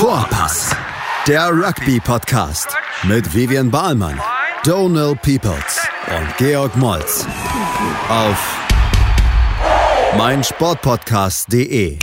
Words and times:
Vorpass, 0.00 0.74
der 1.28 1.50
Rugby-Podcast 1.50 2.74
mit 3.02 3.34
Vivian 3.34 3.70
Bahlmann, 3.70 4.18
Donal 4.64 5.14
Peoples 5.14 5.86
und 6.08 6.36
Georg 6.38 6.74
Moltz 6.78 7.26
auf 8.08 8.58
meinsportpodcast.de. 10.16 11.98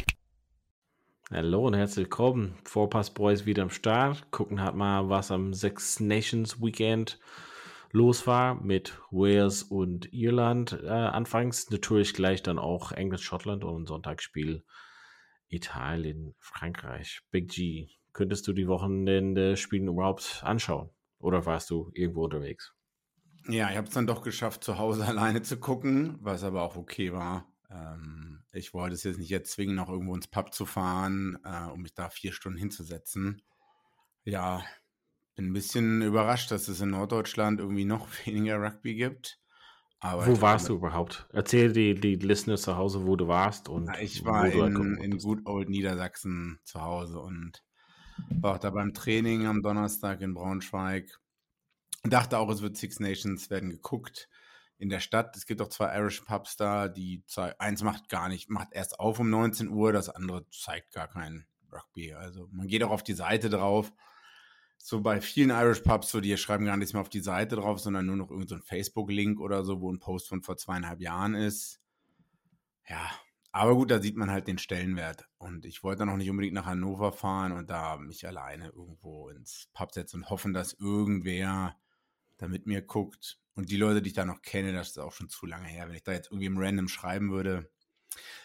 Hallo 1.31 1.65
und 1.65 1.73
herzlich 1.73 2.05
willkommen. 2.05 2.53
Vorpass 2.65 3.11
Boys 3.11 3.47
wieder 3.47 3.63
am 3.63 3.71
Start. 3.71 4.29
Gucken 4.29 4.61
halt 4.61 4.75
mal, 4.75 5.09
was 5.09 5.31
am 5.31 5.55
Six 5.55 5.99
Nations 5.99 6.61
Weekend 6.61 7.19
los 7.91 8.27
war 8.27 8.61
mit 8.61 8.93
Wales 9.09 9.63
und 9.63 10.13
Irland. 10.13 10.79
Äh, 10.83 10.89
anfangs 10.89 11.71
natürlich 11.71 12.13
gleich 12.13 12.43
dann 12.43 12.59
auch 12.59 12.91
England, 12.91 13.23
Schottland 13.23 13.63
und 13.63 13.81
ein 13.81 13.85
Sonntagsspiel 13.87 14.63
Italien, 15.49 16.35
Frankreich. 16.39 17.21
Big 17.31 17.49
G, 17.49 17.89
könntest 18.13 18.47
du 18.47 18.53
die 18.53 18.67
Wochenende-Spiele 18.67 19.89
überhaupt 19.89 20.41
anschauen? 20.43 20.89
Oder 21.19 21.45
warst 21.45 21.69
du 21.69 21.91
irgendwo 21.93 22.25
unterwegs? 22.25 22.73
Ja, 23.47 23.69
ich 23.69 23.77
habe 23.77 23.87
es 23.87 23.93
dann 23.93 24.07
doch 24.07 24.21
geschafft, 24.21 24.63
zu 24.63 24.77
Hause 24.77 25.05
alleine 25.07 25.41
zu 25.41 25.57
gucken, 25.57 26.17
was 26.21 26.43
aber 26.43 26.63
auch 26.63 26.75
okay 26.75 27.13
war. 27.13 27.51
Ähm, 27.69 28.43
ich 28.51 28.73
wollte 28.73 28.95
es 28.95 29.03
jetzt 29.03 29.19
nicht 29.19 29.29
jetzt 29.29 29.51
zwingen, 29.51 29.75
noch 29.75 29.89
irgendwo 29.89 30.15
ins 30.15 30.27
Pub 30.27 30.53
zu 30.53 30.65
fahren, 30.65 31.37
äh, 31.43 31.69
um 31.71 31.81
mich 31.81 31.93
da 31.93 32.09
vier 32.09 32.33
Stunden 32.33 32.57
hinzusetzen. 32.57 33.41
Ja, 34.23 34.63
bin 35.35 35.47
ein 35.47 35.53
bisschen 35.53 36.01
überrascht, 36.01 36.51
dass 36.51 36.67
es 36.67 36.81
in 36.81 36.89
Norddeutschland 36.89 37.59
irgendwie 37.59 37.85
noch 37.85 38.07
weniger 38.25 38.61
Rugby 38.61 38.95
gibt. 38.95 39.39
Aber 39.99 40.27
wo 40.27 40.41
warst 40.41 40.69
du 40.69 40.75
überhaupt? 40.75 41.27
Erzähl 41.33 41.73
die, 41.73 41.95
die 41.95 42.15
Listeners 42.15 42.61
zu 42.61 42.77
Hause, 42.77 43.05
wo 43.05 43.15
du 43.15 43.27
warst. 43.27 43.67
Und 43.67 43.85
Na, 43.85 43.99
ich 43.99 44.23
war 44.25 44.45
in, 44.47 44.97
in 44.97 45.17
Good 45.17 45.45
Old 45.45 45.69
Niedersachsen 45.69 46.59
zu 46.63 46.81
Hause 46.81 47.19
und 47.19 47.63
war 48.29 48.55
auch 48.55 48.59
da 48.59 48.69
beim 48.69 48.93
Training 48.93 49.47
am 49.47 49.63
Donnerstag 49.63 50.21
in 50.21 50.33
Braunschweig. 50.33 51.19
Dachte 52.03 52.37
auch, 52.37 52.49
es 52.49 52.61
wird 52.61 52.77
Six 52.77 52.99
Nations 52.99 53.49
werden 53.49 53.71
geguckt 53.71 54.29
in 54.77 54.89
der 54.89 54.99
Stadt. 54.99 55.35
Es 55.35 55.47
gibt 55.47 55.61
auch 55.61 55.69
zwei 55.69 55.95
Irish 55.97 56.21
Pubs 56.21 56.55
da, 56.57 56.87
die 56.87 57.23
eins 57.57 57.81
macht 57.81 58.09
gar 58.09 58.29
nicht, 58.29 58.49
macht 58.49 58.69
erst 58.71 58.99
auf 58.99 59.19
um 59.19 59.29
19 59.29 59.69
Uhr, 59.69 59.91
das 59.93 60.09
andere 60.09 60.47
zeigt 60.51 60.93
gar 60.93 61.07
kein 61.07 61.47
Rugby. 61.71 62.13
Also 62.13 62.47
man 62.51 62.67
geht 62.67 62.83
auch 62.83 62.91
auf 62.91 63.03
die 63.03 63.13
Seite 63.13 63.49
drauf 63.49 63.91
so 64.87 65.01
bei 65.01 65.19
vielen 65.19 65.49
Irish 65.49 65.81
Pubs, 65.81 66.09
so 66.09 66.21
die 66.21 66.37
schreiben 66.37 66.63
gar 66.63 66.77
nichts 66.77 66.93
mehr 66.93 67.01
auf 67.01 67.09
die 67.09 67.19
Seite 67.19 67.57
drauf, 67.57 67.77
sondern 67.77 68.05
nur 68.05 68.15
noch 68.15 68.31
irgendein 68.31 68.59
so 68.59 68.65
Facebook-Link 68.65 69.41
oder 69.41 69.65
so, 69.65 69.81
wo 69.81 69.91
ein 69.91 69.99
Post 69.99 70.29
von 70.29 70.41
vor 70.41 70.55
zweieinhalb 70.55 71.01
Jahren 71.01 71.35
ist. 71.35 71.81
Ja, 72.87 73.11
aber 73.51 73.75
gut, 73.75 73.91
da 73.91 74.01
sieht 74.01 74.15
man 74.15 74.31
halt 74.31 74.47
den 74.47 74.57
Stellenwert. 74.57 75.27
Und 75.39 75.65
ich 75.65 75.83
wollte 75.83 75.99
dann 75.99 76.09
auch 76.09 76.15
nicht 76.15 76.29
unbedingt 76.29 76.53
nach 76.53 76.67
Hannover 76.67 77.11
fahren 77.11 77.51
und 77.51 77.69
da 77.69 77.97
mich 77.97 78.25
alleine 78.25 78.69
irgendwo 78.69 79.27
ins 79.27 79.67
Pub 79.73 79.93
setzen 79.93 80.21
und 80.21 80.29
hoffen, 80.29 80.53
dass 80.53 80.71
irgendwer 80.71 81.75
da 82.37 82.47
mit 82.47 82.65
mir 82.65 82.81
guckt. 82.81 83.41
Und 83.55 83.69
die 83.69 83.75
Leute, 83.75 84.01
die 84.01 84.11
ich 84.11 84.15
da 84.15 84.23
noch 84.23 84.41
kenne, 84.41 84.71
das 84.71 84.91
ist 84.91 84.99
auch 84.99 85.11
schon 85.11 85.27
zu 85.27 85.45
lange 85.47 85.67
her, 85.67 85.89
wenn 85.89 85.95
ich 85.95 86.03
da 86.03 86.13
jetzt 86.13 86.31
irgendwie 86.31 86.45
im 86.45 86.57
Random 86.57 86.87
schreiben 86.87 87.29
würde. 87.29 87.69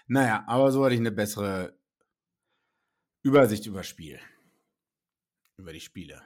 Naja, 0.09 0.43
aber 0.49 0.73
so 0.73 0.85
hatte 0.85 0.95
ich 0.95 1.01
eine 1.01 1.13
bessere 1.13 1.79
Übersicht 3.23 3.67
über 3.67 3.85
Spiel 3.85 4.19
über 5.63 5.73
die 5.73 5.81
Spiele. 5.81 6.21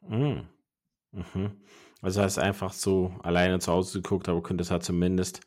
Mm. 0.00 0.40
Mhm. 1.12 1.60
Also 2.02 2.22
hast 2.22 2.38
einfach 2.38 2.72
so 2.72 3.14
alleine 3.22 3.58
zu 3.58 3.72
Hause 3.72 4.00
geguckt, 4.00 4.28
aber 4.28 4.42
könntest 4.42 4.70
halt 4.70 4.82
zumindest 4.82 5.40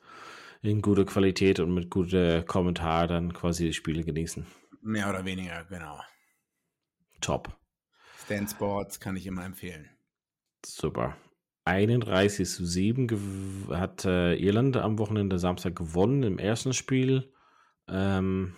in 0.61 0.81
guter 0.81 1.05
Qualität 1.05 1.59
und 1.59 1.73
mit 1.73 1.89
gutem 1.89 2.45
Kommentar 2.45 3.07
dann 3.07 3.33
quasi 3.33 3.65
die 3.65 3.73
Spiele 3.73 4.03
genießen. 4.03 4.45
Mehr 4.81 5.09
oder 5.09 5.25
weniger, 5.25 5.65
genau. 5.65 5.99
Top. 7.21 7.57
Stand 8.23 8.51
Sports 8.51 8.99
kann 8.99 9.15
ich 9.15 9.25
immer 9.25 9.45
empfehlen. 9.45 9.89
Super. 10.65 11.17
31 11.65 12.49
zu 12.49 12.65
7 12.65 13.67
hat 13.69 14.05
äh, 14.05 14.35
Irland 14.35 14.77
am 14.77 14.99
Wochenende 14.99 15.39
Samstag 15.39 15.75
gewonnen 15.75 16.23
im 16.23 16.37
ersten 16.37 16.73
Spiel. 16.73 17.33
Ähm, 17.87 18.55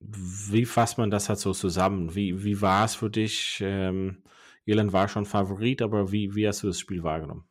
wie 0.00 0.64
fasst 0.64 0.98
man 0.98 1.10
das 1.10 1.28
halt 1.28 1.38
so 1.38 1.52
zusammen? 1.52 2.14
Wie, 2.14 2.42
wie 2.42 2.60
war 2.60 2.84
es 2.84 2.94
für 2.94 3.10
dich? 3.10 3.60
Ähm, 3.62 4.22
Irland 4.64 4.92
war 4.92 5.08
schon 5.08 5.26
Favorit, 5.26 5.82
aber 5.82 6.10
wie, 6.10 6.34
wie 6.34 6.48
hast 6.48 6.62
du 6.62 6.68
das 6.68 6.80
Spiel 6.80 7.02
wahrgenommen? 7.02 7.44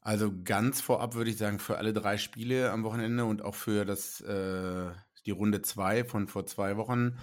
Also 0.00 0.32
ganz 0.44 0.80
vorab 0.80 1.14
würde 1.14 1.30
ich 1.30 1.36
sagen, 1.36 1.58
für 1.58 1.76
alle 1.78 1.92
drei 1.92 2.16
Spiele 2.16 2.70
am 2.70 2.84
Wochenende 2.84 3.24
und 3.24 3.42
auch 3.42 3.54
für 3.54 3.84
das, 3.84 4.20
äh, 4.22 4.90
die 5.26 5.30
Runde 5.30 5.62
2 5.62 6.04
von 6.04 6.26
vor 6.26 6.46
zwei 6.46 6.76
Wochen 6.76 7.18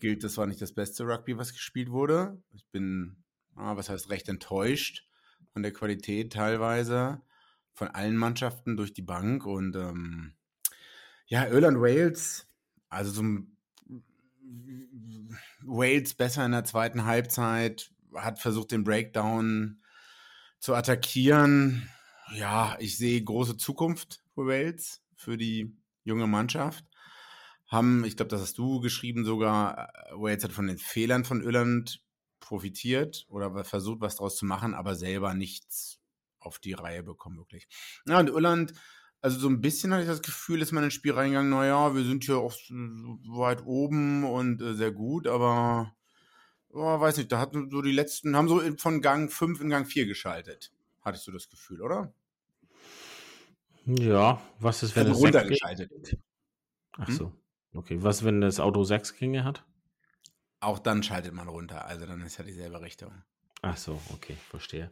gilt, 0.00 0.24
das 0.24 0.36
war 0.36 0.46
nicht 0.46 0.60
das 0.60 0.72
beste 0.72 1.04
Rugby, 1.04 1.38
was 1.38 1.52
gespielt 1.52 1.90
wurde. 1.90 2.42
Ich 2.52 2.66
bin, 2.70 3.24
ah, 3.56 3.76
was 3.76 3.88
heißt, 3.88 4.10
recht 4.10 4.28
enttäuscht 4.28 5.08
von 5.52 5.62
der 5.62 5.72
Qualität 5.72 6.32
teilweise 6.32 7.22
von 7.72 7.88
allen 7.88 8.16
Mannschaften 8.16 8.76
durch 8.76 8.92
die 8.92 9.02
Bank 9.02 9.46
und 9.46 9.76
ähm, 9.76 10.34
ja, 11.26 11.46
Irland 11.46 11.80
Wales 11.80 12.47
also 12.88 13.10
so 13.10 13.22
ein 13.22 13.56
Wales 15.62 16.14
besser 16.14 16.44
in 16.44 16.52
der 16.52 16.64
zweiten 16.64 17.04
Halbzeit, 17.04 17.90
hat 18.14 18.38
versucht, 18.38 18.70
den 18.70 18.84
Breakdown 18.84 19.82
zu 20.58 20.74
attackieren. 20.74 21.88
Ja, 22.34 22.76
ich 22.78 22.96
sehe 22.96 23.22
große 23.22 23.56
Zukunft 23.56 24.22
für 24.34 24.46
Wales, 24.46 25.02
für 25.14 25.36
die 25.36 25.76
junge 26.04 26.26
Mannschaft. 26.26 26.84
Haben, 27.66 28.04
ich 28.04 28.16
glaube, 28.16 28.30
das 28.30 28.40
hast 28.40 28.58
du 28.58 28.80
geschrieben 28.80 29.24
sogar, 29.24 29.90
äh, 29.90 30.12
Wales 30.14 30.42
hat 30.42 30.52
von 30.52 30.66
den 30.66 30.78
Fehlern 30.78 31.24
von 31.24 31.42
Irland 31.42 32.00
profitiert 32.40 33.26
oder 33.28 33.64
versucht, 33.64 34.00
was 34.00 34.16
daraus 34.16 34.36
zu 34.36 34.46
machen, 34.46 34.74
aber 34.74 34.94
selber 34.94 35.34
nichts 35.34 36.00
auf 36.38 36.58
die 36.58 36.72
Reihe 36.72 37.02
bekommen, 37.02 37.36
wirklich. 37.36 37.68
Ja, 38.06 38.20
und 38.20 38.28
Irland 38.28 38.72
also 39.20 39.38
so 39.38 39.48
ein 39.48 39.60
bisschen 39.60 39.92
hatte 39.92 40.02
ich 40.02 40.08
das 40.08 40.22
Gefühl, 40.22 40.62
ist 40.62 40.72
man 40.72 40.84
ins 40.84 40.94
Spiel 40.94 41.12
reingegangen, 41.12 41.50
naja, 41.50 41.94
wir 41.94 42.04
sind 42.04 42.24
hier 42.24 42.38
auch 42.38 42.52
so 42.52 43.18
weit 43.38 43.64
oben 43.64 44.24
und 44.24 44.60
äh, 44.62 44.74
sehr 44.74 44.92
gut, 44.92 45.26
aber 45.26 45.94
oh, 46.70 47.00
weiß 47.00 47.16
nicht, 47.16 47.32
da 47.32 47.38
hatten 47.38 47.70
so 47.70 47.82
die 47.82 47.92
letzten, 47.92 48.36
haben 48.36 48.48
so 48.48 48.60
von 48.76 49.02
Gang 49.02 49.30
5 49.30 49.60
in 49.60 49.70
Gang 49.70 49.86
4 49.86 50.06
geschaltet. 50.06 50.72
Hattest 51.02 51.26
du 51.26 51.32
das 51.32 51.48
Gefühl, 51.48 51.82
oder? 51.82 52.12
Ja, 53.86 54.42
was 54.58 54.82
ist, 54.82 54.94
wenn 54.96 55.10
es 55.10 55.16
runtergeschaltet 55.16 55.90
Ach 56.92 57.08
hm? 57.08 57.14
so. 57.14 57.32
Okay, 57.74 58.02
was, 58.02 58.24
wenn 58.24 58.40
das 58.40 58.60
Auto 58.60 58.84
6 58.84 59.16
Gänge 59.16 59.44
hat? 59.44 59.64
Auch 60.60 60.78
dann 60.78 61.02
schaltet 61.02 61.32
man 61.32 61.48
runter, 61.48 61.86
also 61.86 62.06
dann 62.06 62.20
ist 62.22 62.38
ja 62.38 62.44
dieselbe 62.44 62.80
Richtung. 62.80 63.12
Ach 63.62 63.76
so, 63.76 64.00
okay, 64.12 64.36
verstehe. 64.50 64.90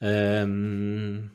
Ähm, 0.00 1.30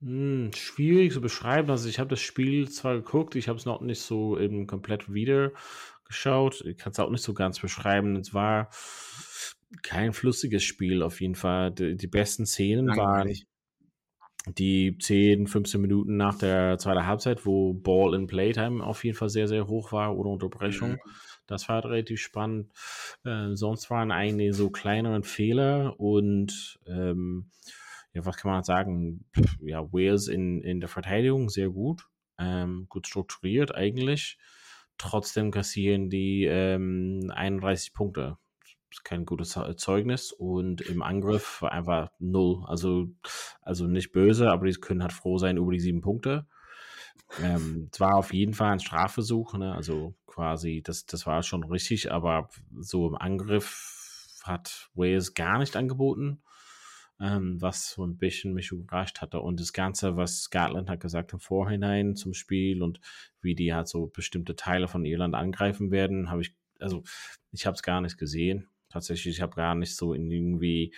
hm, 0.00 0.50
schwierig 0.54 1.12
zu 1.12 1.20
beschreiben. 1.20 1.70
Also 1.70 1.88
ich 1.88 1.98
habe 1.98 2.10
das 2.10 2.20
Spiel 2.20 2.68
zwar 2.68 2.94
geguckt, 2.94 3.34
ich 3.34 3.48
habe 3.48 3.58
es 3.58 3.64
noch 3.64 3.80
nicht 3.80 4.00
so 4.00 4.38
eben 4.38 4.66
komplett 4.66 5.12
wieder 5.12 5.52
geschaut. 6.04 6.62
Ich 6.64 6.78
kann 6.78 6.92
es 6.92 7.00
auch 7.00 7.10
nicht 7.10 7.22
so 7.22 7.34
ganz 7.34 7.58
beschreiben. 7.58 8.16
Es 8.16 8.32
war 8.32 8.70
kein 9.82 10.12
flüssiges 10.12 10.62
Spiel 10.62 11.02
auf 11.02 11.20
jeden 11.20 11.34
Fall. 11.34 11.72
Die, 11.72 11.96
die 11.96 12.06
besten 12.06 12.46
Szenen 12.46 12.86
Langweilig. 12.86 13.46
waren 14.46 14.54
die 14.56 14.96
10, 14.98 15.46
15 15.46 15.80
Minuten 15.80 16.16
nach 16.16 16.38
der 16.38 16.78
zweiten 16.78 17.06
Halbzeit, 17.06 17.44
wo 17.44 17.74
Ball 17.74 18.14
in 18.14 18.26
Playtime 18.26 18.82
auf 18.82 19.04
jeden 19.04 19.16
Fall 19.16 19.28
sehr, 19.28 19.48
sehr 19.48 19.66
hoch 19.66 19.92
war 19.92 20.16
ohne 20.16 20.30
Unterbrechung. 20.30 20.92
Mhm. 20.92 21.00
Das 21.46 21.68
war 21.68 21.84
relativ 21.84 22.20
spannend. 22.20 22.72
Äh, 23.24 23.54
sonst 23.54 23.90
waren 23.90 24.12
eigentlich 24.12 24.54
so 24.54 24.70
kleinere 24.70 25.22
Fehler 25.22 25.98
und 25.98 26.78
ähm, 26.86 27.50
ja, 28.18 28.26
was 28.26 28.36
kann 28.36 28.50
man 28.50 28.64
sagen? 28.64 29.24
Ja, 29.60 29.92
Wales 29.92 30.28
in, 30.28 30.60
in 30.60 30.80
der 30.80 30.88
Verteidigung 30.88 31.48
sehr 31.48 31.70
gut, 31.70 32.08
ähm, 32.38 32.86
gut 32.88 33.06
strukturiert 33.06 33.74
eigentlich. 33.74 34.38
Trotzdem 34.98 35.50
kassieren 35.50 36.10
die 36.10 36.44
ähm, 36.44 37.30
31 37.32 37.92
Punkte. 37.92 38.38
Das 38.90 38.98
ist 38.98 39.04
kein 39.04 39.24
gutes 39.26 39.58
Zeugnis 39.76 40.32
und 40.32 40.80
im 40.80 41.02
Angriff 41.02 41.62
war 41.62 41.72
einfach 41.72 42.10
null. 42.18 42.64
Also, 42.66 43.08
also 43.60 43.86
nicht 43.86 44.12
böse, 44.12 44.50
aber 44.50 44.66
die 44.66 44.72
können 44.72 45.02
halt 45.02 45.12
froh 45.12 45.38
sein 45.38 45.58
über 45.58 45.72
die 45.72 45.80
sieben 45.80 46.00
Punkte. 46.00 46.46
Ähm, 47.42 47.90
es 47.92 48.00
war 48.00 48.16
auf 48.16 48.32
jeden 48.32 48.54
Fall 48.54 48.72
ein 48.72 48.80
Strafversuch, 48.80 49.54
ne? 49.54 49.74
also 49.74 50.14
quasi, 50.26 50.82
das, 50.82 51.04
das 51.04 51.26
war 51.26 51.42
schon 51.42 51.62
richtig, 51.64 52.10
aber 52.10 52.48
so 52.80 53.06
im 53.06 53.16
Angriff 53.16 54.40
hat 54.44 54.88
Wales 54.94 55.34
gar 55.34 55.58
nicht 55.58 55.76
angeboten 55.76 56.40
ähm, 57.20 57.60
was 57.60 57.90
so 57.90 58.04
ein 58.06 58.16
bisschen 58.16 58.54
mich 58.54 58.70
überrascht 58.70 59.20
hatte. 59.20 59.40
Und 59.40 59.60
das 59.60 59.72
Ganze, 59.72 60.16
was 60.16 60.42
Scotland 60.42 60.88
hat 60.88 61.00
gesagt 61.00 61.32
im 61.32 61.40
Vorhinein 61.40 62.16
zum 62.16 62.34
Spiel 62.34 62.82
und 62.82 63.00
wie 63.40 63.54
die 63.54 63.74
halt 63.74 63.88
so 63.88 64.06
bestimmte 64.06 64.56
Teile 64.56 64.88
von 64.88 65.04
Irland 65.04 65.34
angreifen 65.34 65.90
werden, 65.90 66.30
habe 66.30 66.42
ich, 66.42 66.54
also 66.78 67.02
ich 67.52 67.66
habe 67.66 67.74
es 67.74 67.82
gar 67.82 68.00
nicht 68.00 68.18
gesehen. 68.18 68.68
Tatsächlich, 68.88 69.36
ich 69.36 69.42
habe 69.42 69.56
gar 69.56 69.74
nicht 69.74 69.96
so 69.96 70.14
in 70.14 70.30
irgendwie 70.30 70.94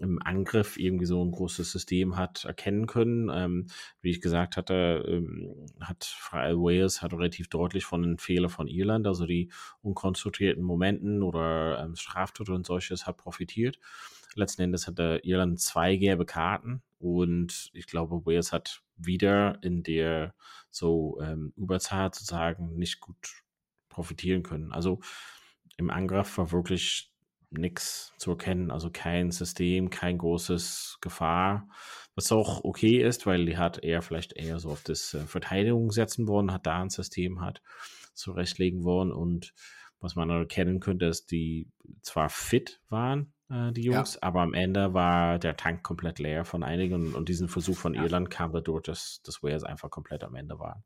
im 0.00 0.20
Angriff 0.22 0.78
irgendwie 0.78 1.04
so 1.04 1.22
ein 1.22 1.30
großes 1.30 1.70
System 1.70 2.16
hat 2.16 2.44
erkennen 2.46 2.86
können. 2.86 3.30
Ähm, 3.32 3.66
wie 4.00 4.10
ich 4.10 4.20
gesagt 4.22 4.56
hatte, 4.56 5.04
ähm, 5.06 5.66
hat 5.80 6.16
Wales 6.32 7.02
hat 7.02 7.12
relativ 7.12 7.48
deutlich 7.48 7.84
von 7.84 8.02
den 8.02 8.18
Fehlern 8.18 8.48
von 8.48 8.66
Irland, 8.66 9.06
also 9.06 9.26
die 9.26 9.52
unkonzentrierten 9.82 10.62
Momenten 10.62 11.22
oder 11.22 11.84
ähm, 11.84 11.96
Straftote 11.96 12.52
und 12.52 12.66
solches, 12.66 13.06
hat 13.06 13.18
profitiert. 13.18 13.78
Letzten 14.34 14.62
Endes 14.62 14.86
hatte 14.86 15.20
Irland 15.22 15.60
zwei 15.60 15.96
gelbe 15.96 16.26
Karten 16.26 16.82
und 16.98 17.70
ich 17.72 17.86
glaube, 17.86 18.24
Wales 18.26 18.52
hat 18.52 18.82
wieder 18.96 19.58
in 19.62 19.82
der 19.82 20.34
so 20.70 21.18
ähm, 21.20 21.52
Überzahl 21.56 22.12
sozusagen 22.12 22.76
nicht 22.76 23.00
gut 23.00 23.44
profitieren 23.88 24.42
können. 24.42 24.72
Also 24.72 25.00
im 25.76 25.90
Angriff 25.90 26.38
war 26.38 26.52
wirklich 26.52 27.10
nichts 27.50 28.12
zu 28.18 28.30
erkennen, 28.30 28.70
also 28.70 28.90
kein 28.90 29.32
System, 29.32 29.90
kein 29.90 30.18
großes 30.18 30.98
Gefahr, 31.00 31.68
was 32.14 32.30
auch 32.30 32.64
okay 32.64 33.02
ist, 33.02 33.26
weil 33.26 33.44
die 33.46 33.58
hat 33.58 33.82
eher 33.82 34.02
vielleicht 34.02 34.34
eher 34.34 34.60
so 34.60 34.70
auf 34.70 34.82
das 34.84 35.14
äh, 35.14 35.20
Verteidigung 35.26 35.90
setzen 35.90 36.28
wollen, 36.28 36.52
hat 36.52 36.66
da 36.66 36.80
ein 36.80 36.90
System 36.90 37.40
hat 37.40 37.60
zurechtlegen 38.14 38.84
wollen 38.84 39.10
und 39.10 39.52
was 40.00 40.14
man 40.14 40.30
erkennen 40.30 40.80
könnte, 40.80 41.06
ist, 41.06 41.30
die 41.30 41.68
zwar 42.02 42.28
fit 42.28 42.80
waren, 42.88 43.32
äh, 43.50 43.72
die 43.72 43.82
Jungs, 43.82 44.14
ja. 44.14 44.22
aber 44.22 44.42
am 44.42 44.54
Ende 44.54 44.94
war 44.94 45.38
der 45.38 45.56
Tank 45.56 45.82
komplett 45.82 46.18
leer 46.18 46.44
von 46.44 46.62
einigen 46.62 46.94
und, 46.94 47.14
und 47.14 47.28
diesen 47.28 47.48
Versuch 47.48 47.76
von 47.76 47.94
ja. 47.94 48.02
Irland 48.02 48.30
kam 48.30 48.52
dadurch, 48.52 48.82
dass, 48.82 49.20
dass 49.24 49.42
Wales 49.42 49.64
einfach 49.64 49.90
komplett 49.90 50.22
am 50.24 50.34
Ende 50.34 50.58
waren. 50.58 50.82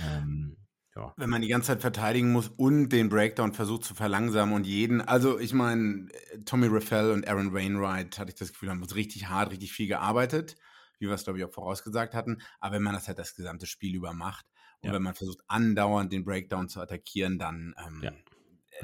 Ähm, 0.00 0.56
ja. 0.94 1.12
Wenn 1.16 1.30
man 1.30 1.42
die 1.42 1.48
ganze 1.48 1.68
Zeit 1.68 1.80
verteidigen 1.80 2.32
muss 2.32 2.48
und 2.48 2.90
den 2.90 3.08
Breakdown 3.08 3.52
versucht 3.52 3.84
zu 3.84 3.94
verlangsamen 3.94 4.54
und 4.54 4.66
jeden, 4.66 5.00
also 5.00 5.38
ich 5.38 5.54
meine, 5.54 6.08
Tommy 6.44 6.68
Raffel 6.70 7.12
und 7.12 7.26
Aaron 7.26 7.52
Wainwright, 7.52 8.18
hatte 8.18 8.30
ich 8.30 8.38
das 8.38 8.52
Gefühl, 8.52 8.70
haben 8.70 8.82
richtig 8.82 9.28
hart, 9.28 9.50
richtig 9.50 9.72
viel 9.72 9.88
gearbeitet, 9.88 10.56
wie 10.98 11.06
wir 11.06 11.14
es, 11.14 11.24
glaube 11.24 11.38
ich, 11.38 11.44
auch 11.44 11.52
vorausgesagt 11.52 12.14
hatten. 12.14 12.42
Aber 12.60 12.76
wenn 12.76 12.82
man 12.82 12.94
das 12.94 13.08
halt 13.08 13.18
das 13.18 13.34
gesamte 13.34 13.66
Spiel 13.66 13.96
über 13.96 14.12
macht 14.12 14.46
und 14.82 14.88
ja. 14.88 14.94
wenn 14.94 15.02
man 15.02 15.14
versucht, 15.14 15.40
andauernd 15.48 16.12
den 16.12 16.24
Breakdown 16.24 16.68
zu 16.68 16.80
attackieren, 16.80 17.38
dann 17.38 17.74
ähm, 17.84 18.02
ja. 18.02 18.12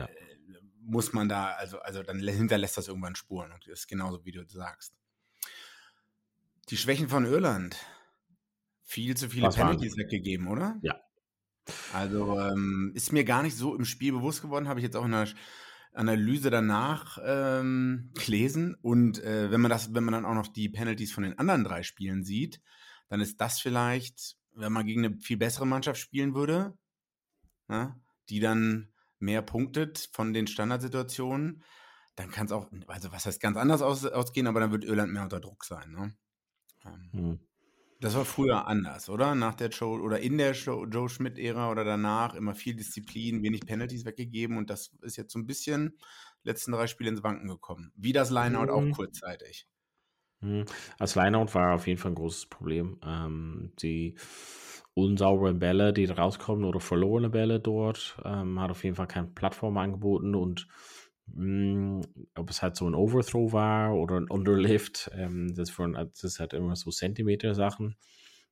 Äh, 0.04 0.08
muss 0.88 1.12
man 1.12 1.28
da, 1.28 1.52
also, 1.52 1.78
also 1.80 2.02
dann 2.02 2.20
hinterlässt 2.20 2.76
das 2.76 2.88
irgendwann 2.88 3.14
Spuren 3.14 3.52
und 3.52 3.66
das 3.66 3.80
ist 3.80 3.88
genauso, 3.88 4.24
wie 4.24 4.32
du 4.32 4.44
sagst. 4.48 4.94
Die 6.70 6.76
Schwächen 6.76 7.08
von 7.08 7.24
Irland. 7.24 7.76
Viel 8.84 9.16
zu 9.16 9.28
viele 9.28 9.50
Penalties 9.50 9.96
weggegeben, 9.96 10.48
oder? 10.48 10.78
Ja, 10.82 10.98
also 11.92 12.38
ähm, 12.40 12.92
ist 12.94 13.12
mir 13.12 13.24
gar 13.24 13.42
nicht 13.42 13.56
so 13.56 13.74
im 13.74 13.84
Spiel 13.84 14.12
bewusst 14.12 14.42
geworden, 14.42 14.68
habe 14.68 14.80
ich 14.80 14.84
jetzt 14.84 14.96
auch 14.96 15.04
in 15.04 15.12
der 15.12 15.28
Analyse 15.92 16.50
danach 16.50 17.18
ähm, 17.24 18.10
gelesen. 18.14 18.76
Und 18.80 19.22
äh, 19.22 19.50
wenn 19.50 19.60
man 19.60 19.70
das, 19.70 19.94
wenn 19.94 20.04
man 20.04 20.12
dann 20.12 20.24
auch 20.24 20.34
noch 20.34 20.48
die 20.48 20.68
Penalties 20.68 21.12
von 21.12 21.24
den 21.24 21.38
anderen 21.38 21.64
drei 21.64 21.82
Spielen 21.82 22.24
sieht, 22.24 22.60
dann 23.08 23.20
ist 23.20 23.40
das 23.40 23.60
vielleicht, 23.60 24.36
wenn 24.52 24.72
man 24.72 24.86
gegen 24.86 25.04
eine 25.04 25.18
viel 25.18 25.36
bessere 25.36 25.66
Mannschaft 25.66 26.00
spielen 26.00 26.34
würde, 26.34 26.76
na, 27.68 27.84
ne, 27.84 28.00
die 28.28 28.40
dann 28.40 28.88
mehr 29.18 29.42
punktet 29.42 30.08
von 30.12 30.32
den 30.32 30.46
Standardsituationen, 30.46 31.62
dann 32.16 32.30
kann 32.30 32.46
es 32.46 32.52
auch, 32.52 32.68
also 32.86 33.12
was 33.12 33.26
heißt 33.26 33.40
ganz 33.40 33.56
anders 33.56 33.82
aus, 33.82 34.04
ausgehen, 34.04 34.46
aber 34.46 34.60
dann 34.60 34.72
wird 34.72 34.84
Irland 34.84 35.12
mehr 35.12 35.22
unter 35.22 35.40
Druck 35.40 35.64
sein. 35.64 35.90
Ne? 35.92 36.16
Ähm, 36.84 37.10
hm. 37.12 37.40
Das 38.00 38.14
war 38.14 38.24
früher 38.24 38.68
anders, 38.68 39.08
oder? 39.08 39.34
Nach 39.34 39.54
der 39.54 39.70
Joe 39.70 40.00
oder 40.00 40.20
in 40.20 40.38
der 40.38 40.52
Joe, 40.52 40.86
Joe 40.86 41.08
Schmidt-Ära 41.08 41.70
oder 41.70 41.84
danach 41.84 42.34
immer 42.34 42.54
viel 42.54 42.76
Disziplin, 42.76 43.42
wenig 43.42 43.66
Penalties 43.66 44.04
weggegeben 44.04 44.56
und 44.56 44.70
das 44.70 44.92
ist 45.02 45.16
jetzt 45.16 45.32
so 45.32 45.38
ein 45.38 45.46
bisschen 45.46 45.98
letzten 46.44 46.72
drei 46.72 46.86
Spiele 46.86 47.10
ins 47.10 47.24
Wanken 47.24 47.48
gekommen. 47.48 47.92
Wie 47.96 48.12
das 48.12 48.30
Lineout 48.30 48.66
mhm. 48.66 48.70
auch 48.70 48.96
kurzzeitig. 48.96 49.66
Mhm. 50.40 50.64
Das 50.98 51.16
Lineout 51.16 51.54
war 51.54 51.74
auf 51.74 51.88
jeden 51.88 51.98
Fall 52.00 52.12
ein 52.12 52.16
großes 52.16 52.46
Problem. 52.46 53.00
Ähm, 53.04 53.72
die 53.80 54.16
unsauberen 54.98 55.58
Bälle, 55.58 55.92
die 55.92 56.06
rauskommen 56.06 56.64
oder 56.64 56.80
verlorene 56.80 57.30
Bälle 57.30 57.60
dort, 57.60 58.18
ähm, 58.24 58.60
hat 58.60 58.70
auf 58.70 58.84
jeden 58.84 58.96
Fall 58.96 59.06
keine 59.06 59.28
Plattform 59.28 59.76
angeboten 59.78 60.34
und 60.34 60.68
hm, 61.34 62.02
ob 62.34 62.50
es 62.50 62.62
halt 62.62 62.76
so 62.76 62.88
ein 62.88 62.94
Overthrow 62.94 63.52
war 63.52 63.94
oder 63.94 64.16
ein 64.16 64.30
Underlift, 64.30 65.10
ähm, 65.14 65.54
das, 65.54 65.70
von, 65.70 65.92
das 65.92 66.24
ist 66.24 66.40
halt 66.40 66.52
immer 66.52 66.74
so 66.76 66.90
Zentimeter-Sachen. 66.90 67.96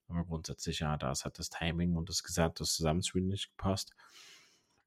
Aber 0.08 0.24
grundsätzlich, 0.24 0.80
ja, 0.80 0.96
da 0.96 1.12
hat 1.12 1.38
das 1.38 1.50
Timing 1.50 1.94
und 1.94 2.08
das 2.08 2.22
gesamte 2.22 2.64
Zusammenspiel 2.64 3.22
nicht 3.22 3.50
gepasst. 3.50 3.92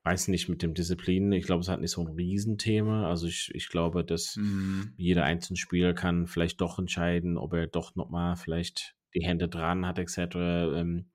Weiß 0.04 0.30
nicht 0.30 0.48
mit 0.48 0.62
dem 0.62 0.74
Disziplin. 0.74 1.32
Ich 1.34 1.46
glaube, 1.46 1.62
es 1.62 1.68
hat 1.68 1.82
nicht 1.82 1.92
so 1.92 2.02
ein 2.02 2.08
Riesenthema. 2.08 3.10
Also 3.10 3.28
ich, 3.28 3.52
ich 3.54 3.68
glaube, 3.68 4.06
dass 4.06 4.38
mhm. 4.38 4.94
jeder 4.96 5.26
einzelne 5.26 5.58
Spieler 5.58 5.94
kann 5.94 6.26
vielleicht 6.26 6.62
doch 6.62 6.80
entscheiden, 6.80 7.38
ob 7.38 7.54
er 7.54 7.68
doch 7.68 7.96
nochmal 7.96 8.38
vielleicht 8.38 8.96
die 9.14 9.26
Hände 9.26 9.50
dran 9.50 9.86
hat, 9.86 10.00
etc. 10.00 10.36
Ähm, 10.36 11.10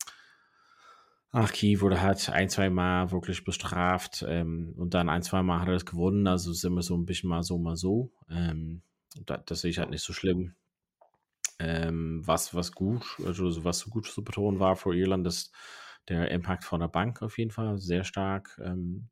Ach, 1.36 1.50
Kiew 1.50 1.80
wurde 1.80 2.00
halt 2.00 2.30
ein, 2.30 2.48
zwei 2.48 2.70
Mal 2.70 3.10
wirklich 3.10 3.42
bestraft 3.42 4.24
ähm, 4.28 4.72
und 4.76 4.94
dann 4.94 5.08
ein, 5.08 5.24
zwei 5.24 5.42
Mal 5.42 5.60
hat 5.60 5.66
er 5.66 5.74
es 5.74 5.84
gewonnen. 5.84 6.28
Also 6.28 6.52
ist 6.52 6.62
immer 6.62 6.82
so 6.82 6.96
ein 6.96 7.06
bisschen 7.06 7.28
mal 7.28 7.42
so, 7.42 7.58
mal 7.58 7.74
so. 7.74 8.12
Ähm, 8.30 8.82
das, 9.26 9.40
das 9.44 9.60
sehe 9.60 9.70
ich 9.72 9.80
halt 9.80 9.90
nicht 9.90 10.04
so 10.04 10.12
schlimm. 10.12 10.54
Ähm, 11.58 12.22
was, 12.24 12.54
was 12.54 12.70
gut, 12.70 13.04
also 13.26 13.64
was 13.64 13.80
so 13.80 13.90
gut 13.90 14.06
zu 14.06 14.22
betonen 14.22 14.60
war 14.60 14.76
für 14.76 14.94
Irland, 14.94 15.26
ist 15.26 15.52
der 16.08 16.30
Impact 16.30 16.62
von 16.62 16.78
der 16.78 16.86
Bank 16.86 17.20
auf 17.20 17.36
jeden 17.36 17.50
Fall 17.50 17.78
sehr 17.78 18.04
stark. 18.04 18.56
Ähm, 18.62 19.08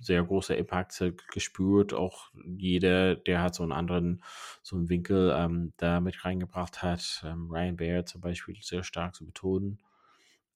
sehr 0.00 0.22
großer 0.22 0.56
Impact 0.56 1.04
gespürt. 1.30 1.92
Auch 1.92 2.30
jeder, 2.46 3.14
der 3.14 3.42
hat 3.42 3.54
so 3.54 3.62
einen 3.62 3.72
anderen, 3.72 4.22
so 4.62 4.76
einen 4.76 4.88
Winkel 4.88 5.34
ähm, 5.36 5.74
da 5.76 6.00
mit 6.00 6.24
reingebracht 6.24 6.82
hat. 6.82 7.22
Ähm, 7.26 7.50
Ryan 7.50 7.76
Baird 7.76 8.08
zum 8.08 8.22
Beispiel 8.22 8.56
sehr 8.62 8.84
stark 8.84 9.14
zu 9.14 9.26
betonen. 9.26 9.82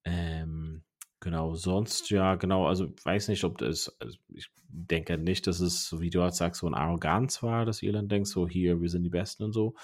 Ähm, 0.04 0.84
Genau, 1.22 1.54
sonst 1.54 2.10
ja, 2.10 2.34
genau, 2.34 2.66
also 2.66 2.92
weiß 3.04 3.28
nicht, 3.28 3.44
ob 3.44 3.56
das, 3.58 3.94
also 4.00 4.18
ich 4.34 4.50
denke 4.66 5.16
nicht, 5.18 5.46
dass 5.46 5.60
es, 5.60 5.86
so 5.86 6.00
wie 6.00 6.10
du 6.10 6.20
halt 6.20 6.34
sagst, 6.34 6.60
so 6.62 6.66
ein 6.66 6.74
Arroganz 6.74 7.44
war, 7.44 7.64
dass 7.64 7.80
Irland 7.80 8.10
denkt, 8.10 8.26
so 8.26 8.48
hier, 8.48 8.80
wir 8.80 8.88
sind 8.90 9.04
die 9.04 9.08
Besten 9.08 9.44
und 9.44 9.52
so, 9.52 9.76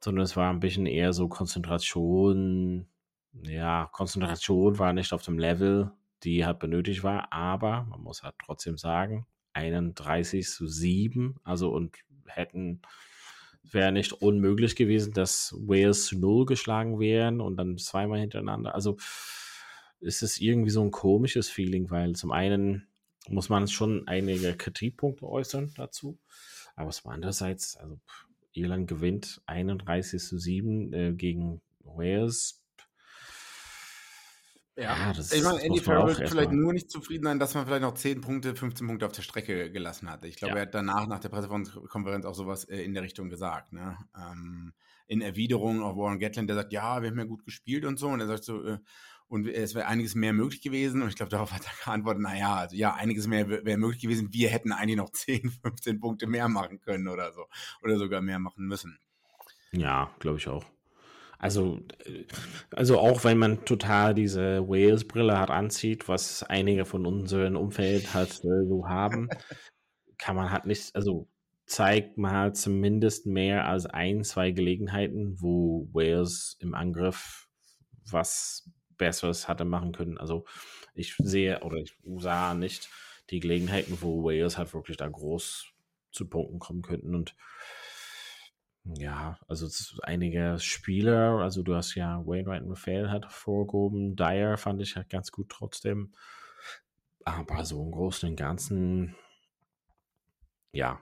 sondern 0.00 0.22
es 0.22 0.36
war 0.36 0.48
ein 0.48 0.60
bisschen 0.60 0.86
eher 0.86 1.12
so 1.12 1.26
Konzentration, 1.26 2.86
ja, 3.42 3.88
Konzentration 3.90 4.78
war 4.78 4.92
nicht 4.92 5.12
auf 5.12 5.22
dem 5.24 5.40
Level, 5.40 5.90
die 6.22 6.46
halt 6.46 6.60
benötigt 6.60 7.02
war, 7.02 7.32
aber 7.32 7.82
man 7.90 8.00
muss 8.02 8.22
halt 8.22 8.36
trotzdem 8.44 8.78
sagen, 8.78 9.26
31 9.54 10.46
zu 10.48 10.68
7, 10.68 11.34
also 11.42 11.72
und 11.72 11.96
hätten, 12.26 12.80
wäre 13.64 13.90
nicht 13.90 14.12
unmöglich 14.12 14.76
gewesen, 14.76 15.14
dass 15.14 15.52
Wales 15.66 16.06
zu 16.06 16.16
0 16.16 16.46
geschlagen 16.46 17.00
wären 17.00 17.40
und 17.40 17.56
dann 17.56 17.76
zweimal 17.76 18.20
hintereinander, 18.20 18.72
also 18.72 18.98
ist 20.00 20.22
es 20.22 20.40
irgendwie 20.40 20.70
so 20.70 20.82
ein 20.82 20.90
komisches 20.90 21.48
Feeling, 21.48 21.90
weil 21.90 22.14
zum 22.14 22.32
einen 22.32 22.88
muss 23.28 23.48
man 23.48 23.68
schon 23.68 24.08
einige 24.08 24.56
Kritikpunkte 24.56 25.26
äußern 25.26 25.72
dazu, 25.76 26.18
aber 26.74 26.90
zum 26.90 27.10
andererseits, 27.10 27.76
also 27.76 28.00
Irland 28.52 28.88
gewinnt 28.88 29.42
31 29.46 30.22
zu 30.22 30.38
7 30.38 30.92
äh, 30.92 31.12
gegen 31.12 31.60
Wales. 31.80 32.62
Ja, 34.76 34.96
ja 34.96 35.12
das 35.12 35.32
ich 35.32 35.42
meine, 35.42 35.60
Andy 35.62 35.80
Farrell 35.80 36.16
wird 36.16 36.28
vielleicht 36.28 36.52
nur 36.52 36.72
nicht 36.72 36.90
zufrieden 36.90 37.24
sein, 37.24 37.38
dass 37.38 37.54
man 37.54 37.66
vielleicht 37.66 37.82
noch 37.82 37.94
10 37.94 38.22
Punkte, 38.22 38.56
15 38.56 38.86
Punkte 38.86 39.06
auf 39.06 39.12
der 39.12 39.22
Strecke 39.22 39.70
gelassen 39.70 40.10
hat. 40.10 40.24
Ich 40.24 40.36
glaube, 40.36 40.54
ja. 40.54 40.60
er 40.60 40.62
hat 40.62 40.74
danach, 40.74 41.06
nach 41.06 41.20
der 41.20 41.28
Pressekonferenz 41.28 42.24
auch 42.24 42.34
sowas 42.34 42.64
äh, 42.64 42.82
in 42.82 42.94
der 42.94 43.02
Richtung 43.02 43.28
gesagt. 43.28 43.72
Ne? 43.72 43.98
Ähm, 44.16 44.72
in 45.06 45.20
Erwiderung 45.20 45.82
auf 45.82 45.96
Warren 45.96 46.18
Gatlin, 46.18 46.46
der 46.46 46.56
sagt, 46.56 46.72
ja, 46.72 47.02
wir 47.02 47.10
haben 47.10 47.18
ja 47.18 47.24
gut 47.24 47.44
gespielt 47.44 47.84
und 47.84 47.98
so. 47.98 48.08
Und 48.08 48.20
er 48.20 48.26
sagt 48.26 48.44
so, 48.44 48.64
äh, 48.64 48.78
und 49.30 49.46
es 49.46 49.76
wäre 49.76 49.86
einiges 49.86 50.16
mehr 50.16 50.32
möglich 50.32 50.60
gewesen. 50.60 51.02
Und 51.02 51.08
ich 51.08 51.14
glaube, 51.14 51.30
darauf 51.30 51.52
hat 51.52 51.64
er 51.64 51.84
geantwortet, 51.84 52.22
naja, 52.22 52.56
also 52.56 52.74
ja, 52.74 52.94
einiges 52.94 53.28
mehr 53.28 53.48
wäre 53.48 53.78
möglich 53.78 54.02
gewesen. 54.02 54.32
Wir 54.32 54.48
hätten 54.48 54.72
eigentlich 54.72 54.96
noch 54.96 55.10
10, 55.12 55.50
15 55.50 56.00
Punkte 56.00 56.26
mehr 56.26 56.48
machen 56.48 56.80
können 56.80 57.06
oder 57.06 57.32
so. 57.32 57.46
Oder 57.82 57.96
sogar 57.96 58.20
mehr 58.22 58.40
machen 58.40 58.66
müssen. 58.66 58.98
Ja, 59.70 60.10
glaube 60.18 60.38
ich 60.38 60.48
auch. 60.48 60.64
Also, 61.38 61.80
äh, 62.04 62.24
also 62.74 62.98
auch 62.98 63.22
wenn 63.22 63.38
man 63.38 63.64
total 63.64 64.14
diese 64.14 64.68
Wales-Brille 64.68 65.38
hat 65.38 65.50
anzieht, 65.50 66.08
was 66.08 66.42
einige 66.42 66.84
von 66.84 67.06
unserem 67.06 67.56
Umfeld 67.56 68.12
halt 68.12 68.44
äh, 68.44 68.66
so 68.66 68.88
haben, 68.88 69.28
kann 70.18 70.34
man 70.34 70.50
halt 70.50 70.66
nicht, 70.66 70.94
also 70.96 71.28
zeigt 71.66 72.18
mal 72.18 72.52
zumindest 72.52 73.26
mehr 73.26 73.68
als 73.68 73.86
ein, 73.86 74.24
zwei 74.24 74.50
Gelegenheiten, 74.50 75.36
wo 75.40 75.88
Wales 75.92 76.56
im 76.58 76.74
Angriff 76.74 77.46
was 78.10 78.68
Besseres 79.00 79.48
hatte 79.48 79.64
machen 79.64 79.90
können. 79.90 80.18
Also 80.18 80.44
ich 80.94 81.16
sehe 81.16 81.60
oder 81.60 81.78
ich 81.78 81.98
sah 82.18 82.54
nicht 82.54 82.88
die 83.30 83.40
Gelegenheiten, 83.40 83.98
wo 84.00 84.24
Wales 84.24 84.58
halt 84.58 84.72
wirklich 84.74 84.96
da 84.96 85.08
groß 85.08 85.66
zu 86.12 86.28
Punkten 86.28 86.60
kommen 86.60 86.82
könnten. 86.82 87.14
Und 87.14 87.34
ja, 88.84 89.38
also 89.48 89.68
einige 90.02 90.58
Spieler, 90.58 91.40
also 91.40 91.62
du 91.62 91.74
hast 91.74 91.94
ja 91.94 92.24
Wainwright 92.26 92.62
und 92.62 92.70
Raphael 92.70 93.10
hat 93.10 93.30
vorgehoben, 93.32 94.16
Dyer 94.16 94.56
fand 94.56 94.80
ich 94.80 94.96
halt 94.96 95.10
ganz 95.10 95.32
gut 95.32 95.48
trotzdem. 95.48 96.12
Aber 97.24 97.64
so 97.64 97.82
im 97.82 97.90
Großen 97.90 98.28
und 98.28 98.36
Ganzen, 98.36 99.16
ja, 100.72 101.00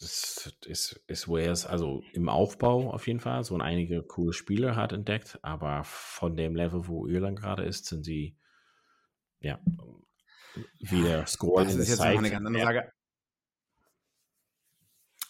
das 0.00 0.52
ist, 0.64 1.00
ist 1.08 1.28
Wales, 1.28 1.66
also 1.66 2.02
im 2.12 2.28
Aufbau 2.28 2.92
auf 2.92 3.06
jeden 3.06 3.20
Fall, 3.20 3.42
so 3.42 3.54
ein 3.54 3.60
einige 3.60 4.02
coole 4.02 4.32
Spieler 4.32 4.76
hat 4.76 4.92
entdeckt, 4.92 5.38
aber 5.42 5.82
von 5.84 6.36
dem 6.36 6.54
Level, 6.54 6.86
wo 6.86 7.06
Irland 7.06 7.38
gerade 7.38 7.64
ist, 7.64 7.86
sind 7.86 8.04
sie 8.04 8.36
ja 9.40 9.58
wieder 10.78 11.26
scoren. 11.26 11.66
Das 11.66 11.76
ist 11.76 11.88
jetzt 11.88 11.98
noch 11.98 12.06
eine 12.06 12.30
ganz 12.30 12.46
andere 12.46 12.62
Frage. 12.62 12.92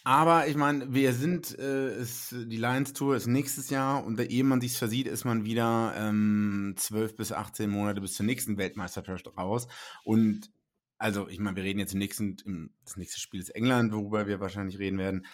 Aber 0.04 0.46
ich 0.46 0.56
meine, 0.56 0.94
wir 0.94 1.12
sind, 1.12 1.58
äh, 1.58 2.00
ist, 2.00 2.32
die 2.32 2.56
Lions 2.56 2.94
Tour 2.94 3.14
ist 3.14 3.26
nächstes 3.26 3.68
Jahr 3.68 4.04
und 4.04 4.18
ehe 4.18 4.44
man 4.44 4.60
sich 4.60 4.78
versieht, 4.78 5.06
ist 5.06 5.26
man 5.26 5.44
wieder 5.44 5.92
ähm, 5.98 6.74
12 6.78 7.16
bis 7.16 7.32
18 7.32 7.68
Monate 7.68 8.00
bis 8.00 8.14
zur 8.14 8.24
nächsten 8.24 8.56
Weltmeisterschaft 8.56 9.26
raus. 9.36 9.68
Und 10.04 10.50
also, 10.98 11.28
ich 11.28 11.38
meine, 11.38 11.56
wir 11.56 11.62
reden 11.62 11.78
jetzt 11.78 11.92
im 11.92 12.00
nächsten, 12.00 12.36
im, 12.44 12.70
das 12.84 12.96
nächste 12.96 13.20
Spiel 13.20 13.40
ist 13.40 13.50
England, 13.50 13.92
worüber 13.92 14.26
wir 14.26 14.40
wahrscheinlich 14.40 14.78
reden 14.78 14.98
werden. 14.98 15.26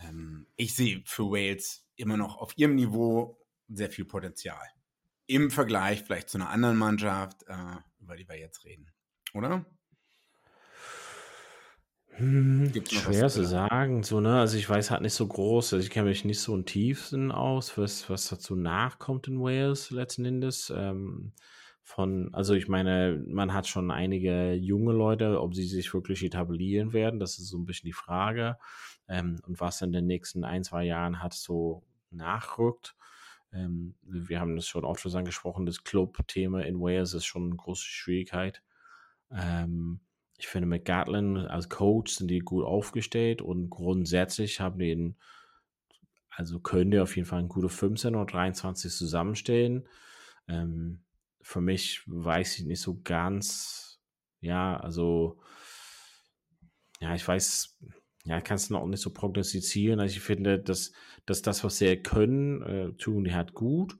Ähm, 0.00 0.46
ich 0.56 0.74
sehe 0.74 1.02
für 1.06 1.30
Wales 1.30 1.86
immer 1.96 2.16
noch 2.16 2.36
auf 2.36 2.56
ihrem 2.56 2.74
Niveau 2.74 3.38
sehr 3.68 3.90
viel 3.90 4.04
Potenzial. 4.04 4.66
Im 5.26 5.50
Vergleich 5.50 6.02
vielleicht 6.02 6.28
zu 6.28 6.38
einer 6.38 6.50
anderen 6.50 6.76
Mannschaft, 6.76 7.44
äh, 7.46 7.76
über 8.00 8.16
die 8.16 8.28
wir 8.28 8.38
jetzt 8.38 8.64
reden. 8.64 8.90
Oder? 9.32 9.64
Hm, 12.16 12.72
schwer 12.90 13.28
zu 13.28 13.46
sagen, 13.46 14.02
so, 14.02 14.20
ne? 14.20 14.40
Also 14.40 14.58
ich 14.58 14.68
weiß 14.68 14.90
halt 14.90 15.00
nicht 15.00 15.14
so 15.14 15.26
groß, 15.26 15.72
also 15.72 15.84
ich 15.84 15.90
kenne 15.90 16.10
mich 16.10 16.26
nicht 16.26 16.40
so 16.40 16.54
in 16.54 16.66
Tiefen 16.66 17.32
aus, 17.32 17.78
was, 17.78 18.10
was 18.10 18.28
dazu 18.28 18.54
nachkommt 18.54 19.28
in 19.28 19.40
Wales 19.40 19.90
letzten 19.90 20.26
Endes. 20.26 20.70
Ähm, 20.76 21.32
von, 21.82 22.32
also 22.32 22.54
ich 22.54 22.68
meine, 22.68 23.22
man 23.26 23.52
hat 23.52 23.66
schon 23.66 23.90
einige 23.90 24.54
junge 24.54 24.92
Leute, 24.92 25.40
ob 25.40 25.54
sie 25.54 25.64
sich 25.64 25.92
wirklich 25.92 26.22
etablieren 26.24 26.92
werden, 26.92 27.20
das 27.20 27.38
ist 27.38 27.48
so 27.48 27.58
ein 27.58 27.66
bisschen 27.66 27.88
die 27.88 27.92
Frage. 27.92 28.56
Ähm, 29.08 29.40
und 29.46 29.60
was 29.60 29.82
in 29.82 29.92
den 29.92 30.06
nächsten 30.06 30.44
ein, 30.44 30.62
zwei 30.64 30.84
Jahren 30.84 31.22
hat 31.22 31.34
so 31.34 31.82
nachrückt. 32.10 32.94
Ähm, 33.52 33.94
wir 34.02 34.40
haben 34.40 34.56
das 34.56 34.66
schon 34.66 34.84
oft 34.84 35.00
schon 35.00 35.14
angesprochen, 35.14 35.66
das 35.66 35.84
Club-Thema 35.84 36.64
in 36.64 36.80
Wales 36.80 37.14
ist 37.14 37.26
schon 37.26 37.46
eine 37.46 37.56
große 37.56 37.84
Schwierigkeit. 37.84 38.62
Ähm, 39.30 40.00
ich 40.38 40.48
finde, 40.48 40.66
mit 40.66 40.84
Gatlin 40.84 41.36
als 41.36 41.68
Coach 41.68 42.14
sind 42.14 42.28
die 42.28 42.40
gut 42.40 42.64
aufgestellt 42.64 43.42
und 43.42 43.70
grundsätzlich 43.70 44.60
haben 44.60 44.78
die, 44.78 45.14
also 46.30 46.60
können 46.60 46.90
die 46.90 47.00
auf 47.00 47.16
jeden 47.16 47.28
Fall 47.28 47.40
ein 47.40 47.48
gute 47.48 47.68
15 47.68 48.14
oder 48.14 48.26
23 48.26 48.92
zusammenstellen. 48.92 49.86
Ähm, 50.48 51.00
für 51.42 51.60
mich 51.60 52.02
weiß 52.06 52.58
ich 52.58 52.64
nicht 52.66 52.80
so 52.80 53.00
ganz, 53.02 54.00
ja, 54.40 54.76
also, 54.76 55.40
ja, 57.00 57.14
ich 57.14 57.26
weiß, 57.26 57.78
ja, 58.24 58.38
ich 58.38 58.44
kann 58.44 58.56
es 58.56 58.70
noch 58.70 58.86
nicht 58.86 59.00
so 59.00 59.12
prognostizieren. 59.12 60.00
Also 60.00 60.16
ich 60.16 60.22
finde, 60.22 60.58
dass, 60.60 60.92
dass 61.26 61.42
das, 61.42 61.64
was 61.64 61.78
sie 61.78 61.96
können, 61.96 62.62
äh, 62.62 62.92
tun 62.94 63.24
die 63.24 63.34
halt 63.34 63.54
gut, 63.54 63.98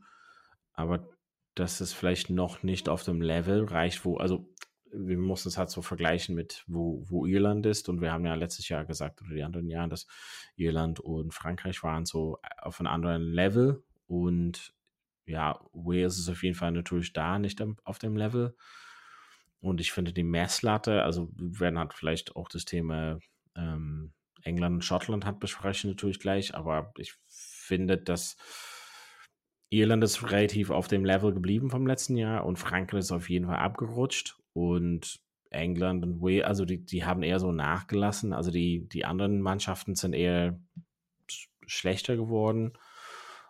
aber 0.74 1.08
dass 1.54 1.80
es 1.80 1.92
vielleicht 1.92 2.30
noch 2.30 2.62
nicht 2.62 2.88
auf 2.88 3.02
dem 3.02 3.20
Level 3.20 3.64
reicht, 3.64 4.04
wo, 4.04 4.16
also 4.16 4.48
wir 4.92 5.18
mussten 5.18 5.48
es 5.48 5.58
halt 5.58 5.70
so 5.70 5.82
vergleichen 5.82 6.34
mit, 6.34 6.64
wo, 6.66 7.02
wo 7.08 7.26
Irland 7.26 7.66
ist. 7.66 7.88
Und 7.88 8.00
wir 8.00 8.12
haben 8.12 8.26
ja 8.26 8.34
letztes 8.34 8.68
Jahr 8.68 8.84
gesagt, 8.84 9.22
oder 9.22 9.34
die 9.34 9.42
anderen 9.42 9.68
Jahren, 9.68 9.90
dass 9.90 10.06
Irland 10.56 11.00
und 11.00 11.32
Frankreich 11.34 11.82
waren 11.82 12.04
so 12.04 12.38
auf 12.60 12.78
einem 12.78 12.88
anderen 12.88 13.22
Level. 13.22 13.82
Und 14.06 14.74
ja, 15.26 15.60
Wales 15.72 16.18
ist 16.18 16.28
auf 16.28 16.42
jeden 16.42 16.54
Fall 16.54 16.72
natürlich 16.72 17.12
da, 17.12 17.38
nicht 17.38 17.62
auf 17.84 17.98
dem 17.98 18.16
Level. 18.16 18.56
Und 19.60 19.80
ich 19.80 19.92
finde 19.92 20.12
die 20.12 20.24
Messlatte, 20.24 21.02
also 21.02 21.30
wir 21.36 21.60
werden 21.60 21.78
halt 21.78 21.94
vielleicht 21.94 22.34
auch 22.34 22.48
das 22.48 22.64
Thema 22.64 23.18
ähm, 23.56 24.12
England 24.42 24.74
und 24.74 24.84
Schottland 24.84 25.24
hat 25.24 25.38
besprechen 25.38 25.90
natürlich 25.90 26.18
gleich, 26.18 26.54
aber 26.54 26.92
ich 26.98 27.14
finde, 27.28 27.96
dass 27.96 28.36
Irland 29.70 30.02
ist 30.02 30.30
relativ 30.30 30.70
auf 30.70 30.88
dem 30.88 31.04
Level 31.04 31.32
geblieben 31.32 31.70
vom 31.70 31.86
letzten 31.86 32.16
Jahr 32.16 32.44
und 32.44 32.58
Frankreich 32.58 33.00
ist 33.00 33.12
auf 33.12 33.30
jeden 33.30 33.46
Fall 33.46 33.56
abgerutscht 33.56 34.36
und 34.52 35.20
England 35.50 36.02
und 36.04 36.20
Wales, 36.20 36.44
also 36.44 36.64
die, 36.64 36.84
die 36.84 37.04
haben 37.04 37.22
eher 37.22 37.38
so 37.38 37.52
nachgelassen. 37.52 38.32
Also 38.32 38.50
die, 38.50 38.88
die 38.88 39.04
anderen 39.04 39.40
Mannschaften 39.40 39.94
sind 39.94 40.14
eher 40.14 40.58
schlechter 41.66 42.16
geworden 42.16 42.72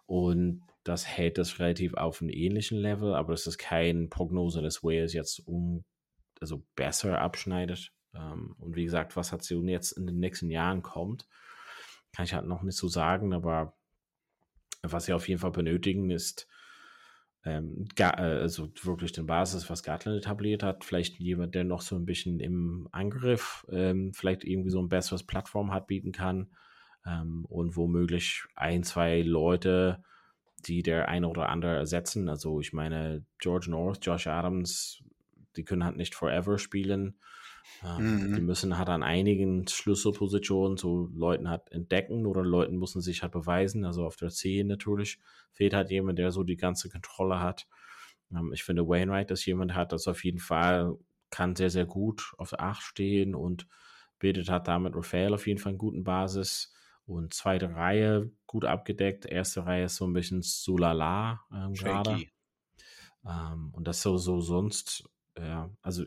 und 0.06 0.62
das 0.84 1.06
hält 1.06 1.38
das 1.38 1.58
relativ 1.58 1.94
auf 1.94 2.20
einem 2.20 2.30
ähnlichen 2.30 2.78
Level, 2.78 3.14
aber 3.14 3.32
es 3.32 3.46
ist 3.46 3.58
keine 3.58 4.08
Prognose, 4.08 4.62
dass 4.62 4.82
Wales 4.82 5.12
jetzt 5.12 5.46
um, 5.46 5.84
also 6.40 6.64
besser 6.74 7.20
abschneidet. 7.20 7.92
Ähm, 8.14 8.54
und 8.58 8.76
wie 8.76 8.84
gesagt, 8.84 9.16
was 9.16 9.32
hat 9.32 9.44
sie 9.44 9.56
jetzt 9.68 9.92
in 9.92 10.06
den 10.06 10.18
nächsten 10.18 10.50
Jahren 10.50 10.82
kommt, 10.82 11.28
kann 12.12 12.24
ich 12.24 12.34
halt 12.34 12.46
noch 12.46 12.62
nicht 12.62 12.76
so 12.76 12.88
sagen, 12.88 13.32
aber 13.32 13.74
was 14.82 15.04
sie 15.04 15.12
auf 15.12 15.28
jeden 15.28 15.40
Fall 15.40 15.52
benötigen, 15.52 16.10
ist 16.10 16.48
ähm, 17.44 17.86
äh, 17.96 18.04
also 18.04 18.70
wirklich 18.82 19.12
den 19.12 19.26
Basis, 19.26 19.68
was 19.70 19.82
Gatland 19.82 20.18
etabliert 20.18 20.62
hat. 20.62 20.84
Vielleicht 20.84 21.18
jemand, 21.18 21.54
der 21.54 21.64
noch 21.64 21.80
so 21.80 21.96
ein 21.96 22.04
bisschen 22.04 22.40
im 22.40 22.88
Angriff 22.92 23.66
ähm, 23.70 24.12
vielleicht 24.14 24.44
irgendwie 24.44 24.70
so 24.70 24.80
ein 24.80 24.88
besseres 24.88 25.24
Plattform 25.24 25.72
hat, 25.72 25.86
bieten 25.86 26.12
kann. 26.12 26.50
Ähm, 27.04 27.44
und 27.46 27.76
womöglich 27.76 28.44
ein, 28.54 28.84
zwei 28.84 29.22
Leute, 29.22 30.04
die 30.66 30.82
der 30.82 31.08
eine 31.08 31.28
oder 31.28 31.48
andere 31.48 31.74
ersetzen. 31.76 32.28
Also 32.28 32.60
ich 32.60 32.72
meine, 32.72 33.24
George 33.38 33.70
North, 33.70 34.04
Josh 34.04 34.26
Adams, 34.26 35.02
die 35.56 35.64
können 35.64 35.84
halt 35.84 35.96
nicht 35.96 36.14
forever 36.14 36.58
spielen. 36.58 37.16
Ähm, 37.84 38.30
mhm. 38.30 38.34
Die 38.34 38.40
müssen 38.40 38.78
halt 38.78 38.88
an 38.88 39.02
einigen 39.02 39.66
Schlüsselpositionen 39.66 40.76
so 40.76 41.08
Leuten 41.14 41.48
halt 41.48 41.70
entdecken 41.70 42.26
oder 42.26 42.42
Leuten 42.42 42.78
müssen 42.78 43.00
sich 43.00 43.22
halt 43.22 43.32
beweisen. 43.32 43.84
Also 43.84 44.04
auf 44.04 44.16
der 44.16 44.30
10 44.30 44.66
natürlich 44.66 45.18
fehlt 45.52 45.74
halt 45.74 45.90
jemand, 45.90 46.18
der 46.18 46.30
so 46.30 46.42
die 46.42 46.56
ganze 46.56 46.88
Kontrolle 46.88 47.40
hat. 47.40 47.66
Ähm, 48.32 48.52
ich 48.52 48.64
finde 48.64 48.88
Wainwright, 48.88 49.30
dass 49.30 49.44
jemand 49.46 49.74
hat, 49.74 49.92
das 49.92 50.06
auf 50.06 50.24
jeden 50.24 50.38
Fall 50.38 50.96
kann 51.30 51.56
sehr, 51.56 51.70
sehr 51.70 51.86
gut 51.86 52.34
auf 52.38 52.50
der 52.50 52.60
8 52.60 52.82
stehen 52.82 53.34
und 53.34 53.66
bildet 54.18 54.48
hat 54.48 54.68
damit 54.68 54.94
Raphael 54.94 55.34
auf 55.34 55.46
jeden 55.46 55.58
Fall 55.58 55.70
einen 55.70 55.78
guten 55.78 56.04
Basis. 56.04 56.72
Und 57.04 57.34
zweite 57.34 57.74
Reihe 57.74 58.30
gut 58.46 58.64
abgedeckt. 58.64 59.26
Erste 59.26 59.66
Reihe 59.66 59.86
ist 59.86 59.96
so 59.96 60.06
ein 60.06 60.12
bisschen 60.12 60.42
so 60.42 60.78
lala 60.78 61.44
ähm, 61.52 61.74
gerade. 61.74 62.26
Ähm, 63.26 63.70
und 63.72 63.86
das 63.88 64.02
so, 64.02 64.16
so 64.18 64.40
sonst, 64.40 65.08
ja, 65.38 65.70
also 65.82 66.04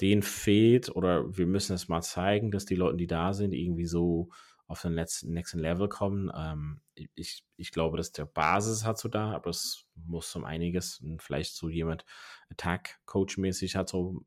denen 0.00 0.22
fehlt 0.22 0.94
oder 0.94 1.36
wir 1.36 1.46
müssen 1.46 1.74
es 1.74 1.88
mal 1.88 2.02
zeigen, 2.02 2.50
dass 2.50 2.64
die 2.64 2.74
Leute, 2.74 2.96
die 2.96 3.06
da 3.06 3.32
sind, 3.32 3.52
irgendwie 3.52 3.86
so 3.86 4.30
auf 4.66 4.82
den 4.82 4.92
letzten, 4.92 5.32
nächsten 5.32 5.58
Level 5.58 5.88
kommen. 5.88 6.30
Ähm, 6.34 6.80
ich, 7.14 7.44
ich 7.56 7.72
glaube, 7.72 7.96
dass 7.96 8.12
der 8.12 8.26
Basis 8.26 8.84
hat 8.84 8.98
so 8.98 9.08
da, 9.08 9.32
aber 9.32 9.50
es 9.50 9.86
muss 9.94 10.34
um 10.36 10.44
einiges 10.44 11.00
und 11.00 11.22
vielleicht 11.22 11.54
so 11.54 11.68
jemand 11.68 12.04
Attack-Coach-mäßig 12.50 13.76
hat 13.76 13.88
so 13.88 14.22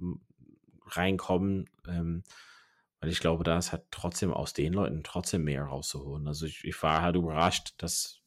reinkommen, 0.88 1.70
ähm, 1.88 2.24
weil 3.01 3.10
ich 3.10 3.20
glaube, 3.20 3.43
da 3.43 3.58
ist 3.58 3.72
halt 3.72 3.84
trotzdem 3.91 4.31
aus 4.31 4.53
den 4.53 4.74
Leuten 4.74 5.03
trotzdem 5.03 5.43
mehr 5.43 5.63
rauszuholen. 5.63 6.27
Also 6.27 6.46
ich, 6.46 6.63
ich 6.63 6.81
war 6.84 7.01
halt 7.01 7.15
überrascht, 7.15 7.74
dass 7.77 8.22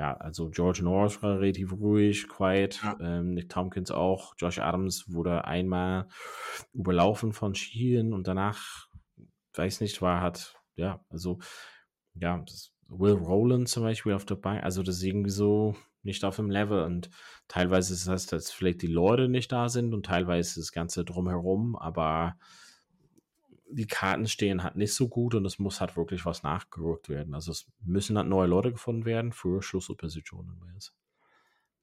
ja, 0.00 0.16
also 0.16 0.48
George 0.48 0.80
North 0.82 1.22
war 1.22 1.40
relativ 1.40 1.72
ruhig, 1.72 2.26
quiet, 2.26 2.80
ja. 2.82 2.96
ähm, 3.00 3.34
Nick 3.34 3.50
Tompkins 3.50 3.90
auch, 3.90 4.34
Josh 4.38 4.58
Adams 4.58 5.12
wurde 5.12 5.44
einmal 5.44 6.08
überlaufen 6.72 7.34
von 7.34 7.54
Sheehan 7.54 8.14
und 8.14 8.26
danach, 8.26 8.88
weiß 9.54 9.82
nicht, 9.82 10.00
war 10.00 10.22
hat, 10.22 10.58
ja, 10.74 11.04
also, 11.10 11.38
ja, 12.14 12.42
Will 12.88 13.12
Rowland 13.12 13.68
zum 13.68 13.82
Beispiel 13.82 14.14
auf 14.14 14.24
der 14.24 14.36
Bank, 14.36 14.64
also 14.64 14.82
das 14.82 14.96
ist 14.96 15.02
irgendwie 15.02 15.30
so 15.30 15.76
nicht 16.02 16.24
auf 16.24 16.36
dem 16.36 16.50
Level 16.50 16.82
und 16.84 17.10
teilweise 17.46 17.92
ist 17.92 18.08
das, 18.08 18.24
dass 18.24 18.50
vielleicht 18.50 18.80
die 18.80 18.86
Leute 18.86 19.28
nicht 19.28 19.52
da 19.52 19.68
sind 19.68 19.92
und 19.92 20.06
teilweise 20.06 20.60
das 20.60 20.72
Ganze 20.72 21.04
drumherum, 21.04 21.76
aber 21.76 22.36
die 23.72 23.86
Karten 23.86 24.26
stehen 24.26 24.62
halt 24.62 24.76
nicht 24.76 24.94
so 24.94 25.08
gut 25.08 25.34
und 25.34 25.44
es 25.44 25.58
muss 25.58 25.80
halt 25.80 25.96
wirklich 25.96 26.24
was 26.24 26.42
nachgerückt 26.42 27.08
werden. 27.08 27.34
Also 27.34 27.52
es 27.52 27.66
müssen 27.80 28.16
halt 28.16 28.28
neue 28.28 28.48
Leute 28.48 28.72
gefunden 28.72 29.04
werden 29.04 29.32
für 29.32 29.62
Schlüsselpositionen. 29.62 30.60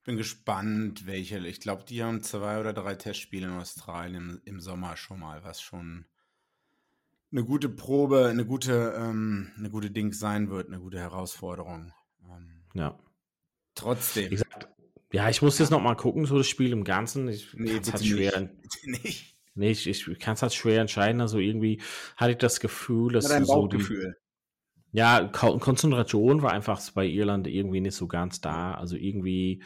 Bin 0.03 0.15
gespannt, 0.15 1.05
welche. 1.05 1.45
Ich 1.47 1.59
glaube, 1.59 1.83
die 1.83 2.01
haben 2.01 2.23
zwei 2.23 2.59
oder 2.59 2.71
drei 2.71 2.95
Testspiele 2.95 3.47
in 3.47 3.53
Australien 3.53 4.15
im, 4.15 4.41
im, 4.45 4.59
Sommer 4.61 4.95
schon 4.95 5.19
mal, 5.19 5.43
was 5.43 5.61
schon 5.61 6.05
eine 7.29 7.43
gute 7.43 7.67
Probe, 7.67 8.27
eine 8.27 8.45
gute, 8.45 8.95
ähm, 8.97 9.51
eine 9.57 9.69
gute 9.69 9.91
Ding 9.91 10.13
sein 10.13 10.49
wird, 10.49 10.67
eine 10.67 10.79
gute 10.79 10.97
Herausforderung. 10.97 11.91
Ähm, 12.23 12.63
ja. 12.73 12.97
Trotzdem. 13.75 14.29
Gesagt, 14.29 14.69
ja, 15.11 15.29
ich 15.29 15.41
muss 15.41 15.59
jetzt 15.59 15.71
noch 15.71 15.81
mal 15.81 15.95
gucken, 15.95 16.25
so 16.25 16.37
das 16.37 16.47
Spiel 16.47 16.71
im 16.71 16.85
Ganzen. 16.85 17.27
Ich 17.27 17.53
nee, 17.53 17.77
es 17.77 17.91
halt 17.91 18.05
schwer. 18.05 18.31
Bitte 18.61 18.91
nicht. 18.91 19.36
Nee, 19.57 19.71
ich, 19.71 19.87
ich 19.87 20.19
kann 20.19 20.35
es 20.35 20.41
halt 20.41 20.53
schwer 20.53 20.81
entscheiden. 20.81 21.21
Also 21.21 21.39
irgendwie 21.39 21.81
hatte 22.15 22.31
ich 22.31 22.37
das 22.37 22.59
Gefühl, 22.59 23.13
dass 23.13 23.29
ja, 23.29 23.43
so 23.43 23.67
die, 23.67 23.83
ja, 24.91 25.27
Konzentration 25.27 26.41
war 26.41 26.51
einfach 26.51 26.81
bei 26.91 27.05
Irland 27.05 27.47
irgendwie 27.47 27.81
nicht 27.81 27.95
so 27.95 28.07
ganz 28.07 28.41
da. 28.41 28.73
Also 28.75 28.95
irgendwie 28.95 29.63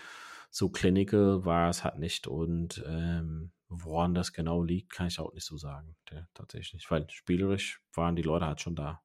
so 0.50 0.70
clinical 0.70 1.46
war 1.46 1.70
es 1.70 1.84
halt 1.84 2.00
nicht. 2.00 2.28
Und 2.28 2.84
ähm, 2.88 3.52
woran 3.70 4.14
das 4.14 4.34
genau 4.34 4.64
liegt, 4.64 4.92
kann 4.92 5.08
ich 5.08 5.20
auch 5.20 5.34
nicht 5.34 5.46
so 5.46 5.58
sagen. 5.58 5.96
Der, 6.10 6.28
tatsächlich. 6.34 6.90
Weil 6.90 7.10
spielerisch 7.10 7.82
waren 7.94 8.16
die 8.16 8.24
Leute 8.24 8.46
halt 8.46 8.62
schon 8.62 8.76
da. 8.76 9.02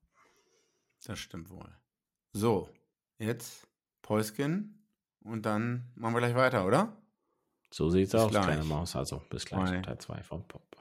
Das 1.04 1.18
stimmt 1.18 1.50
wohl. 1.50 1.76
So, 2.32 2.68
jetzt 3.18 3.68
Päuskin 4.02 4.86
und 5.20 5.46
dann 5.46 5.90
machen 5.94 6.14
wir 6.14 6.20
gleich 6.20 6.34
weiter, 6.34 6.66
oder? 6.66 6.96
So 7.70 7.90
sieht's 7.90 8.12
bis 8.12 8.20
aus, 8.20 8.30
gleich. 8.30 8.44
kleine 8.44 8.64
Maus. 8.64 8.96
Also 8.96 9.22
bis 9.30 9.44
gleich, 9.44 9.70
Bye. 9.70 9.82
Teil 9.82 9.98
2 9.98 10.22
von 10.22 10.46
Poppass. 10.46 10.75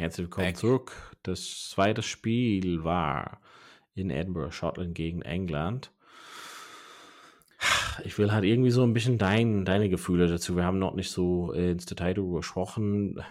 Herzlich 0.00 0.28
willkommen 0.28 0.46
Back. 0.46 0.56
zurück. 0.56 1.16
Das 1.22 1.68
zweite 1.68 2.02
Spiel 2.02 2.84
war 2.84 3.42
in 3.94 4.08
Edinburgh, 4.08 4.50
Schottland 4.50 4.94
gegen 4.94 5.20
England. 5.20 5.92
Ich 8.04 8.16
will 8.16 8.32
halt 8.32 8.44
irgendwie 8.44 8.70
so 8.70 8.82
ein 8.82 8.94
bisschen 8.94 9.18
dein, 9.18 9.66
deine 9.66 9.90
Gefühle 9.90 10.26
dazu. 10.26 10.56
Wir 10.56 10.64
haben 10.64 10.78
noch 10.78 10.94
nicht 10.94 11.10
so 11.10 11.52
ins 11.52 11.84
Detail 11.84 12.14
darüber 12.14 12.38
gesprochen 12.38 13.22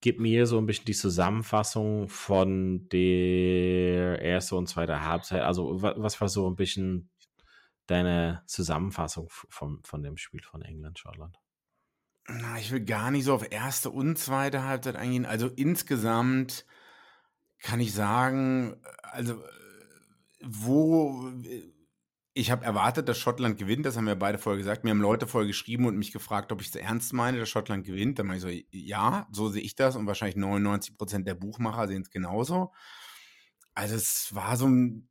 gib 0.00 0.20
mir 0.20 0.46
so 0.46 0.58
ein 0.58 0.66
bisschen 0.66 0.84
die 0.84 0.94
Zusammenfassung 0.94 2.08
von 2.08 2.88
der 2.90 4.22
ersten 4.22 4.54
und 4.54 4.68
zweiten 4.68 5.04
Halbzeit. 5.04 5.42
Also, 5.42 5.82
was 5.82 6.20
war 6.20 6.28
so 6.28 6.48
ein 6.48 6.54
bisschen 6.54 7.10
deine 7.86 8.44
Zusammenfassung 8.46 9.26
von, 9.30 9.80
von 9.82 10.04
dem 10.04 10.16
Spiel 10.16 10.42
von 10.42 10.62
England, 10.62 11.00
Schottland? 11.00 11.40
Na, 12.28 12.58
ich 12.58 12.72
will 12.72 12.84
gar 12.84 13.10
nicht 13.10 13.24
so 13.24 13.34
auf 13.34 13.52
erste 13.52 13.90
und 13.90 14.18
zweite 14.18 14.64
Halbzeit 14.64 14.96
eingehen. 14.96 15.26
Also 15.26 15.48
insgesamt 15.48 16.66
kann 17.60 17.80
ich 17.80 17.94
sagen, 17.94 18.76
also 19.02 19.42
wo 20.42 21.32
ich 22.34 22.50
habe 22.50 22.64
erwartet, 22.64 23.08
dass 23.08 23.18
Schottland 23.18 23.56
gewinnt, 23.58 23.86
das 23.86 23.96
haben 23.96 24.06
wir 24.06 24.14
beide 24.14 24.38
vorher 24.38 24.58
gesagt. 24.58 24.84
Mir 24.84 24.90
haben 24.90 25.00
Leute 25.00 25.26
vorher 25.26 25.46
geschrieben 25.46 25.86
und 25.86 25.96
mich 25.96 26.12
gefragt, 26.12 26.52
ob 26.52 26.60
ich 26.60 26.68
es 26.68 26.74
ernst 26.74 27.14
meine, 27.14 27.38
dass 27.38 27.48
Schottland 27.48 27.86
gewinnt. 27.86 28.18
Dann 28.18 28.26
meine 28.26 28.36
ich 28.36 28.42
so, 28.42 28.76
ja, 28.76 29.26
so 29.32 29.48
sehe 29.48 29.62
ich 29.62 29.74
das 29.74 29.96
und 29.96 30.06
wahrscheinlich 30.06 30.36
99 30.36 30.98
Prozent 30.98 31.26
der 31.26 31.34
Buchmacher 31.34 31.88
sehen 31.88 32.02
es 32.02 32.10
genauso. 32.10 32.72
Also 33.74 33.94
es 33.94 34.34
war 34.34 34.56
so 34.56 34.66
ein, 34.66 35.08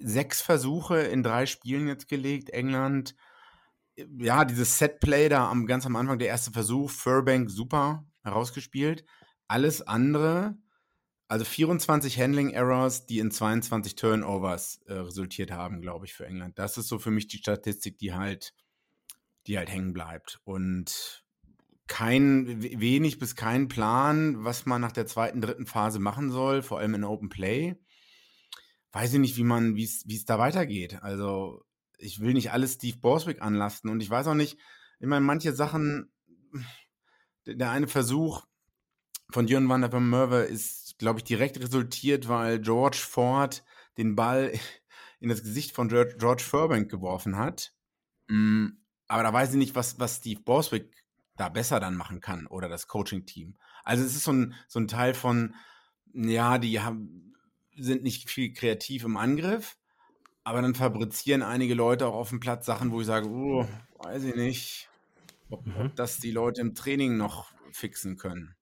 sechs 0.00 0.40
Versuche 0.40 0.98
in 0.98 1.22
drei 1.22 1.46
Spielen 1.46 1.86
jetzt 1.86 2.08
gelegt, 2.08 2.50
England. 2.50 3.14
Ja, 4.18 4.44
dieses 4.44 4.78
Setplay 4.78 5.28
da 5.28 5.50
am, 5.50 5.66
ganz 5.66 5.86
am 5.86 5.96
Anfang, 5.96 6.18
der 6.18 6.28
erste 6.28 6.50
Versuch, 6.50 6.90
Furbank 6.90 7.50
super 7.50 8.04
herausgespielt. 8.22 9.04
Alles 9.48 9.82
andere 9.82 10.56
also 11.30 11.44
24 11.44 12.18
Handling 12.18 12.50
Errors, 12.50 13.06
die 13.06 13.20
in 13.20 13.30
22 13.30 13.94
Turnovers 13.94 14.80
äh, 14.86 14.94
resultiert 14.94 15.52
haben, 15.52 15.80
glaube 15.80 16.04
ich, 16.04 16.12
für 16.12 16.26
England. 16.26 16.58
Das 16.58 16.76
ist 16.76 16.88
so 16.88 16.98
für 16.98 17.12
mich 17.12 17.28
die 17.28 17.38
Statistik, 17.38 17.98
die 17.98 18.12
halt, 18.12 18.52
die 19.46 19.56
halt 19.56 19.70
hängen 19.70 19.92
bleibt. 19.92 20.40
Und 20.42 21.24
kein, 21.86 22.60
wenig 22.60 23.20
bis 23.20 23.36
kein 23.36 23.68
Plan, 23.68 24.42
was 24.42 24.66
man 24.66 24.80
nach 24.80 24.90
der 24.90 25.06
zweiten, 25.06 25.40
dritten 25.40 25.66
Phase 25.66 26.00
machen 26.00 26.32
soll, 26.32 26.62
vor 26.62 26.80
allem 26.80 26.96
in 26.96 27.04
Open 27.04 27.28
Play. 27.28 27.76
Weiß 28.90 29.12
ich 29.12 29.20
nicht, 29.20 29.36
wie 29.36 29.44
man, 29.44 29.76
wie 29.76 29.84
es 29.84 30.24
da 30.24 30.40
weitergeht. 30.40 31.00
Also, 31.00 31.62
ich 32.00 32.20
will 32.20 32.32
nicht 32.32 32.52
alles 32.52 32.74
Steve 32.74 32.98
Borswick 32.98 33.42
anlasten 33.42 33.90
und 33.90 34.00
ich 34.00 34.10
weiß 34.10 34.26
auch 34.26 34.34
nicht, 34.34 34.58
ich 34.98 35.06
meine, 35.06 35.24
manche 35.24 35.52
Sachen, 35.52 36.12
der 37.46 37.70
eine 37.70 37.88
Versuch 37.88 38.46
von 39.30 39.46
Jörn 39.46 39.68
van 39.68 39.80
der 39.80 40.00
Merwe 40.00 40.42
ist 40.42 40.80
glaube 41.00 41.18
ich, 41.18 41.24
direkt 41.24 41.58
resultiert, 41.58 42.28
weil 42.28 42.60
George 42.60 42.98
Ford 42.98 43.64
den 43.96 44.14
Ball 44.14 44.52
in 45.18 45.28
das 45.28 45.42
Gesicht 45.42 45.74
von 45.74 45.88
George 45.88 46.44
Furbank 46.44 46.90
geworfen 46.90 47.36
hat. 47.36 47.72
Mm, 48.28 48.66
aber 49.08 49.24
da 49.24 49.32
weiß 49.32 49.50
ich 49.52 49.56
nicht, 49.56 49.74
was, 49.74 49.98
was 49.98 50.18
Steve 50.18 50.42
Borswick 50.42 50.94
da 51.36 51.48
besser 51.48 51.80
dann 51.80 51.96
machen 51.96 52.20
kann 52.20 52.46
oder 52.46 52.68
das 52.68 52.86
Coaching-Team. 52.86 53.56
Also 53.82 54.04
es 54.04 54.14
ist 54.14 54.24
so 54.24 54.32
ein, 54.32 54.54
so 54.68 54.78
ein 54.78 54.88
Teil 54.88 55.14
von, 55.14 55.54
ja, 56.12 56.58
die 56.58 56.80
haben, 56.80 57.34
sind 57.76 58.02
nicht 58.02 58.28
viel 58.28 58.52
kreativ 58.52 59.04
im 59.04 59.16
Angriff, 59.16 59.78
aber 60.50 60.62
dann 60.62 60.74
fabrizieren 60.74 61.42
einige 61.42 61.74
Leute 61.74 62.08
auch 62.08 62.14
auf 62.14 62.30
dem 62.30 62.40
Platz 62.40 62.66
Sachen, 62.66 62.90
wo 62.90 63.00
ich 63.00 63.06
sage, 63.06 63.28
oh, 63.28 63.64
weiß 64.00 64.24
ich 64.24 64.34
nicht, 64.34 64.88
ob, 65.48 65.64
mhm. 65.64 65.74
ob 65.78 65.96
das 65.96 66.18
die 66.18 66.32
Leute 66.32 66.60
im 66.60 66.74
Training 66.74 67.16
noch 67.16 67.52
fixen 67.70 68.16
können. 68.16 68.56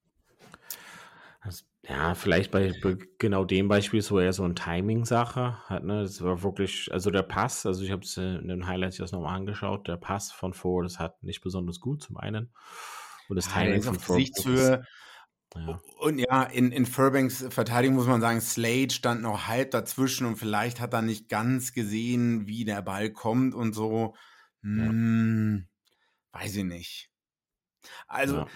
Ja, 1.88 2.14
vielleicht 2.14 2.50
bei, 2.50 2.74
genau 3.18 3.46
dem 3.46 3.68
Beispiel 3.68 4.02
so 4.02 4.20
eher 4.20 4.34
so 4.34 4.44
eine 4.44 4.54
Timing-Sache 4.54 5.56
hat, 5.64 5.84
ne? 5.84 6.02
Das 6.02 6.20
war 6.20 6.42
wirklich, 6.42 6.92
also 6.92 7.10
der 7.10 7.22
Pass, 7.22 7.64
also 7.64 7.82
ich 7.82 7.90
habe 7.90 8.02
es 8.02 8.18
in 8.18 8.48
den 8.48 8.66
Highlights 8.66 8.98
jetzt 8.98 9.12
nochmal 9.12 9.36
angeschaut, 9.36 9.88
der 9.88 9.96
Pass 9.96 10.30
von 10.30 10.52
Ford, 10.52 10.84
das 10.84 10.98
hat 10.98 11.22
nicht 11.22 11.40
besonders 11.40 11.80
gut 11.80 12.02
zum 12.02 12.18
einen. 12.18 12.52
Und 13.30 13.36
das 13.36 13.46
ja, 13.46 13.62
Timing 13.62 13.82
von 13.82 13.98
Ford. 13.98 14.18
Gesichtshöhe. 14.18 14.84
Ja. 15.56 15.80
Und 15.98 16.18
ja, 16.18 16.42
in, 16.42 16.72
in 16.72 16.86
Furbanks 16.86 17.44
Verteidigung 17.48 17.96
muss 17.96 18.06
man 18.06 18.20
sagen, 18.20 18.40
Slade 18.40 18.90
stand 18.90 19.22
noch 19.22 19.46
halb 19.46 19.70
dazwischen 19.70 20.26
und 20.26 20.36
vielleicht 20.36 20.80
hat 20.80 20.92
er 20.92 21.02
nicht 21.02 21.28
ganz 21.28 21.72
gesehen, 21.72 22.46
wie 22.46 22.64
der 22.64 22.82
Ball 22.82 23.10
kommt 23.10 23.54
und 23.54 23.72
so. 23.72 24.14
Hm, 24.62 25.66
ja. 26.32 26.40
Weiß 26.40 26.56
ich 26.56 26.64
nicht. 26.64 27.10
Also, 28.06 28.36
ja. 28.36 28.46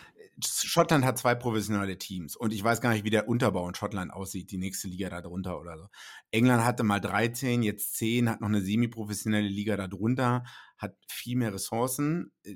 Schottland 0.44 1.05
hat 1.05 1.18
zwei 1.18 1.35
professionelle 1.35 1.98
Teams 1.98 2.37
und 2.37 2.52
ich 2.52 2.64
weiß 2.64 2.81
gar 2.81 2.92
nicht, 2.92 3.05
wie 3.05 3.11
der 3.11 3.28
Unterbau 3.28 3.68
in 3.68 3.74
Schottland 3.74 4.12
aussieht, 4.12 4.50
die 4.50 4.59
nächste 4.59 4.88
Liga 4.88 5.09
darunter 5.09 5.61
oder 5.61 5.78
so. 5.78 5.87
England 6.31 6.64
hatte 6.64 6.83
mal 6.83 7.00
13, 7.00 7.62
jetzt 7.62 7.96
10, 7.96 8.28
hat 8.28 8.40
noch 8.40 8.48
eine 8.48 8.62
semi-professionelle 8.62 9.46
Liga 9.46 9.76
darunter, 9.76 10.44
hat 10.78 10.96
viel 11.07 11.37
mehr 11.37 11.55
Ressourcen, 11.55 12.33
äh, 12.44 12.55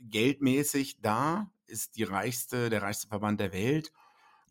geldmäßig 0.00 1.00
da, 1.00 1.50
ist 1.68 1.96
die 1.96 2.04
reichste, 2.04 2.70
der 2.70 2.82
reichste 2.82 3.08
Verband 3.08 3.40
der 3.40 3.52
Welt 3.52 3.92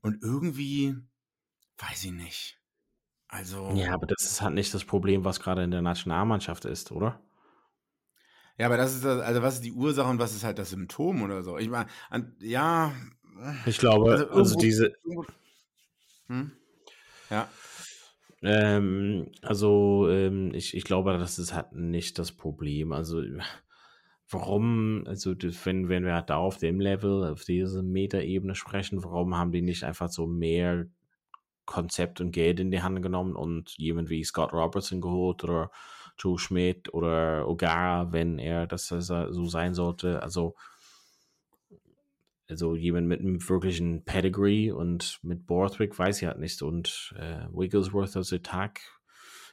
und 0.01 0.21
irgendwie, 0.21 0.95
weiß 1.77 2.05
ich 2.05 2.11
nicht. 2.11 2.59
Also. 3.27 3.71
Ja, 3.75 3.93
aber 3.93 4.07
das 4.07 4.23
ist 4.23 4.41
halt 4.41 4.53
nicht 4.53 4.73
das 4.73 4.85
Problem, 4.85 5.25
was 5.25 5.39
gerade 5.39 5.63
in 5.63 5.71
der 5.71 5.81
Nationalmannschaft 5.81 6.65
ist, 6.65 6.91
oder? 6.91 7.21
Ja, 8.57 8.65
aber 8.65 8.77
das 8.77 8.95
ist 8.95 9.03
das, 9.03 9.21
also 9.21 9.41
was 9.41 9.55
ist 9.55 9.65
die 9.65 9.73
Ursache 9.73 10.09
und 10.09 10.19
was 10.19 10.33
ist 10.33 10.43
halt 10.43 10.57
das 10.57 10.71
Symptom 10.71 11.21
oder 11.21 11.43
so? 11.43 11.57
Ich 11.57 11.69
meine, 11.69 11.89
ja. 12.39 12.93
Ich 13.65 13.77
glaube, 13.77 14.11
also, 14.11 14.29
also 14.29 14.55
diese. 14.55 14.93
Hm? 16.27 16.51
Ja. 17.29 17.49
Ähm, 18.41 19.31
also, 19.41 20.07
ähm, 20.09 20.53
ich, 20.53 20.75
ich 20.75 20.83
glaube, 20.83 21.17
das 21.17 21.37
ist 21.37 21.53
halt 21.53 21.73
nicht 21.73 22.17
das 22.17 22.31
Problem. 22.31 22.93
Also, 22.93 23.21
warum, 24.29 25.03
also, 25.07 25.33
wenn, 25.63 25.89
wenn 25.89 26.05
wir 26.05 26.21
da 26.21 26.37
auf 26.37 26.57
dem 26.57 26.79
Level, 26.79 27.23
auf 27.25 27.43
dieser 27.43 27.83
Metaebene 27.83 28.55
sprechen, 28.55 29.03
warum 29.03 29.37
haben 29.37 29.51
die 29.51 29.61
nicht 29.61 29.83
einfach 29.83 30.09
so 30.09 30.27
mehr 30.27 30.87
Konzept 31.65 32.21
und 32.21 32.31
Geld 32.31 32.59
in 32.59 32.71
die 32.71 32.81
Hand 32.81 33.01
genommen 33.01 33.35
und 33.35 33.77
jemand 33.77 34.09
wie 34.09 34.23
Scott 34.23 34.53
Robertson 34.53 35.01
geholt 35.01 35.43
oder 35.43 35.69
Joe 36.17 36.39
Schmidt 36.39 36.93
oder 36.93 37.47
Ogara, 37.47 38.11
wenn 38.11 38.39
er 38.39 38.65
das 38.65 38.87
so 38.87 39.45
sein 39.45 39.73
sollte. 39.73 40.23
Also, 40.23 40.55
also 42.49 42.75
jemand 42.75 43.07
mit 43.07 43.19
einem 43.19 43.47
wirklichen 43.47 44.03
Pedigree 44.03 44.71
und 44.71 45.19
mit 45.21 45.45
Borthwick 45.45 45.99
weiß 45.99 46.21
ich 46.21 46.27
halt 46.27 46.39
nicht. 46.39 46.61
Und 46.61 47.13
äh, 47.19 47.45
Wigglesworth 47.51 48.15
als 48.15 48.33
Attack. 48.33 48.96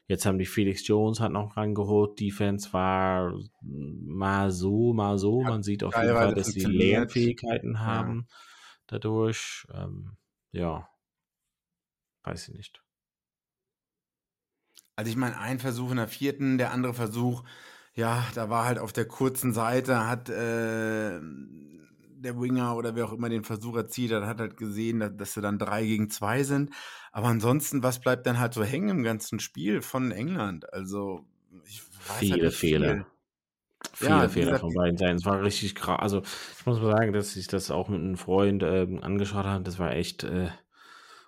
Jetzt 0.06 0.26
haben 0.26 0.38
die 0.38 0.46
Felix 0.46 0.86
Jones 0.86 1.20
hat 1.20 1.32
noch 1.32 1.56
rangeholt. 1.56 2.20
Defense 2.20 2.72
war 2.72 3.32
mal 3.62 4.50
so, 4.50 4.92
mal 4.92 5.18
so. 5.18 5.40
Man 5.40 5.62
sieht 5.62 5.82
auf 5.82 5.96
jeden 5.96 6.14
Fall, 6.14 6.34
dass 6.34 6.48
sie 6.48 6.60
Lernfähigkeiten 6.60 7.80
haben 7.80 8.26
ja. 8.28 8.36
dadurch. 8.86 9.66
Ähm, 9.72 10.16
ja, 10.52 10.88
weiß 12.24 12.48
ich 12.48 12.54
nicht. 12.54 12.82
Also 14.96 15.10
ich 15.10 15.16
meine, 15.16 15.38
ein 15.38 15.58
Versuch 15.58 15.90
in 15.90 15.96
der 15.96 16.08
vierten, 16.08 16.58
der 16.58 16.70
andere 16.70 16.94
Versuch, 16.94 17.42
ja, 17.94 18.24
da 18.34 18.50
war 18.50 18.64
halt 18.66 18.78
auf 18.78 18.92
der 18.92 19.06
kurzen 19.06 19.52
Seite, 19.52 20.06
hat 20.06 20.28
äh, 20.28 21.18
der 22.24 22.40
Winger 22.40 22.76
oder 22.76 22.94
wer 22.94 23.06
auch 23.06 23.12
immer 23.12 23.28
den 23.28 23.44
Versuch 23.44 23.76
erzielt 23.76 24.12
hat, 24.12 24.24
hat 24.24 24.40
halt 24.40 24.56
gesehen, 24.56 25.00
dass, 25.00 25.16
dass 25.16 25.34
sie 25.34 25.40
dann 25.40 25.58
drei 25.58 25.84
gegen 25.84 26.10
zwei 26.10 26.42
sind. 26.42 26.70
Aber 27.12 27.28
ansonsten, 27.28 27.82
was 27.82 28.00
bleibt 28.00 28.26
dann 28.26 28.38
halt 28.38 28.54
so 28.54 28.64
hängen 28.64 28.88
im 28.88 29.02
ganzen 29.02 29.38
Spiel 29.38 29.82
von 29.82 30.10
England? 30.10 30.72
Also, 30.72 31.24
ich 31.66 31.82
weiß 32.08 32.18
viele 32.18 32.42
halt 32.42 32.54
Fehler. 32.54 33.06
Viele 33.92 34.10
ja, 34.10 34.28
Fehler 34.28 34.58
von 34.58 34.74
beiden 34.74 34.96
Seiten. 34.96 35.16
Es 35.16 35.26
war 35.26 35.42
richtig 35.42 35.74
krass. 35.74 36.00
Also, 36.00 36.22
ich 36.58 36.66
muss 36.66 36.80
mal 36.80 36.92
sagen, 36.96 37.12
dass 37.12 37.36
ich 37.36 37.46
das 37.46 37.70
auch 37.70 37.88
mit 37.88 38.00
einem 38.00 38.16
Freund 38.16 38.62
äh, 38.62 38.88
angeschaut 39.02 39.44
habe. 39.44 39.62
Das 39.62 39.78
war 39.78 39.92
echt. 39.92 40.24
Äh, 40.24 40.50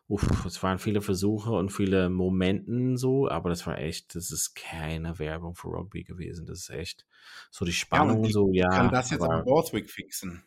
uff, 0.08 0.44
es 0.44 0.62
waren 0.62 0.78
viele 0.78 1.00
Versuche 1.00 1.50
und 1.50 1.70
viele 1.70 2.08
Momenten 2.08 2.96
so, 2.96 3.28
aber 3.28 3.50
das 3.50 3.66
war 3.66 3.78
echt, 3.78 4.14
das 4.14 4.30
ist 4.30 4.54
keine 4.54 5.18
Werbung 5.18 5.54
für 5.54 5.68
Rugby 5.68 6.04
gewesen. 6.04 6.46
Das 6.46 6.60
ist 6.60 6.70
echt 6.70 7.06
so 7.50 7.64
die 7.64 7.72
Spannung 7.72 8.24
ja, 8.24 8.30
so, 8.30 8.52
ja. 8.52 8.68
Kann 8.68 8.90
das 8.90 9.10
jetzt 9.10 9.22
aber, 9.22 9.34
am 9.34 9.44
Borthwick 9.44 9.90
fixen? 9.90 10.44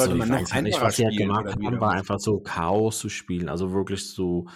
Also, 0.00 0.10
sollte 0.10 0.18
man 0.18 0.42
noch 0.42 0.62
nicht, 0.62 0.80
was 0.80 0.96
sie 0.96 1.04
halt 1.04 1.16
gemacht 1.16 1.46
haben, 1.46 1.80
war 1.80 1.92
einfach 1.92 2.18
so 2.18 2.40
Chaos 2.40 2.98
zu 2.98 3.08
spielen. 3.08 3.48
Also 3.48 3.72
wirklich 3.72 4.08
so, 4.08 4.46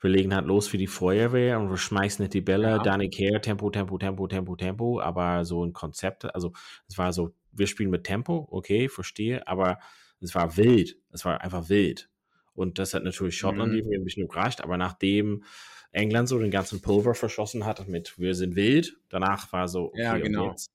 wir 0.00 0.10
legen 0.10 0.34
halt 0.34 0.46
los 0.46 0.68
für 0.68 0.78
die 0.78 0.86
Feuerwehr 0.86 1.58
und 1.58 1.70
wir 1.70 1.76
schmeißen 1.76 2.22
nicht 2.22 2.34
die 2.34 2.40
Bälle, 2.40 2.68
ja. 2.68 2.78
da 2.78 2.96
nicht 2.96 3.18
her, 3.18 3.40
Tempo, 3.40 3.70
Tempo, 3.70 3.98
Tempo, 3.98 4.26
Tempo, 4.26 4.56
Tempo, 4.56 5.00
aber 5.00 5.44
so 5.44 5.64
ein 5.64 5.72
Konzept, 5.72 6.32
also 6.34 6.52
es 6.88 6.98
war 6.98 7.12
so 7.12 7.34
wir 7.52 7.66
spielen 7.66 7.90
mit 7.90 8.04
Tempo, 8.04 8.46
okay, 8.50 8.88
verstehe, 8.88 9.46
aber 9.46 9.78
Es 10.20 10.34
war 10.34 10.56
wild. 10.56 10.96
Es 11.12 11.24
war 11.24 11.40
einfach 11.42 11.68
wild. 11.68 12.10
Und 12.52 12.80
das 12.80 12.92
hat 12.92 13.04
natürlich 13.04 13.38
Schottland 13.38 13.72
mhm. 13.72 13.92
ein 13.92 14.04
bisschen 14.04 14.24
überrascht, 14.24 14.60
aber 14.60 14.76
nachdem 14.76 15.44
England 15.92 16.28
so 16.28 16.40
den 16.40 16.50
ganzen 16.50 16.82
Pulver 16.82 17.14
verschossen 17.14 17.64
hat 17.64 17.86
mit 17.86 18.18
wir 18.18 18.34
sind 18.34 18.56
wild, 18.56 18.98
danach 19.10 19.52
war 19.52 19.68
so, 19.68 19.86
okay, 19.86 20.02
ja, 20.02 20.18
genau. 20.18 20.50
Jetzt. 20.50 20.72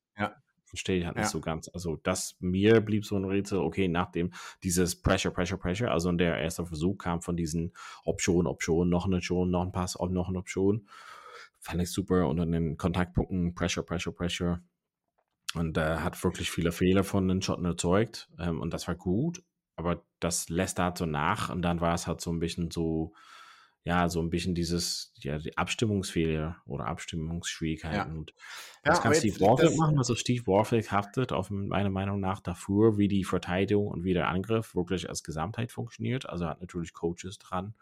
Verstehe 0.74 0.98
ich 0.98 1.06
halt 1.06 1.16
ja. 1.18 1.22
nicht 1.22 1.32
so 1.32 1.40
ganz. 1.40 1.70
Also 1.72 1.98
das 1.98 2.36
mir 2.40 2.82
blieb 2.82 3.06
so 3.06 3.16
ein 3.16 3.26
Rätsel, 3.26 3.60
okay, 3.60 3.88
nachdem 3.88 4.32
dieses 4.64 5.00
Pressure, 5.00 5.30
Pressure, 5.30 5.60
Pressure, 5.60 5.92
also 5.92 6.12
der 6.14 6.40
erste 6.40 6.66
Versuch 6.66 6.98
kam 6.98 7.22
von 7.22 7.38
diesen 7.38 7.74
Option, 8.06 8.48
Option, 8.48 8.90
noch 8.90 9.06
eine 9.06 9.18
Option, 9.18 9.52
noch 9.52 9.62
ein 9.62 9.72
Pass, 9.72 10.00
noch 10.00 10.30
eine 10.30 10.40
Option, 10.40 10.88
fand 11.60 11.80
ich 11.84 11.92
super 11.92 12.28
und 12.28 12.38
dann 12.38 12.52
den 12.52 12.76
Kontaktpunkten 12.76 13.54
Pressure, 13.54 13.84
Pressure, 13.84 14.14
Pressure 14.14 14.64
und 15.54 15.78
äh, 15.78 15.98
hat 15.98 16.24
wirklich 16.24 16.50
viele 16.50 16.72
Fehler 16.72 17.04
von 17.04 17.28
den 17.28 17.44
Schotten 17.44 17.66
erzeugt 17.66 18.32
ähm, 18.40 18.60
und 18.60 18.74
das 18.74 18.88
war 18.88 18.96
gut, 18.96 19.44
aber 19.76 20.04
das 20.20 20.50
lässt 20.50 20.80
da 20.80 20.86
halt 20.86 20.98
so 20.98 21.06
nach 21.06 21.52
und 21.52 21.62
dann 21.62 21.82
war 21.82 21.94
es 21.94 22.08
halt 22.08 22.20
so 22.20 22.32
ein 22.32 22.40
bisschen 22.40 22.72
so, 22.72 23.14
ja, 23.86 24.08
so 24.08 24.22
ein 24.22 24.30
bisschen 24.30 24.56
dieses, 24.56 25.12
ja, 25.18 25.38
die 25.38 25.58
Abstimmungsfehler 25.58 26.58
oder 26.66 26.86
Abstimmungsschwierigkeiten. 26.86 28.14
Ja. 28.14 28.18
Und 28.18 28.34
das 28.84 28.98
ja, 28.98 29.04
kann 29.04 29.14
Steve 29.14 29.40
Warfield 29.42 29.78
machen. 29.78 29.98
Also 29.98 30.16
Steve 30.16 30.48
Warfield 30.48 30.92
haftet 30.92 31.34
auf 31.34 31.50
meiner 31.50 31.90
Meinung 31.90 32.22
nach 32.22 32.40
dafür, 32.40 32.98
wie 32.98 33.10
die 33.10 33.26
Verteidigung 33.26 33.88
und 33.88 34.06
wie 34.06 34.14
der 34.14 34.30
Angriff 34.30 34.74
wirklich 34.74 35.10
als 35.10 35.24
Gesamtheit 35.24 35.72
funktioniert. 35.74 36.30
Also 36.30 36.46
hat 36.46 36.62
natürlich 36.62 36.94
Coaches 36.94 37.40
dran, 37.40 37.74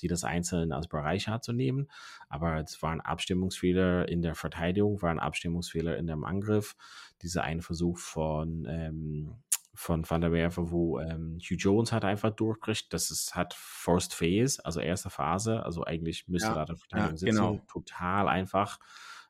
die 0.00 0.08
das 0.08 0.24
einzeln 0.24 0.72
als 0.72 0.88
Bereich 0.88 1.28
hat 1.28 1.44
zu 1.44 1.52
nehmen. 1.52 1.88
Aber 2.28 2.60
es 2.60 2.82
waren 2.82 3.00
Abstimmungsfehler 3.00 4.08
in 4.08 4.22
der 4.22 4.34
Verteidigung, 4.34 5.00
waren 5.00 5.20
Abstimmungsfehler 5.20 5.96
in 5.96 6.08
dem 6.08 6.24
Angriff. 6.24 6.74
Dieser 7.22 7.44
eine 7.44 7.62
Versuch 7.62 7.98
von 7.98 8.66
ähm, 8.68 9.36
von 9.76 10.08
Van 10.08 10.22
der 10.22 10.32
Werfe, 10.32 10.70
wo 10.70 10.98
ähm, 10.98 11.38
Hugh 11.38 11.56
Jones 11.56 11.92
halt 11.92 12.04
einfach 12.04 12.30
durchbricht. 12.30 12.92
Das 12.92 13.10
ist 13.10 13.34
hat 13.34 13.54
First 13.54 14.14
Phase, 14.14 14.64
also 14.64 14.80
erste 14.80 15.10
Phase. 15.10 15.62
Also 15.62 15.84
eigentlich 15.84 16.26
müsste 16.28 16.48
ja, 16.48 16.54
da 16.54 16.64
der 16.64 16.76
Verteidigung 16.76 17.12
ja, 17.12 17.16
sitzen. 17.18 17.36
Genau. 17.36 17.60
Total 17.70 18.28
einfach. 18.28 18.78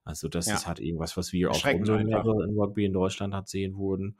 Also 0.05 0.29
das 0.29 0.47
ja. 0.47 0.55
ist 0.55 0.69
halt 0.69 0.79
irgendwas, 0.79 1.17
was 1.17 1.33
wir 1.33 1.51
auf 1.51 1.65
unserem 1.65 2.07
Level 2.07 2.45
in 2.49 2.57
Rugby 2.57 2.85
in 2.85 2.93
Deutschland 2.93 3.35
hat 3.35 3.49
sehen 3.49 3.77
wurden. 3.77 4.19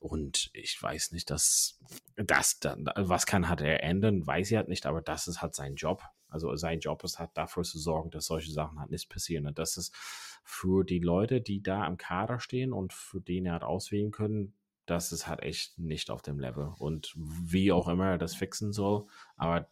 Und 0.00 0.50
ich 0.52 0.82
weiß 0.82 1.12
nicht, 1.12 1.30
dass 1.30 1.78
das 2.16 2.58
dann, 2.58 2.90
was 2.96 3.24
kann 3.24 3.48
hat 3.48 3.60
er 3.60 3.84
ändern, 3.84 4.26
weiß 4.26 4.50
ich 4.50 4.56
halt 4.56 4.68
nicht, 4.68 4.84
aber 4.84 5.00
das 5.00 5.28
ist 5.28 5.40
halt 5.40 5.54
sein 5.54 5.76
Job. 5.76 6.02
Also 6.28 6.54
sein 6.56 6.80
Job 6.80 7.04
ist 7.04 7.20
halt 7.20 7.30
dafür 7.34 7.62
zu 7.62 7.78
sorgen, 7.78 8.10
dass 8.10 8.26
solche 8.26 8.50
Sachen 8.50 8.80
halt 8.80 8.90
nicht 8.90 9.08
passieren. 9.08 9.46
Und 9.46 9.60
das 9.60 9.76
ist 9.76 9.94
für 10.42 10.84
die 10.84 10.98
Leute, 10.98 11.40
die 11.40 11.62
da 11.62 11.84
am 11.84 11.96
Kader 11.96 12.40
stehen 12.40 12.72
und 12.72 12.92
für 12.92 13.20
den 13.20 13.46
er 13.46 13.52
halt 13.52 13.62
auswählen 13.62 14.10
können, 14.10 14.54
das 14.86 15.12
ist 15.12 15.26
halt 15.26 15.42
echt 15.42 15.78
nicht 15.78 16.10
auf 16.10 16.22
dem 16.22 16.38
Level. 16.38 16.72
Und 16.78 17.12
wie 17.16 17.72
auch 17.72 17.88
immer 17.88 18.10
er 18.10 18.18
das 18.18 18.34
fixen 18.34 18.72
soll, 18.72 19.06
aber 19.36 19.68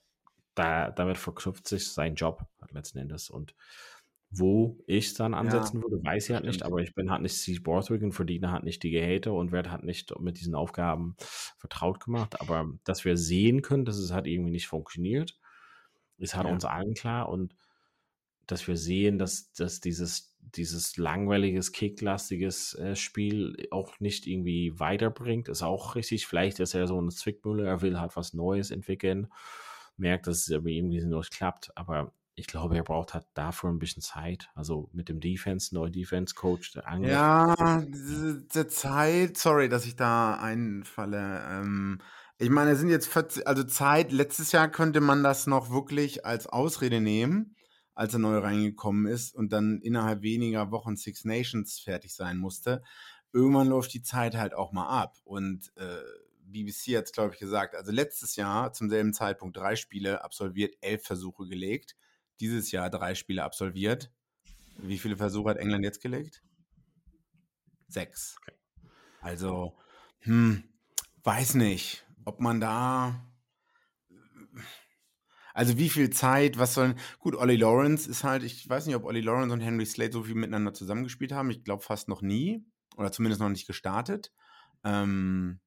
da, 0.55 0.90
damit 0.90 1.18
verknüpft 1.18 1.66
sich 1.66 1.90
sein 1.90 2.14
Job 2.14 2.44
halt 2.61 2.72
letzten 2.72 2.98
Endes. 2.98 3.31
Und 3.31 3.55
wo 4.31 4.79
ich 4.87 5.14
dann 5.14 5.35
ansetzen 5.35 5.79
ja, 5.79 5.83
würde, 5.83 6.05
weiß 6.05 6.29
ich 6.29 6.35
halt 6.35 6.44
nicht, 6.44 6.62
aber 6.64 6.79
ich 6.79 6.94
bin 6.94 7.11
halt 7.11 7.22
nicht 7.22 7.37
Steve 7.37 7.61
Borthwick 7.61 8.03
und 8.03 8.12
verdiene 8.12 8.50
halt 8.50 8.64
nicht 8.64 8.83
die 8.83 8.90
Gehälter 8.90 9.33
und 9.33 9.53
werde 9.53 9.70
halt 9.70 9.85
nicht 9.85 10.18
mit 10.18 10.40
diesen 10.40 10.55
Aufgaben 10.55 11.16
vertraut 11.59 12.00
gemacht. 12.00 12.40
Aber 12.40 12.72
dass 12.85 13.05
wir 13.05 13.16
sehen 13.16 13.62
können, 13.62 13.85
dass 13.85 13.96
es 13.96 14.12
halt 14.12 14.27
irgendwie 14.27 14.50
nicht 14.50 14.66
funktioniert, 14.66 15.38
ist 16.18 16.35
halt 16.35 16.46
ja. 16.46 16.53
uns 16.53 16.64
allen 16.64 16.94
klar 16.94 17.29
und 17.29 17.55
dass 18.46 18.66
wir 18.66 18.77
sehen, 18.77 19.18
dass, 19.18 19.53
dass 19.53 19.81
dieses 19.81 20.34
dieses 20.55 20.97
langweiliges, 20.97 21.73
kicklastiges 21.73 22.75
äh, 22.75 22.97
Spiel 22.97 23.67
auch 23.71 23.99
nicht 24.01 24.27
irgendwie 24.27 24.79
weiterbringt, 24.79 25.49
ist 25.49 25.63
auch 25.63 25.95
richtig. 25.95 26.27
Vielleicht 26.27 26.61
ist 26.61 26.75
er 26.75 26.87
so 26.87 26.99
eine 26.99 27.11
Zwickmühle, 27.11 27.67
er 27.67 27.83
will 27.83 27.99
halt 27.99 28.17
was 28.17 28.35
Neues 28.35 28.71
entwickeln, 28.71 29.29
merkt, 29.97 30.27
dass 30.27 30.39
es 30.39 30.49
irgendwie 30.49 30.81
nicht 30.81 31.31
klappt, 31.31 31.77
aber 31.77 32.13
ich 32.37 32.47
glaube, 32.49 32.77
er 32.77 32.83
braucht 32.83 33.15
halt 33.15 33.27
dafür 33.35 33.71
ein 33.71 33.79
bisschen 33.79 34.03
Zeit. 34.03 34.51
Also 34.55 34.91
mit 34.93 35.09
dem 35.09 35.21
Defense, 35.21 35.73
neuer 35.73 35.91
Defense-Coach, 35.91 36.73
der 36.73 36.89
Angriff. 36.89 37.13
Ja, 37.13 37.85
diese 37.87 38.67
Zeit, 38.67 39.39
sorry, 39.39 39.69
dass 39.69 39.87
ich 39.87 39.95
da 39.95 40.35
einfalle. 40.35 41.45
Ähm, 41.49 42.01
ich 42.39 42.51
meine, 42.51 42.73
es 42.73 42.81
sind 42.81 42.89
jetzt 42.89 43.07
40, 43.07 43.47
also 43.47 43.63
Zeit, 43.63 44.11
letztes 44.11 44.51
Jahr 44.51 44.69
könnte 44.69 45.01
man 45.01 45.23
das 45.23 45.47
noch 45.47 45.71
wirklich 45.71 46.27
als 46.27 46.49
Ausrede 46.49 47.01
nehmen 47.01 47.55
als 47.95 48.13
er 48.13 48.19
neu 48.19 48.39
reingekommen 48.39 49.07
ist 49.07 49.35
und 49.35 49.53
dann 49.53 49.81
innerhalb 49.81 50.23
weniger 50.23 50.71
Wochen 50.71 50.97
Six 50.97 51.25
Nations 51.25 51.79
fertig 51.79 52.15
sein 52.15 52.39
musste. 52.39 52.83
Irgendwann 53.33 53.69
läuft 53.69 53.95
die 53.95 54.03
Zeit 54.03 54.37
halt 54.37 54.55
auch 54.55 54.73
mal 54.73 54.89
ab. 54.89 55.19
Und 55.25 55.73
äh, 55.77 56.03
BBC 56.47 56.97
hat 56.97 57.05
es, 57.05 57.13
glaube 57.13 57.35
ich, 57.35 57.41
gesagt, 57.41 57.75
also 57.75 57.93
letztes 57.93 58.37
Jahr 58.37 58.73
zum 58.73 58.89
selben 58.89 59.13
Zeitpunkt 59.13 59.57
drei 59.57 59.77
Spiele 59.77 60.23
absolviert, 60.23 60.75
elf 60.81 61.05
Versuche 61.05 61.47
gelegt. 61.47 61.97
Dieses 62.41 62.71
Jahr 62.73 62.91
drei 62.91 63.15
Spiele 63.15 63.45
absolviert. 63.45 64.11
Wie 64.79 64.99
viele 64.99 65.17
Versuche 65.17 65.51
hat 65.51 65.57
England 65.57 65.85
jetzt 65.85 66.03
gelegt? 66.03 66.43
Sechs. 67.89 68.37
Also, 69.21 69.77
hm, 70.21 70.65
weiß 71.23 71.55
nicht, 71.55 72.05
ob 72.25 72.41
man 72.41 72.61
da 72.61 73.25
also 75.55 75.79
wie 75.79 75.88
viel 75.88 76.11
Zeit, 76.11 76.59
was 76.59 76.75
sollen. 76.75 76.99
Gut, 77.21 77.37
Ollie 77.37 77.57
Lawrence 77.57 78.11
ist 78.11 78.25
halt, 78.25 78.43
ich 78.43 78.69
weiß 78.69 78.87
nicht, 78.87 78.97
ob 78.97 79.05
Ollie 79.05 79.23
Lawrence 79.23 79.55
und 79.55 79.61
Henry 79.61 79.87
Slade 79.87 80.12
so 80.12 80.25
viel 80.25 80.35
miteinander 80.35 80.75
zusammengespielt 80.75 81.33
haben. 81.33 81.51
Ich 81.51 81.62
glaube 81.62 81.83
fast 81.83 82.09
noch 82.09 82.23
nie. 82.23 82.67
Oder 82.97 83.12
zumindest 83.12 83.40
noch 83.40 83.49
nicht 83.49 83.67
gestartet. 83.67 84.33
Ähm, 84.83 85.61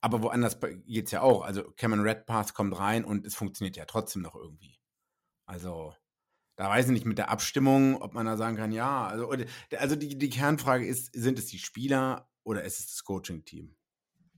aber 0.00 0.22
woanders 0.22 0.58
geht 0.60 1.06
es 1.06 1.12
ja 1.12 1.20
auch. 1.20 1.42
Also 1.42 1.70
Cameron 1.72 2.04
Redpath 2.04 2.54
kommt 2.54 2.78
rein 2.78 3.04
und 3.04 3.26
es 3.26 3.34
funktioniert 3.34 3.76
ja 3.76 3.84
trotzdem 3.84 4.22
noch 4.22 4.34
irgendwie. 4.34 4.80
Also, 5.46 5.94
da 6.56 6.70
weiß 6.70 6.86
ich 6.86 6.92
nicht 6.92 7.06
mit 7.06 7.18
der 7.18 7.30
Abstimmung, 7.30 8.00
ob 8.00 8.14
man 8.14 8.24
da 8.24 8.38
sagen 8.38 8.56
kann, 8.56 8.72
ja, 8.72 9.06
also, 9.06 9.30
also 9.78 9.96
die, 9.96 10.16
die 10.16 10.30
Kernfrage 10.30 10.86
ist, 10.86 11.12
sind 11.14 11.38
es 11.38 11.46
die 11.46 11.58
Spieler 11.58 12.30
oder 12.42 12.64
ist 12.64 12.80
es 12.80 12.86
das 12.86 13.04
Coaching-Team? 13.04 13.76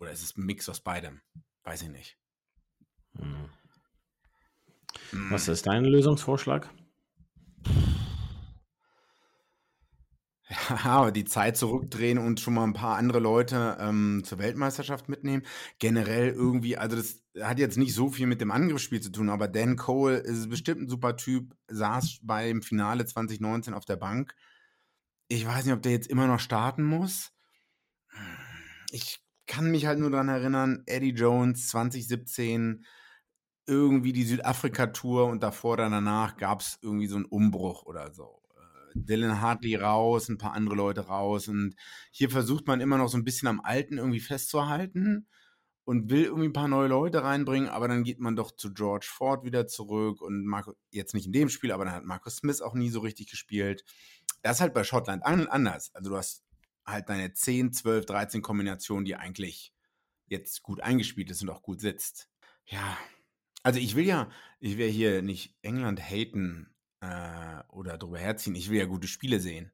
Oder 0.01 0.11
ist 0.11 0.23
es 0.23 0.37
ein 0.37 0.45
Mix 0.45 0.69
aus 0.69 0.81
beidem? 0.81 1.21
Weiß 1.63 1.83
ich 1.83 1.89
nicht. 1.89 2.19
Mhm. 3.15 3.49
Was 5.29 5.49
ist 5.49 5.67
dein 5.67 5.85
Lösungsvorschlag? 5.85 6.69
Ja, 10.85 11.11
die 11.11 11.25
Zeit 11.25 11.57
zurückdrehen 11.57 12.19
und 12.19 12.41
schon 12.41 12.55
mal 12.55 12.65
ein 12.65 12.73
paar 12.73 12.97
andere 12.97 13.19
Leute 13.19 13.77
ähm, 13.81 14.23
zur 14.25 14.39
Weltmeisterschaft 14.39 15.09
mitnehmen. 15.09 15.43
Generell 15.79 16.29
irgendwie, 16.29 16.77
also 16.77 16.97
das 16.97 17.23
hat 17.41 17.59
jetzt 17.59 17.79
nicht 17.79 17.95
so 17.95 18.11
viel 18.11 18.27
mit 18.27 18.41
dem 18.41 18.51
Angriffsspiel 18.51 19.01
zu 19.01 19.11
tun, 19.11 19.29
aber 19.29 19.49
Dan 19.49 19.77
Cole 19.77 20.19
ist 20.19 20.49
bestimmt 20.49 20.83
ein 20.83 20.89
super 20.89 21.17
Typ, 21.17 21.55
saß 21.69 22.21
beim 22.23 22.63
Finale 22.63 23.05
2019 23.07 23.75
auf 23.75 23.85
der 23.85 23.97
Bank. 23.97 24.35
Ich 25.29 25.45
weiß 25.47 25.65
nicht, 25.65 25.75
ob 25.75 25.83
der 25.83 25.93
jetzt 25.93 26.09
immer 26.09 26.29
noch 26.29 26.41
starten 26.41 26.85
muss. 26.85 27.33
Ich 28.93 29.21
kann 29.47 29.71
mich 29.71 29.87
halt 29.87 29.99
nur 29.99 30.11
daran 30.11 30.29
erinnern, 30.29 30.83
Eddie 30.87 31.13
Jones 31.13 31.69
2017 31.69 32.85
irgendwie 33.67 34.13
die 34.13 34.25
Südafrika-Tour 34.25 35.27
und 35.27 35.43
davor 35.43 35.75
oder 35.75 35.91
danach 35.91 36.37
gab 36.37 36.61
es 36.61 36.79
irgendwie 36.83 37.07
so 37.07 37.17
einen 37.17 37.25
Umbruch 37.25 37.85
oder 37.85 38.13
so. 38.13 38.43
Äh, 38.57 38.93
Dylan 38.95 39.41
Hartley 39.41 39.77
raus, 39.77 40.29
ein 40.29 40.39
paar 40.39 40.53
andere 40.53 40.77
Leute 40.77 41.07
raus 41.07 41.49
und 41.49 41.75
hier 42.11 42.31
versucht 42.31 42.67
man 42.67 42.81
immer 42.81 42.99
noch 42.99 43.09
so 43.09 43.17
ein 43.17 43.25
bisschen 43.25 43.49
am 43.49 43.61
Alten 43.61 43.99
irgendwie 43.99 44.21
festzuhalten 44.21 45.27
und 45.85 46.11
will 46.11 46.25
irgendwie 46.25 46.49
ein 46.49 46.53
paar 46.53 46.69
neue 46.69 46.89
Leute 46.89 47.23
reinbringen, 47.23 47.69
aber 47.69 47.89
dann 47.89 48.03
geht 48.03 48.19
man 48.19 48.35
doch 48.35 48.51
zu 48.51 48.75
George 48.75 49.07
Ford 49.09 49.45
wieder 49.45 49.67
zurück 49.67 50.21
und 50.21 50.45
Marco, 50.45 50.75
jetzt 50.91 51.15
nicht 51.15 51.27
in 51.27 51.33
dem 51.33 51.49
Spiel, 51.49 51.73
aber 51.73 51.85
dann 51.85 51.95
hat 51.95 52.05
Marcus 52.05 52.37
Smith 52.37 52.61
auch 52.61 52.75
nie 52.75 52.91
so 52.91 53.01
richtig 53.01 53.31
gespielt. 53.31 53.85
Das 54.43 54.57
ist 54.57 54.61
halt 54.61 54.75
bei 54.75 54.85
Schottland 54.85 55.25
anders. 55.25 55.95
Also 55.95 56.11
du 56.11 56.17
hast 56.17 56.45
halt 56.85 57.09
deine 57.09 57.33
10, 57.33 57.73
12, 57.73 58.07
13 58.07 58.43
Kombinationen, 58.43 59.05
die 59.05 59.17
eigentlich 59.17 59.73
jetzt 60.27 60.63
gut 60.63 60.81
eingespielt 60.81 61.31
ist 61.31 61.43
und 61.43 61.51
auch 61.51 61.63
gut 61.63 61.81
sitzt. 61.81 62.29
Ja, 62.67 62.99
also 63.67 63.81
ich 63.81 63.97
will 63.97 64.07
ja, 64.07 64.31
ich 64.61 64.79
will 64.79 64.89
hier 64.89 65.23
nicht 65.23 65.57
England 65.63 66.01
haten 66.01 66.73
äh, 67.01 67.65
oder 67.69 67.99
drüber 67.99 68.17
herziehen. 68.17 68.55
Ich 68.55 68.71
will 68.71 68.79
ja 68.79 68.85
gute 68.85 69.09
Spiele 69.09 69.41
sehen. 69.41 69.73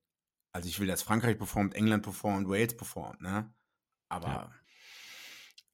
Also 0.50 0.66
ich 0.66 0.80
will, 0.80 0.86
dass 0.86 1.02
Frankreich 1.02 1.36
performt, 1.36 1.74
England 1.74 2.02
performt, 2.02 2.48
Wales 2.48 2.74
performt, 2.74 3.20
ne? 3.20 3.52
Aber 4.08 4.26
ja. 4.26 4.50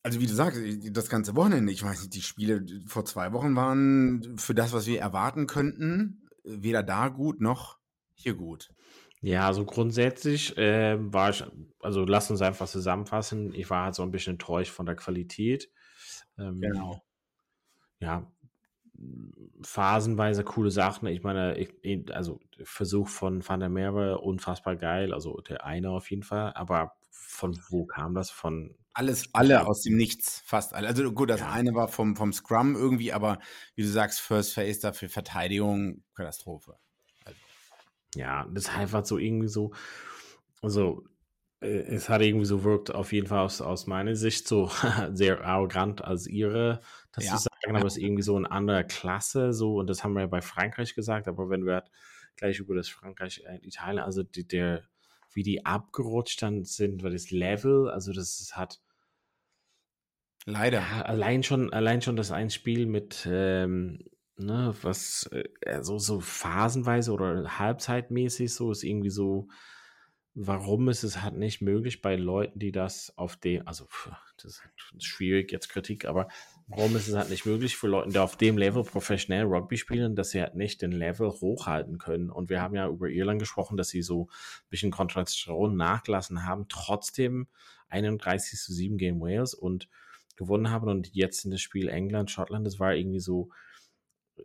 also 0.03 0.19
wie 0.19 0.27
du 0.27 0.35
sagst, 0.35 0.61
das 0.91 1.09
ganze 1.09 1.37
Wochenende, 1.37 1.73
ich 1.73 1.85
weiß 1.85 2.01
nicht, 2.01 2.15
die 2.15 2.23
Spiele 2.23 2.67
vor 2.87 3.05
zwei 3.05 3.33
Wochen 3.33 3.55
waren 3.55 4.37
für 4.37 4.55
das, 4.55 4.73
was 4.73 4.89
wir 4.89 4.99
erwarten 4.99 5.47
könnten, 5.47 6.29
weder 6.43 6.83
da 6.83 7.09
gut 7.09 7.41
noch 7.41 7.79
hier 8.15 8.35
gut. 8.35 8.75
Ja, 9.21 9.47
also 9.47 9.65
grundsätzlich 9.65 10.59
äh, 10.59 10.97
war 10.99 11.31
ich, 11.31 11.45
also 11.79 12.05
lass 12.05 12.33
uns 12.33 12.43
einfach 12.43 12.67
zusammenfassen, 12.67 13.55
ich 13.55 13.71
war 13.71 13.85
halt 13.85 13.95
so 13.95 14.03
ein 14.03 14.11
bisschen 14.11 14.33
enttäuscht 14.33 14.73
von 14.73 14.87
der 14.87 14.97
Qualität. 14.97 15.71
Ähm, 16.37 16.61
genau 16.61 17.01
ja, 18.01 18.31
phasenweise 19.63 20.45
coole 20.45 20.71
Sachen. 20.71 21.09
Ich 21.09 21.23
meine, 21.23 21.57
ich, 21.59 22.15
also 22.15 22.41
Versuch 22.63 23.09
von 23.09 23.47
Van 23.47 23.61
der 23.61 23.69
Merwe 23.69 24.19
unfassbar 24.19 24.77
geil, 24.77 25.13
also 25.13 25.41
der 25.41 25.65
eine 25.65 25.91
auf 25.91 26.11
jeden 26.11 26.23
Fall. 26.23 26.53
Aber 26.55 26.93
von 27.11 27.59
wo 27.69 27.87
kam 27.87 28.15
das? 28.15 28.31
Von 28.31 28.75
alles, 28.95 29.29
alle 29.33 29.67
aus 29.67 29.83
dem 29.83 29.97
Nichts, 29.97 30.43
fast 30.45 30.75
alle. 30.75 30.89
Also 30.89 31.13
gut, 31.13 31.31
das 31.31 31.41
ja. 31.41 31.51
eine 31.51 31.75
war 31.75 31.87
vom, 31.87 32.17
vom 32.17 32.33
Scrum 32.33 32.75
irgendwie, 32.75 33.13
aber 33.13 33.39
wie 33.77 33.83
du 33.83 33.89
sagst, 33.89 34.21
First 34.21 34.55
Phase 34.55 34.81
dafür 34.81 35.09
Verteidigung, 35.09 36.03
Katastrophe. 36.15 36.77
Also. 37.25 37.39
Ja, 38.17 38.47
das 38.53 38.65
ist 38.65 38.77
einfach 38.77 39.05
so 39.05 39.19
irgendwie 39.19 39.49
so, 39.49 39.73
also 40.63 41.05
äh, 41.61 41.67
es 41.67 42.09
hat 42.09 42.23
irgendwie 42.23 42.47
so 42.47 42.65
wirkt, 42.65 42.93
auf 42.93 43.13
jeden 43.13 43.29
Fall 43.29 43.45
aus, 43.45 43.61
aus 43.61 43.87
meiner 43.87 44.17
Sicht 44.17 44.49
so 44.49 44.69
sehr 45.13 45.45
arrogant 45.45 46.03
als 46.03 46.27
ihre, 46.27 46.81
das 47.13 47.27
ja. 47.27 47.37
sagen, 47.37 47.48
aber 47.77 47.87
es 47.87 47.97
ist 47.97 48.03
irgendwie 48.03 48.23
so 48.23 48.37
eine 48.37 48.51
andere 48.51 48.85
Klasse, 48.85 49.53
so, 49.53 49.77
und 49.77 49.89
das 49.89 50.05
haben 50.05 50.15
wir 50.15 50.21
ja 50.21 50.27
bei 50.27 50.41
Frankreich 50.41 50.95
gesagt, 50.95 51.29
aber 51.29 51.51
wenn 51.51 51.67
wir 51.67 51.75
halt 51.75 51.91
gleich 52.37 52.59
über 52.59 52.75
das 52.75 52.89
Frankreich, 52.89 53.43
äh, 53.47 53.59
Italien, 53.63 54.03
also 54.03 54.23
die, 54.23 54.47
der, 54.47 54.85
wie 55.33 55.43
die 55.43 55.67
abgerutscht 55.67 56.43
dann 56.43 56.65
sind, 56.65 57.03
weil 57.03 57.13
das 57.13 57.31
Level, 57.31 57.91
also 57.91 58.13
das 58.13 58.53
hat 58.55 58.81
leider. 60.47 60.81
Ja, 60.81 61.03
allein 61.03 61.43
schon, 61.43 61.73
allein 61.73 62.03
schon 62.03 62.17
das 62.17 62.31
ein 62.33 62.51
Spiel 62.51 62.87
mit 62.87 63.29
ähm, 63.31 64.05
ne, 64.39 64.75
was 64.83 65.29
äh, 65.61 65.83
so, 65.83 65.99
so 65.99 66.21
phasenweise 66.21 67.13
oder 67.13 67.59
halbzeitmäßig 67.59 68.53
so 68.53 68.71
ist 68.71 68.85
irgendwie 68.85 69.11
so 69.11 69.49
warum 70.41 70.89
ist 70.89 71.03
es 71.03 71.21
halt 71.21 71.35
nicht 71.35 71.63
möglich 71.63 72.01
bei 72.01 72.15
Leuten, 72.15 72.61
die 72.61 72.71
das 72.71 73.13
auf 73.19 73.35
dem, 73.37 73.67
also 73.67 73.89
das 74.41 74.63
ist 74.97 75.05
schwierig 75.05 75.51
jetzt 75.51 75.69
Kritik, 75.69 76.05
aber 76.05 76.29
warum 76.69 76.95
ist 76.95 77.09
es 77.09 77.17
halt 77.17 77.29
nicht 77.29 77.45
möglich 77.45 77.77
für 77.77 77.89
Leute, 77.89 78.11
die 78.11 78.19
auf 78.21 78.37
dem 78.37 78.57
Level 78.57 78.85
professionell 78.85 79.47
Rugby 79.47 79.77
spielen, 79.77 80.15
dass 80.15 80.31
sie 80.31 80.41
halt 80.41 80.55
nicht 80.55 80.81
den 80.81 80.93
Level 80.93 81.29
hochhalten 81.29 81.99
können? 81.99 82.31
Und 82.31 82.51
wir 82.51 82.63
haben 82.63 82.77
ja 82.77 82.87
über 82.87 83.09
Irland 83.09 83.41
gesprochen, 83.41 83.77
dass 83.77 83.89
sie 83.89 84.01
so 84.01 84.27
ein 84.27 84.69
bisschen 84.71 84.93
Konzentration 84.93 85.77
nachgelassen 85.77 86.47
haben, 86.47 86.67
trotzdem 86.69 87.49
31 87.89 88.61
zu 88.61 88.73
7 88.73 88.97
gegen 88.97 89.21
Wales 89.21 89.55
und 89.55 89.89
gewonnen 90.37 90.71
haben 90.71 90.89
und 90.89 91.17
jetzt 91.17 91.45
in 91.47 91.51
das 91.51 91.61
Spiel 91.61 91.89
England, 91.89 92.31
Schottland, 92.31 92.65
das 92.65 92.79
war 92.79 92.95
irgendwie 92.95 93.19
so, 93.19 93.51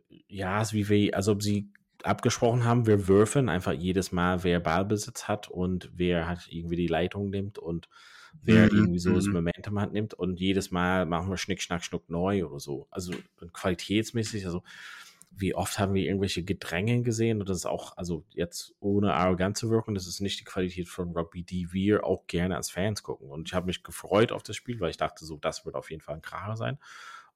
ja, 0.10 0.60
es 0.60 0.74
wie 0.74 0.90
wir, 0.90 1.16
als 1.16 1.28
ob 1.28 1.44
sie 1.44 1.70
abgesprochen 2.04 2.64
haben, 2.66 2.86
wir 2.86 3.08
würfeln 3.08 3.50
einfach 3.50 3.74
jedes 3.74 4.12
Mal, 4.12 4.44
wer 4.44 4.60
Ballbesitz 4.60 5.28
hat 5.28 5.50
und 5.50 5.90
wer 5.94 6.28
halt 6.28 6.48
irgendwie 6.50 6.76
die 6.76 6.88
Leitung 6.88 7.30
nimmt 7.30 7.58
und 7.58 7.90
wer 8.42 8.72
mhm. 8.72 8.78
irgendwie 8.78 9.00
so 9.00 9.14
das 9.14 9.26
mhm. 9.26 9.34
Momentum 9.34 9.80
hat 9.80 9.94
nimmt 9.94 10.14
und 10.14 10.40
jedes 10.40 10.72
Mal 10.72 11.06
machen 11.06 11.30
wir 11.30 11.38
Schnick, 11.38 11.62
Schnack, 11.62 11.84
Schnuck 11.84 12.10
neu 12.10 12.46
oder 12.46 12.60
so. 12.60 12.88
Also 12.92 13.14
qualitätsmäßig, 13.54 14.46
also 14.46 14.64
wie 15.36 15.56
oft 15.56 15.80
haben 15.80 15.94
wir 15.94 16.06
irgendwelche 16.06 16.44
Gedränge 16.44 17.02
gesehen 17.02 17.40
und 17.40 17.50
das 17.50 17.58
ist 17.58 17.66
auch, 17.66 17.98
also 17.98 18.24
jetzt 18.30 18.76
ohne 18.80 19.14
arrogant 19.14 19.58
zu 19.58 19.70
wirken, 19.70 19.96
das 19.96 20.08
ist 20.08 20.20
nicht 20.20 20.40
die 20.40 20.44
Qualität 20.44 20.88
von 20.88 21.12
Rugby, 21.12 21.44
die 21.44 21.74
wir 21.74 22.06
auch 22.06 22.28
gerne 22.28 22.56
als 22.56 22.70
Fans 22.70 23.02
gucken. 23.02 23.30
Und 23.30 23.48
ich 23.48 23.54
habe 23.54 23.66
mich 23.66 23.84
gefreut 23.84 24.32
auf 24.32 24.44
das 24.44 24.56
Spiel, 24.56 24.80
weil 24.80 24.92
ich 24.92 24.98
dachte 24.98 25.26
so, 25.26 25.38
das 25.38 25.66
wird 25.66 25.76
auf 25.76 25.90
jeden 25.90 26.02
Fall 26.02 26.16
ein 26.16 26.22
Kracher 26.22 26.56
sein. 26.56 26.78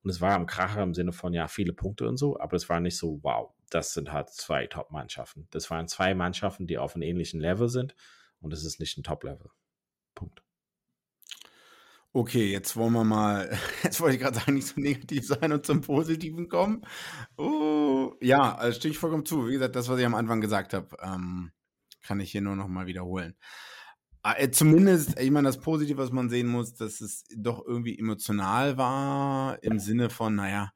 Und 0.08 0.12
es 0.12 0.22
war 0.22 0.36
am 0.36 0.46
Kracher 0.46 0.84
im 0.84 0.94
Sinne 0.94 1.12
von, 1.12 1.34
ja, 1.34 1.50
viele 1.50 1.74
Punkte 1.74 2.08
und 2.08 2.16
so, 2.16 2.40
aber 2.40 2.56
es 2.56 2.70
war 2.70 2.80
nicht 2.80 2.96
so, 2.96 3.20
wow, 3.24 3.54
das 3.70 3.92
sind 3.92 4.14
halt 4.14 4.30
zwei 4.30 4.66
Top-Mannschaften. 4.66 5.50
Das 5.52 5.70
waren 5.70 5.90
zwei 5.90 6.16
Mannschaften, 6.16 6.66
die 6.66 6.78
auf 6.78 6.96
einem 6.96 7.02
ähnlichen 7.02 7.42
Level 7.42 7.68
sind 7.68 7.94
und 8.40 8.54
es 8.54 8.64
ist 8.64 8.80
nicht 8.80 8.98
ein 8.98 9.04
Top-Level. 9.04 9.50
Punkt. 10.16 10.42
Okay, 12.14 12.50
jetzt 12.50 12.78
wollen 12.78 12.94
wir 12.94 13.04
mal, 13.04 13.52
jetzt 13.84 14.00
wollte 14.00 14.16
ich 14.16 14.22
gerade 14.22 14.38
sagen, 14.38 14.54
nicht 14.54 14.68
so 14.68 14.80
negativ 14.80 15.28
sein 15.28 15.52
und 15.52 15.66
zum 15.66 15.82
Positiven 15.82 16.48
kommen. 16.48 16.86
Oh, 17.36 18.14
ja, 18.22 18.56
also 18.56 18.80
stimme 18.80 18.94
ich 18.94 19.00
vollkommen 19.00 19.26
zu. 19.26 19.50
Wie 19.50 19.52
gesagt, 19.52 19.76
das, 19.76 19.90
was 19.90 20.00
ich 20.00 20.06
am 20.06 20.16
Anfang 20.16 20.40
gesagt 20.40 20.74
habe, 20.74 20.96
ähm, 21.04 21.52
kann 22.02 22.22
ich 22.22 22.32
hier 22.32 22.40
nur 22.40 22.56
noch 22.56 22.70
mal 22.70 22.88
wiederholen. 22.88 23.36
Ah, 24.24 24.36
äh, 24.38 24.52
zumindest, 24.52 25.20
ich 25.20 25.32
meine, 25.32 25.48
das 25.48 25.60
Positive, 25.60 25.98
was 25.98 26.12
man 26.12 26.30
sehen 26.30 26.48
muss, 26.48 26.76
dass 26.76 27.02
es 27.02 27.24
doch 27.36 27.66
irgendwie 27.66 27.98
emotional 27.98 28.78
war, 28.78 29.62
im 29.64 29.80
Sinne 29.80 30.10
von, 30.10 30.36
naja, 30.36 30.72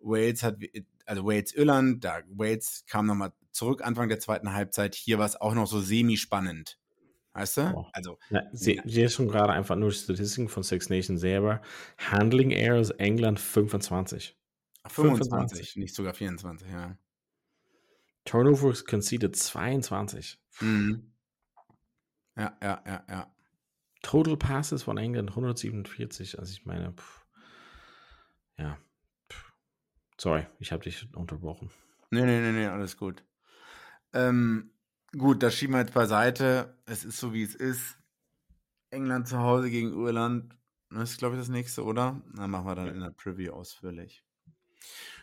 Wales 0.00 0.42
hat, 0.42 0.56
also 1.06 1.24
Wales-Irland, 1.24 2.04
da 2.04 2.20
Wales 2.28 2.84
kam 2.86 3.06
nochmal 3.06 3.32
zurück 3.50 3.84
Anfang 3.84 4.08
der 4.08 4.20
zweiten 4.20 4.52
Halbzeit, 4.52 4.94
hier 4.94 5.18
war 5.18 5.26
es 5.26 5.36
auch 5.40 5.54
noch 5.54 5.66
so 5.66 5.80
semi-spannend. 5.80 6.78
Weißt 7.32 7.56
du? 7.56 7.74
Oh. 7.74 7.86
Also, 7.92 8.16
ja, 8.30 8.42
sie, 8.52 8.80
sie 8.84 9.02
ist 9.02 9.14
schon 9.14 9.26
gerade 9.26 9.52
einfach 9.52 9.74
nur 9.74 9.90
Statistiken 9.90 10.48
von 10.48 10.62
Six 10.62 10.88
Nations 10.88 11.20
selber. 11.20 11.62
Handling 11.98 12.52
Errors 12.52 12.90
England 12.90 13.40
25. 13.40 14.36
25, 14.86 15.30
25, 15.30 15.76
nicht 15.76 15.94
sogar 15.94 16.14
24, 16.14 16.68
ja. 16.68 16.96
Turnovers 18.24 18.84
conceded 18.84 19.34
22. 19.34 20.38
Mhm. 20.60 21.13
Ja, 22.36 22.56
ja, 22.62 22.82
ja, 22.86 23.04
ja. 23.08 23.34
Total 24.02 24.36
Passes 24.36 24.82
von 24.82 24.98
England 24.98 25.30
147. 25.30 26.38
Also 26.38 26.52
ich 26.52 26.66
meine, 26.66 26.92
pff, 26.92 27.26
ja. 28.58 28.78
Pff. 29.30 29.52
Sorry, 30.18 30.46
ich 30.58 30.72
habe 30.72 30.82
dich 30.82 31.14
unterbrochen. 31.14 31.70
Nee, 32.10 32.24
nee, 32.24 32.40
nee, 32.40 32.52
nee, 32.52 32.66
alles 32.66 32.96
gut. 32.96 33.24
Ähm, 34.12 34.70
gut, 35.16 35.42
das 35.42 35.54
schieben 35.54 35.74
wir 35.74 35.80
jetzt 35.80 35.94
beiseite. 35.94 36.76
Es 36.86 37.04
ist 37.04 37.18
so, 37.18 37.32
wie 37.32 37.42
es 37.42 37.54
ist. 37.54 37.98
England 38.90 39.26
zu 39.26 39.38
Hause 39.38 39.70
gegen 39.70 39.92
Irland. 39.92 40.56
Das 40.90 41.10
ist, 41.10 41.18
glaube 41.18 41.34
ich, 41.34 41.40
das 41.40 41.48
nächste, 41.48 41.84
oder? 41.84 42.22
Dann 42.34 42.50
machen 42.50 42.66
wir 42.66 42.74
dann 42.76 42.88
in 42.88 43.00
der 43.00 43.10
Preview 43.10 43.52
ausführlich. 43.52 44.24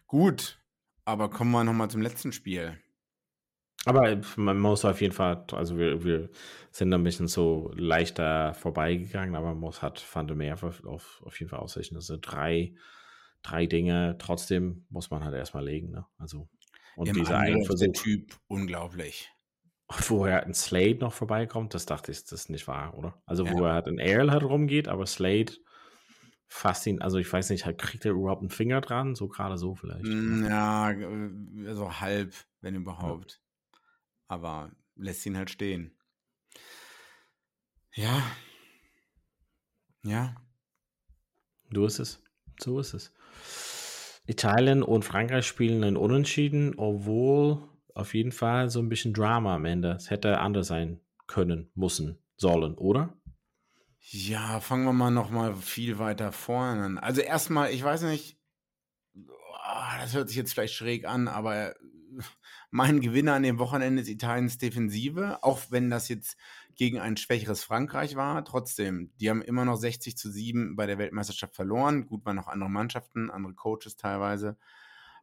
Gut, 0.07 0.61
aber 1.05 1.29
kommen 1.29 1.51
wir 1.51 1.63
nochmal 1.63 1.89
zum 1.89 2.01
letzten 2.01 2.33
Spiel. 2.33 2.77
Aber 3.85 4.21
man 4.35 4.59
muss 4.59 4.85
auf 4.85 5.01
jeden 5.01 5.13
Fall, 5.13 5.43
also 5.53 5.77
wir, 5.77 6.03
wir 6.03 6.29
sind 6.71 6.93
ein 6.93 7.03
bisschen 7.03 7.27
so 7.27 7.71
leichter 7.75 8.53
vorbeigegangen, 8.53 9.35
aber 9.35 9.47
man 9.47 9.59
muss 9.59 9.81
hat 9.81 10.03
Van 10.13 10.27
mehr 10.37 10.53
auf, 10.61 11.21
auf 11.23 11.39
jeden 11.39 11.49
Fall 11.49 11.59
aussichten. 11.59 11.95
Also 11.95 12.17
drei, 12.21 12.75
drei 13.41 13.65
Dinge, 13.65 14.17
trotzdem 14.19 14.85
muss 14.89 15.09
man 15.09 15.23
halt 15.23 15.33
erstmal 15.33 15.65
legen. 15.65 15.91
Ne? 15.91 16.05
Also, 16.19 16.47
und 16.95 17.07
Im 17.07 17.15
dieser 17.15 17.39
eine 17.39 17.65
Versuch. 17.65 17.93
Typ, 17.93 18.37
unglaublich. 18.47 19.31
Wo 20.07 20.25
er 20.25 20.45
ein 20.45 20.53
Slade 20.53 20.99
noch 20.99 21.13
vorbeikommt, 21.13 21.73
das 21.73 21.87
dachte 21.87 22.11
ich, 22.11 22.21
das 22.21 22.31
ist 22.33 22.49
nicht 22.49 22.67
wahr, 22.67 22.95
oder? 22.97 23.21
Also, 23.25 23.45
ja. 23.45 23.53
wo 23.53 23.65
er 23.65 23.73
halt 23.73 23.87
in 23.87 23.97
Earl 23.97 24.31
halt 24.31 24.43
rumgeht, 24.43 24.87
aber 24.87 25.05
Slade 25.05 25.53
fasst 26.47 26.85
ihn, 26.85 27.01
also 27.01 27.17
ich 27.17 27.31
weiß 27.31 27.49
nicht, 27.49 27.65
kriegt 27.77 28.05
er 28.05 28.11
überhaupt 28.11 28.41
einen 28.41 28.49
Finger 28.51 28.79
dran? 28.79 29.15
So 29.15 29.27
gerade 29.27 29.57
so 29.57 29.75
vielleicht. 29.75 30.05
Mm, 30.05 30.45
ja, 30.45 30.93
so 31.73 31.99
halb, 31.99 32.33
wenn 32.61 32.75
überhaupt. 32.75 33.40
Aber 34.31 34.71
lässt 34.95 35.25
ihn 35.25 35.35
halt 35.35 35.49
stehen. 35.49 35.93
Ja. 37.93 38.23
Ja. 40.03 40.37
Du 41.69 41.83
ist 41.83 41.99
es. 41.99 42.23
So 42.57 42.79
ist 42.79 42.93
es. 42.93 43.11
Italien 44.25 44.83
und 44.83 45.03
Frankreich 45.03 45.45
spielen 45.45 45.83
ein 45.83 45.97
Unentschieden, 45.97 46.75
obwohl 46.77 47.61
auf 47.93 48.13
jeden 48.13 48.31
Fall 48.31 48.69
so 48.69 48.79
ein 48.79 48.87
bisschen 48.87 49.13
Drama 49.13 49.55
am 49.55 49.65
Ende. 49.65 49.91
Es 49.91 50.09
hätte 50.09 50.39
anders 50.39 50.67
sein 50.67 51.01
können, 51.27 51.69
müssen, 51.75 52.17
sollen, 52.37 52.75
oder? 52.75 53.13
Ja, 53.99 54.61
fangen 54.61 54.85
wir 54.85 54.93
mal 54.93 55.11
noch 55.11 55.29
mal 55.29 55.57
viel 55.57 55.99
weiter 55.99 56.31
vorne 56.31 56.83
an. 56.83 56.97
Also 56.97 57.19
erstmal, 57.19 57.71
ich 57.71 57.83
weiß 57.83 58.03
nicht, 58.03 58.39
oh, 59.13 59.97
das 59.99 60.13
hört 60.13 60.29
sich 60.29 60.37
jetzt 60.37 60.53
vielleicht 60.53 60.75
schräg 60.75 61.03
an, 61.03 61.27
aber 61.27 61.75
mein 62.71 63.01
Gewinner 63.01 63.33
an 63.33 63.43
dem 63.43 63.59
Wochenende 63.59 64.01
ist 64.01 64.07
Italiens 64.07 64.57
Defensive, 64.57 65.43
auch 65.43 65.59
wenn 65.69 65.89
das 65.89 66.07
jetzt 66.07 66.37
gegen 66.75 66.99
ein 66.99 67.17
schwächeres 67.17 67.63
Frankreich 67.63 68.15
war. 68.15 68.43
Trotzdem, 68.45 69.11
die 69.19 69.29
haben 69.29 69.41
immer 69.41 69.65
noch 69.65 69.75
60 69.75 70.17
zu 70.17 70.31
7 70.31 70.77
bei 70.77 70.87
der 70.87 70.97
Weltmeisterschaft 70.97 71.55
verloren. 71.55 72.07
Gut, 72.07 72.25
waren 72.25 72.37
noch 72.37 72.47
andere 72.47 72.69
Mannschaften, 72.69 73.29
andere 73.29 73.53
Coaches 73.53 73.97
teilweise. 73.97 74.57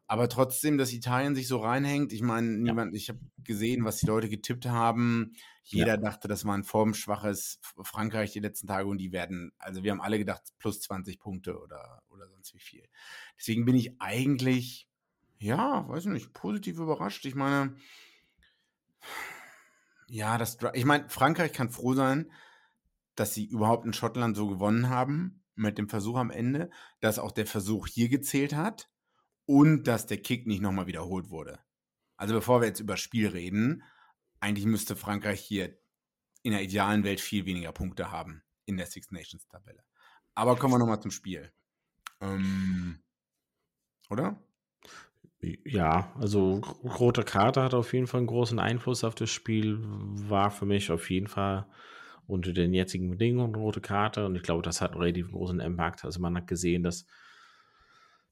Aber 0.07 0.29
trotzdem, 0.29 0.79
dass 0.79 0.93
Italien 0.93 1.35
sich 1.35 1.49
so 1.49 1.59
reinhängt, 1.59 2.15
ich 2.15 2.23
meine, 2.23 2.49
niemand, 2.49 2.93
ja. 2.93 2.97
ich 2.97 3.09
habe 3.11 3.21
gesehen, 3.45 3.85
was 3.85 3.99
die 3.99 4.07
Leute 4.07 4.29
getippt 4.29 4.67
haben. 4.67 5.35
Jeder 5.65 5.87
ja. 5.87 5.97
dachte, 5.99 6.29
das 6.29 6.47
war 6.47 6.55
ein 6.55 6.65
formschwaches 6.65 7.61
Frankreich 7.83 8.33
die 8.33 8.41
letzten 8.41 8.67
Tage 8.67 8.89
und 8.89 8.99
die 8.99 9.13
werden, 9.13 9.53
also 9.59 9.83
wir 9.83 9.91
haben 9.91 10.01
alle 10.01 10.19
gedacht, 10.19 10.43
plus 10.59 10.81
20 10.81 11.19
Punkte 11.19 11.59
oder, 11.59 12.03
oder 12.09 12.27
sonst 12.29 12.55
wie 12.55 12.59
viel. 12.59 12.89
Deswegen 13.39 13.67
bin 13.67 13.77
ich 13.77 14.01
eigentlich 14.01 14.88
ja, 15.39 15.89
weiß 15.89 16.07
nicht, 16.07 16.33
positiv 16.35 16.79
überrascht. 16.79 17.25
Ich 17.25 17.35
meine, 17.35 17.77
ja, 20.09 20.39
das, 20.39 20.59
ich 20.75 20.85
meine, 20.85 21.09
Frankreich 21.09 21.53
kann 21.53 21.71
froh 21.71 21.95
sein, 21.95 22.31
dass 23.15 23.35
sie 23.35 23.47
überhaupt 23.47 23.85
in 23.85 23.93
Schottland 23.93 24.37
so 24.37 24.49
gewonnen 24.49 24.89
haben 24.89 25.43
mit 25.55 25.77
dem 25.77 25.89
Versuch 25.89 26.17
am 26.17 26.31
Ende, 26.31 26.71
dass 27.01 27.19
auch 27.19 27.33
der 27.33 27.47
Versuch 27.47 27.87
hier 27.87 28.09
gezählt 28.09 28.55
hat 28.55 28.91
und 29.45 29.85
dass 29.85 30.07
der 30.07 30.23
Kick 30.23 30.47
nicht 30.47 30.61
nochmal 30.61 30.87
wiederholt 30.87 31.31
wurde. 31.31 31.59
Also 32.17 32.35
bevor 32.35 32.61
wir 32.61 32.69
jetzt 32.69 32.81
über 32.81 32.97
Spiel 32.97 33.29
reden, 33.29 33.83
eigentlich 34.41 34.67
müsste 34.67 34.97
Frankreich 34.97 35.41
hier 35.41 35.77
in 36.43 36.53
der 36.53 36.63
idealen 36.63 37.05
Welt 37.05 37.21
viel 37.21 37.45
weniger 37.45 37.73
Punkte 37.73 38.11
haben 38.11 38.43
in 38.67 38.77
der 38.77 38.87
Six 38.87 39.11
Nations 39.11 39.47
Tabelle. 39.49 39.83
Aber 40.35 40.57
kommen 40.57 40.75
wir 40.75 40.79
nochmal 40.79 41.01
zum 41.03 41.11
Spiel. 41.11 41.53
Ähm, 42.21 43.03
oder? 44.09 44.41
Ja, 45.41 46.13
also 46.19 46.61
rote 46.83 47.23
Karte 47.23 47.63
hat 47.63 47.73
auf 47.73 47.93
jeden 47.93 48.09
Fall 48.09 48.19
einen 48.19 48.27
großen 48.27 48.59
Einfluss 48.59 49.05
auf 49.05 49.15
das 49.15 49.31
Spiel, 49.31 49.79
war 49.81 50.51
für 50.51 50.67
mich 50.67 50.91
auf 50.91 51.11
jeden 51.11 51.29
Fall 51.29 51.67
unter 52.27 52.53
den 52.53 52.75
jetzigen 52.75 53.09
Bedingungen 53.11 53.55
rote 53.55 53.81
Karte 53.81 54.27
und 54.27 54.35
ich 54.35 54.43
glaube, 54.43 54.63
das 54.63 54.81
hat 54.81 54.93
einen 54.93 55.01
relativ 55.01 55.31
großen 55.31 55.61
Impact. 55.61 56.05
Also 56.05 56.21
man 56.21 56.37
hat 56.37 56.49
gesehen, 56.49 56.83
dass, 56.83 57.07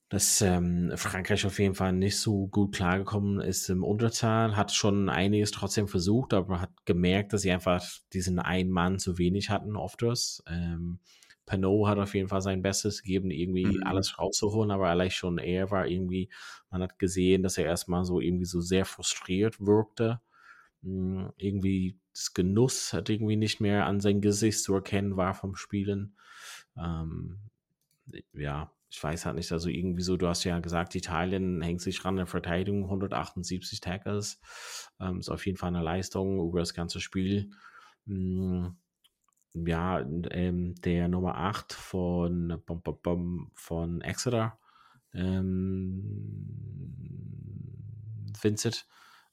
dass 0.09 0.43
ähm, 0.43 0.93
Frankreich 0.97 1.47
auf 1.47 1.61
jeden 1.61 1.77
Fall 1.77 1.93
nicht 1.93 2.19
so 2.19 2.49
gut 2.49 2.75
klargekommen 2.75 3.41
ist 3.41 3.71
im 3.71 3.85
Unterzahl, 3.85 4.57
hat 4.57 4.73
schon 4.73 5.09
einiges 5.09 5.53
trotzdem 5.53 5.87
versucht, 5.87 6.35
aber 6.35 6.61
hat 6.61 6.73
gemerkt, 6.87 7.33
dass 7.33 7.43
sie 7.43 7.53
einfach 7.53 7.85
diesen 8.15 8.41
einen 8.41 8.71
Mann 8.71 8.99
zu 8.99 9.17
wenig 9.17 9.49
hatten, 9.49 9.77
oft 9.77 10.03
ähm, 10.49 10.99
Pano 11.47 11.87
hat 11.87 11.99
auf 11.99 12.15
jeden 12.15 12.29
Fall 12.29 12.43
sein 12.43 12.61
Bestes 12.61 13.03
gegeben, 13.03 13.31
irgendwie 13.31 13.65
mhm. 13.67 13.83
alles 13.85 14.19
rauszuholen, 14.19 14.73
aber 14.73 14.89
allein 14.89 15.11
schon 15.11 15.39
er 15.39 15.71
war 15.71 15.87
irgendwie, 15.87 16.29
man 16.71 16.83
hat 16.83 16.99
gesehen, 16.99 17.43
dass 17.43 17.57
er 17.57 17.65
erstmal 17.65 18.05
so 18.05 18.21
irgendwie 18.21 18.45
so 18.45 18.61
sehr 18.61 18.85
frustriert 18.85 19.65
wirkte. 19.65 20.21
Hm, 20.83 21.33
irgendwie 21.37 21.99
das 22.13 22.35
Genuss 22.35 22.93
hat 22.93 23.09
irgendwie 23.09 23.37
nicht 23.37 23.61
mehr 23.61 23.87
an 23.87 24.01
sein 24.01 24.21
Gesicht 24.21 24.63
zu 24.63 24.75
erkennen 24.75 25.17
war 25.17 25.35
vom 25.35 25.55
Spielen. 25.55 26.17
Ähm, 26.77 27.39
ja, 28.33 28.73
ich 28.91 29.03
weiß 29.03 29.27
halt 29.27 29.37
nicht, 29.37 29.53
also 29.53 29.69
irgendwie 29.69 30.03
so, 30.03 30.17
du 30.17 30.27
hast 30.27 30.45
ja 30.45 30.59
gesagt, 30.59 30.95
Italien 30.95 31.61
hängt 31.63 31.81
sich 31.81 32.05
ran 32.05 32.15
in 32.15 32.19
der 32.19 32.27
Verteidigung, 32.27 32.85
178 32.85 33.81
Tackles, 33.81 34.41
ähm, 35.01 35.19
ist 35.19 35.29
auf 35.29 35.45
jeden 35.47 35.59
Fall 35.59 35.69
eine 35.69 35.83
Leistung 35.83 36.41
über 36.49 36.61
das 36.61 36.75
ganze 36.75 37.01
Spiel. 37.01 37.51
Ähm, 38.09 38.77
ja, 39.65 40.01
ähm, 40.01 40.75
der 40.83 41.09
Nummer 41.09 41.37
8 41.37 41.73
von, 41.73 42.61
bom, 42.67 42.83
bom, 42.83 42.99
bom, 43.03 43.51
von 43.55 44.01
Exeter, 44.03 44.59
ähm, 45.15 46.93
Vincent, 48.41 48.87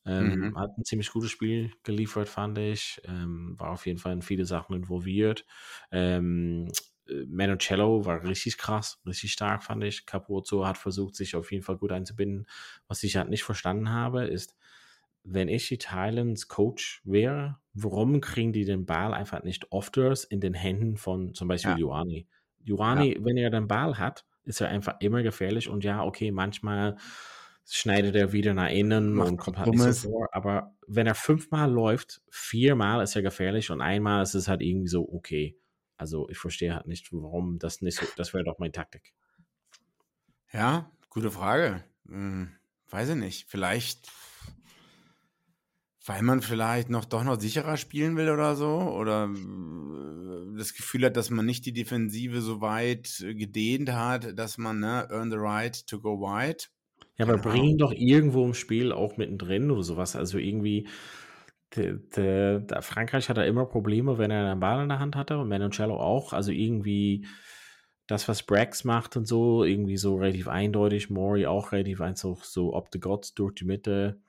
ähm, 0.06 0.34
mhm. 0.36 0.56
Hat 0.56 0.78
ein 0.78 0.84
ziemlich 0.86 1.12
gutes 1.12 1.32
Spiel 1.32 1.72
geliefert, 1.84 2.28
fand 2.28 2.58
ich. 2.58 3.02
Ähm, 3.06 3.56
war 3.58 3.72
auf 3.72 3.86
jeden 3.86 4.00
Fall 4.00 4.14
in 4.14 4.22
viele 4.22 4.46
Sachen 4.46 4.76
involviert. 4.76 5.46
Ähm, 5.92 6.68
äh, 7.08 7.26
Manocello 7.28 8.06
war 8.06 8.24
richtig 8.24 8.58
krass, 8.58 9.02
richtig 9.06 9.32
stark, 9.32 9.64
fand 9.64 9.84
ich. 9.84 10.06
Capozzo 10.06 10.66
hat 10.66 10.78
versucht, 10.78 11.16
sich 11.16 11.36
auf 11.36 11.52
jeden 11.52 11.64
Fall 11.64 11.78
gut 11.78 11.92
einzubinden. 11.94 12.48
Was 12.88 13.04
ich 13.04 13.16
halt 13.16 13.30
nicht 13.30 13.44
verstanden 13.44 13.90
habe, 13.92 14.26
ist, 14.26 14.56
wenn 15.24 15.48
ich 15.48 15.72
Italiens 15.72 16.48
Coach 16.48 17.02
wäre, 17.06 17.58
warum 17.74 18.22
kriegen 18.22 18.54
die 18.54 18.66
den 18.66 18.86
Ball 18.86 19.14
einfach 19.14 19.44
nicht 19.44 19.72
ofters 19.72 20.24
in 20.24 20.42
den 20.42 20.54
Händen 20.54 20.98
von 20.98 21.34
zum 21.34 21.48
Beispiel 21.48 21.72
ja. 21.72 21.78
Ioani? 21.78 22.28
Ioani, 22.66 23.16
ja. 23.16 23.26
wenn 23.26 23.38
er 23.38 23.50
den 23.50 23.68
Ball 23.68 23.98
hat, 23.98 24.26
ist 24.44 24.62
er 24.62 24.70
einfach 24.70 24.96
immer 25.00 25.24
gefährlich 25.24 25.70
und 25.70 25.84
ja, 25.84 26.04
okay, 26.04 26.32
manchmal 26.32 26.98
schneidet 27.66 28.16
er 28.16 28.34
wieder 28.34 28.54
nach 28.54 28.70
innen 28.70 29.14
Macht 29.14 29.30
und 29.30 29.38
kommt 29.38 29.58
halt 29.58 29.70
nicht 29.70 29.82
so 29.82 30.10
vor. 30.10 30.30
Aber 30.34 30.76
wenn 30.88 31.08
er 31.08 31.16
fünfmal 31.16 31.72
läuft, 31.72 32.22
viermal 32.30 33.02
ist 33.02 33.16
er 33.16 33.22
gefährlich 33.22 33.72
und 33.72 33.82
einmal 33.82 34.24
ist 34.24 34.34
es 34.34 34.48
halt 34.48 34.62
irgendwie 34.62 34.90
so 34.90 35.08
okay. 35.10 35.58
Also 35.96 36.28
ich 36.30 36.38
verstehe 36.38 36.76
halt 36.76 36.88
nicht, 36.88 37.14
warum 37.14 37.60
das 37.60 37.82
nicht 37.82 37.98
so, 37.98 38.06
das 38.18 38.34
wäre 38.34 38.44
doch 38.44 38.60
meine 38.60 38.74
Taktik. 38.74 39.14
Ja, 40.52 40.92
gute 41.10 41.32
Frage. 41.32 41.84
Hm, 42.08 42.52
weiß 42.90 43.10
ich 43.10 43.16
nicht. 43.16 43.50
Vielleicht, 43.50 44.10
weil 46.06 46.22
man 46.22 46.42
vielleicht 46.42 46.90
noch 46.90 47.06
doch 47.06 47.24
noch 47.24 47.40
sicherer 47.40 47.78
spielen 47.78 48.18
will 48.18 48.30
oder 48.30 48.56
so. 48.56 48.68
Oder 48.68 49.30
äh, 49.30 50.58
das 50.58 50.74
Gefühl 50.74 51.06
hat, 51.06 51.16
dass 51.18 51.30
man 51.30 51.46
nicht 51.46 51.66
die 51.66 51.74
Defensive 51.74 52.42
so 52.42 52.62
weit 52.62 53.24
gedehnt 53.26 53.92
hat, 53.92 54.38
dass 54.38 54.58
man, 54.58 54.80
ne, 54.80 55.08
earn 55.10 55.32
the 55.32 55.38
right 55.38 55.88
to 55.88 56.00
go 56.00 56.20
wide. 56.20 56.66
Ja, 57.18 57.26
aber 57.26 57.38
genau. 57.38 57.50
bring 57.50 57.78
doch 57.78 57.94
irgendwo 57.94 58.44
im 58.46 58.54
Spiel 58.54 58.92
auch 58.92 59.18
mittendrin 59.18 59.72
oder 59.72 59.84
sowas. 59.84 60.16
Also 60.16 60.38
irgendwie, 60.38 60.88
de, 61.76 62.00
de, 62.16 62.60
de 62.60 62.82
Frankreich 62.82 63.30
hat 63.30 63.38
da 63.38 63.44
immer 63.44 63.66
Probleme, 63.66 64.18
wenn 64.18 64.32
er 64.32 64.52
einen 64.52 64.60
Ball 64.60 64.84
in 64.84 64.90
der 64.90 65.00
Hand 65.00 65.16
hatte 65.16 65.38
und 65.38 65.48
Manoncello 65.48 65.96
auch. 65.96 66.34
Also 66.34 66.52
irgendwie 66.52 67.26
das, 68.08 68.28
was 68.28 68.44
Brax 68.44 68.84
macht 68.84 69.16
und 69.16 69.26
so, 69.26 69.64
irgendwie 69.64 69.98
so 69.98 70.18
relativ 70.18 70.48
eindeutig. 70.50 71.10
Mori 71.10 71.46
auch 71.46 71.72
relativ 71.72 72.02
einfach 72.02 72.44
so 72.44 72.74
ob 72.74 72.90
the 72.92 73.00
gods 73.00 73.34
durch 73.36 73.56
die 73.56 73.66
Mitte. 73.66 74.20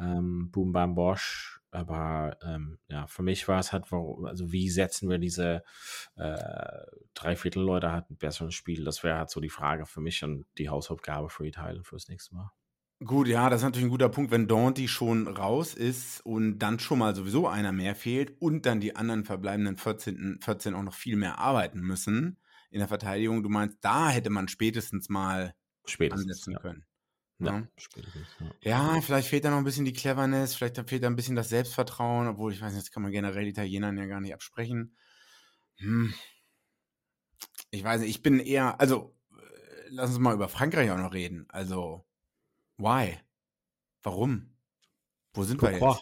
Ähm, 0.00 0.50
Boom 0.50 0.72
Bam 0.72 0.94
Bosch 0.94 1.60
aber 1.72 2.36
ähm, 2.42 2.78
ja, 2.88 3.06
für 3.06 3.22
mich 3.22 3.46
war 3.46 3.60
es 3.60 3.72
halt, 3.72 3.84
also 3.92 4.52
wie 4.52 4.68
setzen 4.68 5.08
wir 5.08 5.18
diese 5.18 5.62
äh, 6.16 6.36
Dreiviertel 7.14 7.62
Leute 7.62 7.92
halt 7.92 8.10
ein 8.10 8.16
besseres 8.16 8.54
Spiel? 8.54 8.84
Das 8.84 9.04
wäre 9.04 9.18
halt 9.18 9.30
so 9.30 9.40
die 9.40 9.50
Frage 9.50 9.86
für 9.86 10.00
mich 10.00 10.24
und 10.24 10.46
die 10.58 10.68
Hausaufgabe 10.68 11.30
für 11.30 11.46
Italien 11.46 11.84
fürs 11.84 12.08
nächste 12.08 12.34
Mal. 12.34 12.50
Gut, 13.02 13.28
ja, 13.28 13.48
das 13.48 13.60
ist 13.60 13.64
natürlich 13.64 13.86
ein 13.86 13.90
guter 13.90 14.10
Punkt, 14.10 14.30
wenn 14.30 14.48
Danty 14.48 14.86
schon 14.86 15.26
raus 15.26 15.74
ist 15.74 16.20
und 16.26 16.58
dann 16.58 16.78
schon 16.80 16.98
mal 16.98 17.14
sowieso 17.14 17.46
einer 17.48 17.72
mehr 17.72 17.94
fehlt 17.94 18.34
und 18.42 18.66
dann 18.66 18.80
die 18.80 18.96
anderen 18.96 19.24
verbleibenden 19.24 19.78
14, 19.78 20.40
14 20.42 20.74
auch 20.74 20.82
noch 20.82 20.92
viel 20.92 21.16
mehr 21.16 21.38
arbeiten 21.38 21.80
müssen 21.80 22.38
in 22.70 22.80
der 22.80 22.88
Verteidigung. 22.88 23.42
Du 23.42 23.48
meinst, 23.48 23.78
da 23.80 24.10
hätte 24.10 24.28
man 24.28 24.48
spätestens 24.48 25.08
mal 25.08 25.54
spätestens, 25.86 26.26
ansetzen 26.26 26.52
ja. 26.52 26.58
können. 26.58 26.84
Ja, 27.40 27.52
ne? 27.52 27.68
ja. 28.60 28.94
ja, 28.94 29.00
vielleicht 29.00 29.28
fehlt 29.28 29.44
da 29.44 29.50
noch 29.50 29.56
ein 29.56 29.64
bisschen 29.64 29.84
die 29.84 29.92
Cleverness, 29.92 30.54
vielleicht 30.54 30.76
fehlt 30.88 31.02
da 31.02 31.06
ein 31.06 31.16
bisschen 31.16 31.36
das 31.36 31.48
Selbstvertrauen, 31.48 32.28
obwohl 32.28 32.52
ich 32.52 32.60
weiß 32.60 32.72
nicht, 32.72 32.86
das 32.86 32.92
kann 32.92 33.02
man 33.02 33.12
generell 33.12 33.46
Italienern 33.46 33.96
ja 33.96 34.06
gar 34.06 34.20
nicht 34.20 34.34
absprechen. 34.34 34.96
Hm. 35.78 36.12
Ich 37.70 37.82
weiß 37.82 38.02
nicht, 38.02 38.10
ich 38.10 38.22
bin 38.22 38.40
eher, 38.40 38.78
also 38.80 39.16
äh, 39.32 39.88
lass 39.88 40.10
uns 40.10 40.18
mal 40.18 40.34
über 40.34 40.48
Frankreich 40.48 40.90
auch 40.90 40.98
noch 40.98 41.14
reden. 41.14 41.46
Also, 41.48 42.06
why? 42.76 43.18
Warum? 44.02 44.54
Wo 45.32 45.44
sind 45.44 45.58
Pourquoi? 45.58 45.98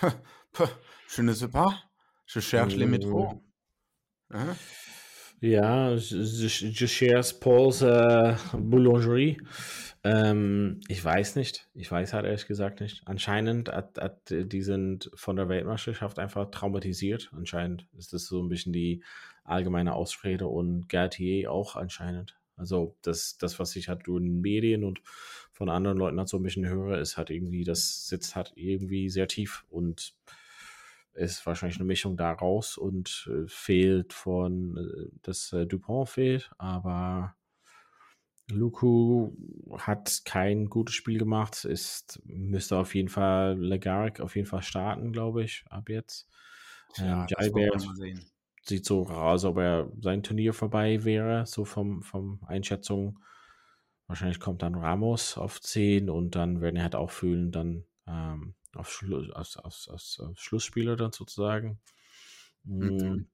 wir 0.00 0.08
jetzt? 0.08 0.18
Je 1.16 1.22
ne 1.22 1.34
sais 1.34 1.48
pas. 1.48 1.74
Je 2.26 2.40
cherche 2.40 2.76
les 2.76 2.86
métros. 2.86 3.42
Äh. 4.32 4.54
Ja, 5.42 5.94
je, 5.96 6.46
je 6.70 6.86
cherche 6.86 7.34
Paul's 7.40 7.82
äh, 7.82 8.36
Boulangerie. 8.54 9.36
Ähm, 10.04 10.80
ich 10.88 11.04
weiß 11.04 11.36
nicht. 11.36 11.68
Ich 11.74 11.90
weiß 11.90 12.12
halt 12.12 12.26
ehrlich 12.26 12.46
gesagt 12.46 12.80
nicht. 12.80 13.02
Anscheinend 13.06 13.70
hat, 13.70 13.98
hat, 13.98 14.18
die 14.30 14.62
sind 14.62 15.10
von 15.14 15.36
der 15.36 15.48
Weltmeisterschaft 15.48 16.18
einfach 16.18 16.50
traumatisiert. 16.50 17.30
Anscheinend 17.36 17.86
ist 17.96 18.12
das 18.12 18.26
so 18.26 18.42
ein 18.42 18.48
bisschen 18.48 18.72
die 18.72 19.02
allgemeine 19.44 19.94
Ausrede 19.94 20.46
und 20.46 20.88
Gertier 20.88 21.50
auch 21.52 21.76
anscheinend. 21.76 22.36
Also 22.56 22.96
das, 23.02 23.38
das, 23.38 23.58
was 23.58 23.76
ich 23.76 23.88
halt 23.88 24.06
durch 24.06 24.22
Medien 24.22 24.84
und 24.84 25.00
von 25.52 25.68
anderen 25.68 25.98
Leuten 25.98 26.18
halt 26.18 26.28
so 26.28 26.36
ein 26.36 26.42
bisschen 26.42 26.68
höre, 26.68 26.98
ist 26.98 27.16
halt 27.16 27.30
irgendwie, 27.30 27.64
das 27.64 28.08
sitzt 28.08 28.36
halt 28.36 28.52
irgendwie 28.56 29.08
sehr 29.08 29.28
tief 29.28 29.64
und 29.70 30.14
ist 31.14 31.44
wahrscheinlich 31.46 31.78
eine 31.78 31.86
Mischung 31.86 32.16
daraus 32.16 32.78
und 32.78 33.30
äh, 33.30 33.46
fehlt 33.46 34.12
von, 34.12 34.76
äh, 34.76 35.10
dass 35.22 35.52
äh, 35.52 35.66
Dupont 35.66 36.08
fehlt, 36.08 36.50
aber 36.58 37.34
Luku 38.52 39.32
hat 39.78 40.22
kein 40.24 40.66
gutes 40.66 40.94
Spiel 40.94 41.18
gemacht, 41.18 41.64
ist, 41.64 42.20
müsste 42.24 42.76
auf 42.76 42.94
jeden 42.94 43.08
Fall 43.08 43.58
Legarek 43.58 44.20
auf 44.20 44.36
jeden 44.36 44.46
Fall 44.46 44.62
starten, 44.62 45.12
glaube 45.12 45.44
ich, 45.44 45.64
ab 45.70 45.88
jetzt. 45.88 46.28
Ja, 46.96 47.26
ähm, 47.38 48.16
sieht 48.64 48.84
so 48.84 49.06
aus, 49.06 49.44
als 49.44 49.44
ob 49.44 49.58
er 49.58 49.90
sein 50.00 50.22
Turnier 50.22 50.52
vorbei 50.52 51.04
wäre, 51.04 51.46
so 51.46 51.64
vom, 51.64 52.02
vom 52.02 52.40
Einschätzung. 52.46 53.18
Wahrscheinlich 54.06 54.40
kommt 54.40 54.62
dann 54.62 54.74
Ramos 54.74 55.38
auf 55.38 55.60
10 55.60 56.10
und 56.10 56.34
dann 56.34 56.60
werden 56.60 56.76
er 56.76 56.84
halt 56.84 56.94
auch 56.94 57.10
fühlen, 57.10 57.50
dann 57.50 57.84
ähm, 58.06 58.54
auf, 58.74 58.90
Schlu 58.90 59.30
auf, 59.32 59.56
auf, 59.56 59.88
auf, 59.88 60.18
auf 60.18 60.38
Schlussspieler 60.38 60.96
dann 60.96 61.12
sozusagen. 61.12 61.80
Mhm. 62.64 63.26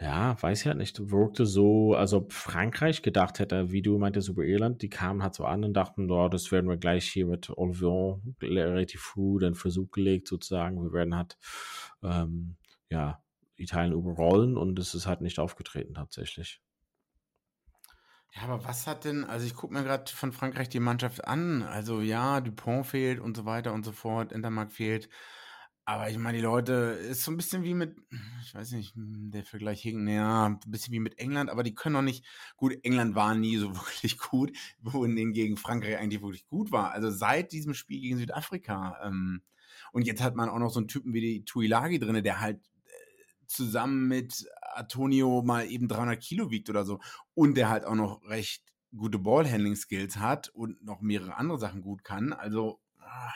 Ja, 0.00 0.40
weiß 0.42 0.62
ich 0.62 0.66
halt 0.66 0.78
nicht. 0.78 1.10
Wirkte 1.10 1.44
so, 1.44 1.94
als 1.94 2.14
ob 2.14 2.32
Frankreich 2.32 3.02
gedacht 3.02 3.38
hätte, 3.38 3.70
wie 3.70 3.82
du 3.82 3.98
meintest 3.98 4.30
über 4.30 4.44
Irland, 4.44 4.80
die 4.80 4.88
kamen 4.88 5.22
halt 5.22 5.34
so 5.34 5.44
an 5.44 5.62
und 5.62 5.74
dachten, 5.74 6.10
oh, 6.10 6.28
das 6.30 6.50
werden 6.50 6.70
wir 6.70 6.78
gleich 6.78 7.06
hier 7.06 7.26
mit 7.26 7.50
Olivier 7.50 8.18
relativ 8.40 9.02
früh 9.02 9.38
den 9.38 9.54
Versuch 9.54 9.90
gelegt, 9.90 10.26
sozusagen. 10.26 10.82
Wir 10.82 10.92
werden 10.94 11.14
halt, 11.16 11.36
ähm, 12.02 12.56
ja, 12.88 13.22
Italien 13.56 13.92
überrollen 13.92 14.56
und 14.56 14.78
es 14.78 14.94
ist 14.94 15.06
halt 15.06 15.20
nicht 15.20 15.38
aufgetreten 15.38 15.92
tatsächlich. 15.94 16.62
Ja, 18.32 18.42
aber 18.42 18.64
was 18.64 18.86
hat 18.86 19.04
denn, 19.04 19.24
also 19.24 19.44
ich 19.46 19.54
gucke 19.54 19.74
mir 19.74 19.82
gerade 19.82 20.10
von 20.10 20.32
Frankreich 20.32 20.68
die 20.68 20.80
Mannschaft 20.80 21.24
an. 21.26 21.62
Also 21.62 22.00
ja, 22.00 22.40
Dupont 22.40 22.86
fehlt 22.86 23.20
und 23.20 23.36
so 23.36 23.44
weiter 23.44 23.72
und 23.72 23.84
so 23.84 23.92
fort, 23.92 24.32
Intermark 24.32 24.72
fehlt. 24.72 25.08
Aber 25.90 26.08
ich 26.08 26.18
meine, 26.18 26.38
die 26.38 26.44
Leute, 26.44 26.72
ist 26.72 27.24
so 27.24 27.32
ein 27.32 27.36
bisschen 27.36 27.64
wie 27.64 27.74
mit, 27.74 27.96
ich 28.44 28.54
weiß 28.54 28.70
nicht, 28.70 28.92
der 28.94 29.42
Vergleich 29.42 29.82
hing, 29.82 30.06
ja, 30.06 30.46
ein 30.46 30.60
bisschen 30.64 30.92
wie 30.92 31.00
mit 31.00 31.18
England, 31.18 31.50
aber 31.50 31.64
die 31.64 31.74
können 31.74 31.94
noch 31.94 32.02
nicht, 32.02 32.24
gut, 32.56 32.78
England 32.84 33.16
war 33.16 33.34
nie 33.34 33.56
so 33.56 33.74
wirklich 33.74 34.16
gut, 34.16 34.56
wohingegen 34.78 35.32
gegen 35.32 35.56
Frankreich 35.56 35.96
eigentlich 35.98 36.22
wirklich 36.22 36.46
gut 36.46 36.70
war. 36.70 36.92
Also 36.92 37.10
seit 37.10 37.50
diesem 37.50 37.74
Spiel 37.74 38.00
gegen 38.00 38.18
Südafrika. 38.18 39.00
Ähm, 39.02 39.42
und 39.90 40.06
jetzt 40.06 40.22
hat 40.22 40.36
man 40.36 40.48
auch 40.48 40.60
noch 40.60 40.70
so 40.70 40.78
einen 40.78 40.86
Typen 40.86 41.12
wie 41.12 41.22
die 41.22 41.44
Tuilagi 41.44 41.98
drin, 41.98 42.22
der 42.22 42.40
halt 42.40 42.60
äh, 42.84 43.46
zusammen 43.48 44.06
mit 44.06 44.48
Antonio 44.60 45.42
mal 45.42 45.68
eben 45.68 45.88
300 45.88 46.20
Kilo 46.22 46.52
wiegt 46.52 46.70
oder 46.70 46.84
so. 46.84 47.00
Und 47.34 47.56
der 47.56 47.68
halt 47.68 47.84
auch 47.84 47.96
noch 47.96 48.22
recht 48.28 48.62
gute 48.96 49.18
Ballhandling-Skills 49.18 50.18
hat 50.18 50.50
und 50.50 50.84
noch 50.84 51.00
mehrere 51.00 51.34
andere 51.34 51.58
Sachen 51.58 51.82
gut 51.82 52.04
kann. 52.04 52.32
Also, 52.32 52.80
ah, 53.00 53.32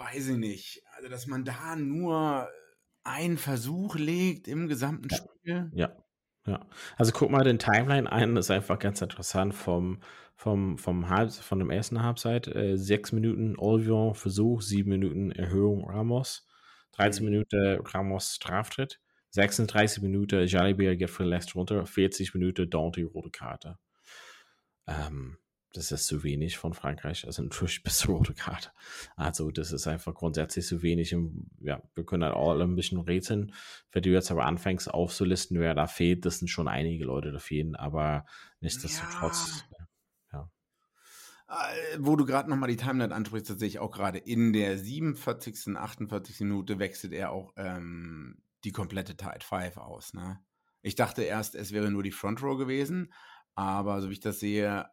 weiß 0.00 0.28
ich 0.28 0.36
nicht. 0.38 0.82
Also, 1.00 1.08
dass 1.08 1.26
man 1.26 1.44
da 1.46 1.76
nur 1.76 2.46
einen 3.04 3.38
Versuch 3.38 3.96
legt 3.96 4.48
im 4.48 4.68
gesamten 4.68 5.08
Ja. 5.10 5.16
Spiel. 5.16 5.70
Ja, 5.74 5.96
ja. 6.46 6.66
Also 6.98 7.12
guck 7.12 7.30
mal 7.30 7.42
den 7.42 7.58
Timeline 7.58 8.10
ein, 8.12 8.34
das 8.34 8.46
ist 8.46 8.50
einfach 8.50 8.78
ganz 8.78 9.00
interessant 9.00 9.54
vom, 9.54 10.00
vom, 10.36 10.76
vom 10.76 11.08
Halb, 11.08 11.32
von 11.32 11.58
dem 11.58 11.70
ersten 11.70 12.02
Halbzeit. 12.02 12.48
Äh, 12.48 12.76
sechs 12.76 13.12
Minuten 13.12 13.56
Olvion 13.58 14.14
Versuch, 14.14 14.60
sieben 14.60 14.90
Minuten 14.90 15.32
Erhöhung 15.32 15.88
Ramos, 15.88 16.46
13 16.92 17.24
Mhm. 17.24 17.30
Minuten 17.30 17.80
Ramos 17.86 18.34
Straftritt, 18.34 19.00
36 19.30 20.02
Minuten 20.02 20.46
Jalibert 20.46 20.98
geht 20.98 21.08
verletzt 21.08 21.54
runter, 21.54 21.86
40 21.86 22.34
Minuten 22.34 22.68
Dante 22.68 23.04
rote 23.06 23.30
Karte. 23.30 23.78
Ähm, 24.86 25.38
das 25.72 25.92
ist 25.92 26.06
zu 26.06 26.22
wenig 26.22 26.58
von 26.58 26.74
Frankreich, 26.74 27.26
also 27.26 27.42
natürlich 27.42 27.82
bis 27.82 27.98
zur 27.98 28.16
rote 28.16 28.34
Karte. 28.34 28.70
Also 29.16 29.50
das 29.50 29.72
ist 29.72 29.86
einfach 29.86 30.14
grundsätzlich 30.14 30.66
zu 30.66 30.82
wenig. 30.82 31.14
Ja, 31.60 31.82
wir 31.94 32.04
können 32.04 32.24
halt 32.24 32.34
alle 32.34 32.64
ein 32.64 32.76
bisschen 32.76 33.00
rätseln. 33.00 33.54
Wenn 33.92 34.02
du 34.02 34.10
jetzt 34.10 34.30
aber 34.30 34.46
anfängst 34.46 34.92
aufzulisten, 34.92 35.60
wer 35.60 35.74
da 35.74 35.86
fehlt, 35.86 36.24
das 36.26 36.38
sind 36.38 36.48
schon 36.48 36.68
einige 36.68 37.04
Leute, 37.04 37.32
da 37.32 37.38
fehlen, 37.38 37.76
aber 37.76 38.24
nichtsdestotrotz. 38.60 39.64
Äh, 41.50 41.98
Wo 41.98 42.14
du 42.14 42.24
gerade 42.24 42.48
nochmal 42.48 42.70
die 42.70 42.76
Timeline 42.76 43.14
ansprichst, 43.14 43.50
das 43.50 43.58
sehe 43.58 43.68
ich 43.68 43.80
auch 43.80 43.90
gerade. 43.90 44.18
In 44.18 44.52
der 44.52 44.78
47., 44.78 45.76
48. 45.76 46.40
Minute 46.40 46.78
wechselt 46.78 47.12
er 47.12 47.32
auch 47.32 47.52
ähm, 47.56 48.40
die 48.62 48.70
komplette 48.70 49.16
Tide 49.16 49.44
5 49.44 49.76
aus. 49.76 50.14
Ne? 50.14 50.38
Ich 50.80 50.94
dachte 50.94 51.22
erst, 51.22 51.56
es 51.56 51.72
wäre 51.72 51.90
nur 51.90 52.04
die 52.04 52.12
Front 52.12 52.42
Row 52.42 52.56
gewesen, 52.56 53.12
aber 53.54 54.00
so 54.00 54.08
wie 54.08 54.14
ich 54.14 54.20
das 54.20 54.38
sehe, 54.38 54.86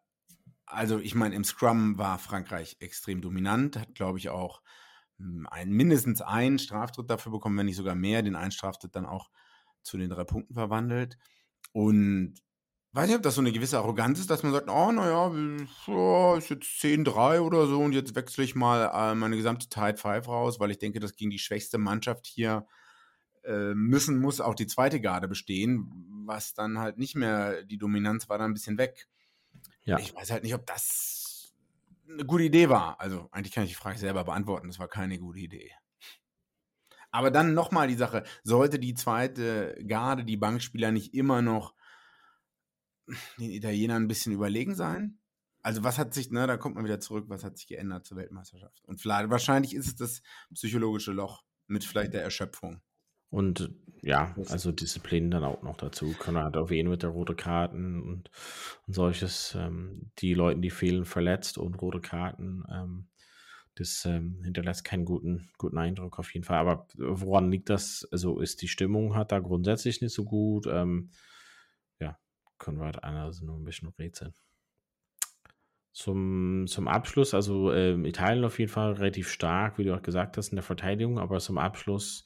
also 0.67 0.99
ich 0.99 1.15
meine, 1.15 1.35
im 1.35 1.43
Scrum 1.43 1.97
war 1.97 2.19
Frankreich 2.19 2.77
extrem 2.79 3.21
dominant, 3.21 3.77
hat 3.77 3.95
glaube 3.95 4.19
ich 4.19 4.29
auch 4.29 4.61
hm, 5.17 5.47
ein, 5.49 5.69
mindestens 5.69 6.21
einen 6.21 6.59
Straftritt 6.59 7.09
dafür 7.09 7.31
bekommen, 7.31 7.57
wenn 7.57 7.65
nicht 7.65 7.77
sogar 7.77 7.95
mehr, 7.95 8.21
den 8.21 8.35
einen 8.35 8.51
Straftritt 8.51 8.95
dann 8.95 9.05
auch 9.05 9.29
zu 9.81 9.97
den 9.97 10.09
drei 10.09 10.25
Punkten 10.25 10.53
verwandelt. 10.53 11.17
Und 11.71 12.35
weiß 12.91 13.07
nicht, 13.07 13.15
ob 13.15 13.23
das 13.23 13.35
so 13.35 13.41
eine 13.41 13.51
gewisse 13.51 13.77
Arroganz 13.77 14.19
ist, 14.19 14.29
dass 14.29 14.43
man 14.43 14.51
sagt, 14.51 14.69
oh, 14.69 14.91
naja, 14.91 15.27
ist 16.37 16.49
jetzt 16.49 16.81
10-3 16.81 17.39
oder 17.39 17.67
so 17.67 17.79
und 17.81 17.93
jetzt 17.93 18.15
wechsle 18.15 18.43
ich 18.43 18.55
mal 18.55 18.91
äh, 18.93 19.15
meine 19.15 19.37
gesamte 19.37 19.69
Tide 19.69 19.97
5 19.97 20.27
raus, 20.27 20.59
weil 20.59 20.71
ich 20.71 20.79
denke, 20.79 20.99
dass 20.99 21.15
gegen 21.15 21.31
die 21.31 21.39
schwächste 21.39 21.77
Mannschaft 21.77 22.27
hier 22.27 22.67
äh, 23.43 23.73
müssen, 23.73 24.19
muss 24.19 24.41
auch 24.41 24.55
die 24.55 24.67
zweite 24.67 24.99
Garde 24.99 25.27
bestehen, 25.27 25.89
was 26.25 26.53
dann 26.53 26.79
halt 26.79 26.97
nicht 26.97 27.15
mehr, 27.15 27.63
die 27.63 27.77
Dominanz 27.77 28.27
war 28.29 28.37
dann 28.37 28.51
ein 28.51 28.55
bisschen 28.55 28.77
weg. 28.77 29.07
Ja. 29.87 29.97
Ich 29.99 30.13
weiß 30.13 30.31
halt 30.31 30.43
nicht, 30.43 30.53
ob 30.53 30.65
das 30.65 31.55
eine 32.09 32.25
gute 32.25 32.43
Idee 32.43 32.69
war. 32.69 32.99
Also 32.99 33.29
eigentlich 33.31 33.53
kann 33.53 33.63
ich 33.63 33.71
die 33.71 33.75
Frage 33.75 33.97
selber 33.97 34.25
beantworten, 34.25 34.67
das 34.67 34.79
war 34.79 34.87
keine 34.87 35.17
gute 35.17 35.39
Idee. 35.39 35.71
Aber 37.09 37.31
dann 37.31 37.53
nochmal 37.53 37.87
die 37.87 37.95
Sache, 37.95 38.23
sollte 38.43 38.79
die 38.79 38.93
zweite 38.93 39.75
Garde, 39.87 40.25
die 40.25 40.37
Bankspieler 40.37 40.91
nicht 40.91 41.13
immer 41.13 41.41
noch 41.41 41.73
den 43.39 43.49
Italienern 43.49 44.03
ein 44.03 44.07
bisschen 44.09 44.33
überlegen 44.33 44.75
sein? 44.75 45.19
Also 45.61 45.83
was 45.83 45.97
hat 45.97 46.13
sich, 46.13 46.31
ne, 46.31 46.47
da 46.47 46.57
kommt 46.57 46.75
man 46.75 46.83
wieder 46.83 46.99
zurück, 46.99 47.25
was 47.29 47.45
hat 47.45 47.57
sich 47.57 47.67
geändert 47.67 48.05
zur 48.05 48.17
Weltmeisterschaft? 48.17 48.83
Und 48.85 49.01
vielleicht, 49.01 49.29
wahrscheinlich 49.29 49.73
ist 49.73 49.87
es 49.87 49.95
das 49.95 50.21
psychologische 50.53 51.13
Loch 51.13 51.43
mit 51.67 51.85
vielleicht 51.85 52.13
der 52.13 52.23
Erschöpfung. 52.23 52.81
Und 53.29 53.69
ja, 54.01 54.35
also 54.49 54.71
Disziplin 54.71 55.31
dann 55.31 55.43
auch 55.43 55.63
noch 55.63 55.77
dazu. 55.77 56.13
Können 56.13 56.37
halt 56.37 56.55
erwähnen 56.55 56.89
mit 56.89 57.03
der 57.03 57.09
rote 57.09 57.35
Karten 57.35 58.01
und, 58.01 58.29
und 58.87 58.93
solches. 58.93 59.55
Ähm, 59.59 60.11
die 60.19 60.33
Leute, 60.33 60.59
die 60.59 60.69
fehlen, 60.69 61.05
verletzt 61.05 61.57
und 61.57 61.75
rote 61.81 61.99
Karten. 61.99 62.63
Ähm, 62.71 63.07
das 63.75 64.05
ähm, 64.05 64.41
hinterlässt 64.43 64.83
keinen 64.83 65.05
guten, 65.05 65.49
guten 65.57 65.77
Eindruck 65.77 66.19
auf 66.19 66.33
jeden 66.33 66.45
Fall. 66.45 66.57
Aber 66.57 66.87
woran 66.95 67.51
liegt 67.51 67.69
das? 67.69 68.07
Also 68.11 68.39
ist 68.39 68.61
die 68.61 68.67
Stimmung 68.67 69.15
hat 69.15 69.31
da 69.31 69.39
grundsätzlich 69.39 70.01
nicht 70.01 70.13
so 70.13 70.23
gut. 70.23 70.67
Ähm, 70.67 71.11
ja, 71.99 72.17
können 72.57 72.79
wir 72.79 72.85
halt 72.85 73.03
also 73.03 73.45
nur 73.45 73.57
ein 73.57 73.63
bisschen 73.63 73.89
rätseln. 73.99 74.33
Zum, 75.93 76.65
zum 76.67 76.87
Abschluss, 76.87 77.33
also 77.33 77.73
ähm, 77.73 78.05
Italien 78.05 78.45
auf 78.45 78.59
jeden 78.59 78.71
Fall 78.71 78.93
relativ 78.93 79.31
stark, 79.31 79.79
wie 79.79 79.83
du 79.83 79.95
auch 79.95 80.03
gesagt 80.03 80.37
hast, 80.37 80.49
in 80.49 80.55
der 80.55 80.63
Verteidigung, 80.63 81.17
aber 81.17 81.39
zum 81.39 81.57
Abschluss 81.57 82.23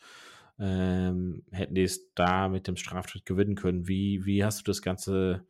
ähm, 0.62 1.46
hätten 1.52 1.76
die 1.76 1.84
es 1.84 2.14
da 2.16 2.50
mit 2.50 2.68
dem 2.68 2.78
Straftritt 2.78 3.26
gewinnen 3.26 3.56
können. 3.56 3.88
Wie, 3.90 4.26
wie 4.26 4.46
hast 4.46 4.62
du 4.62 4.64
das 4.66 4.82
Ganze 4.84 5.48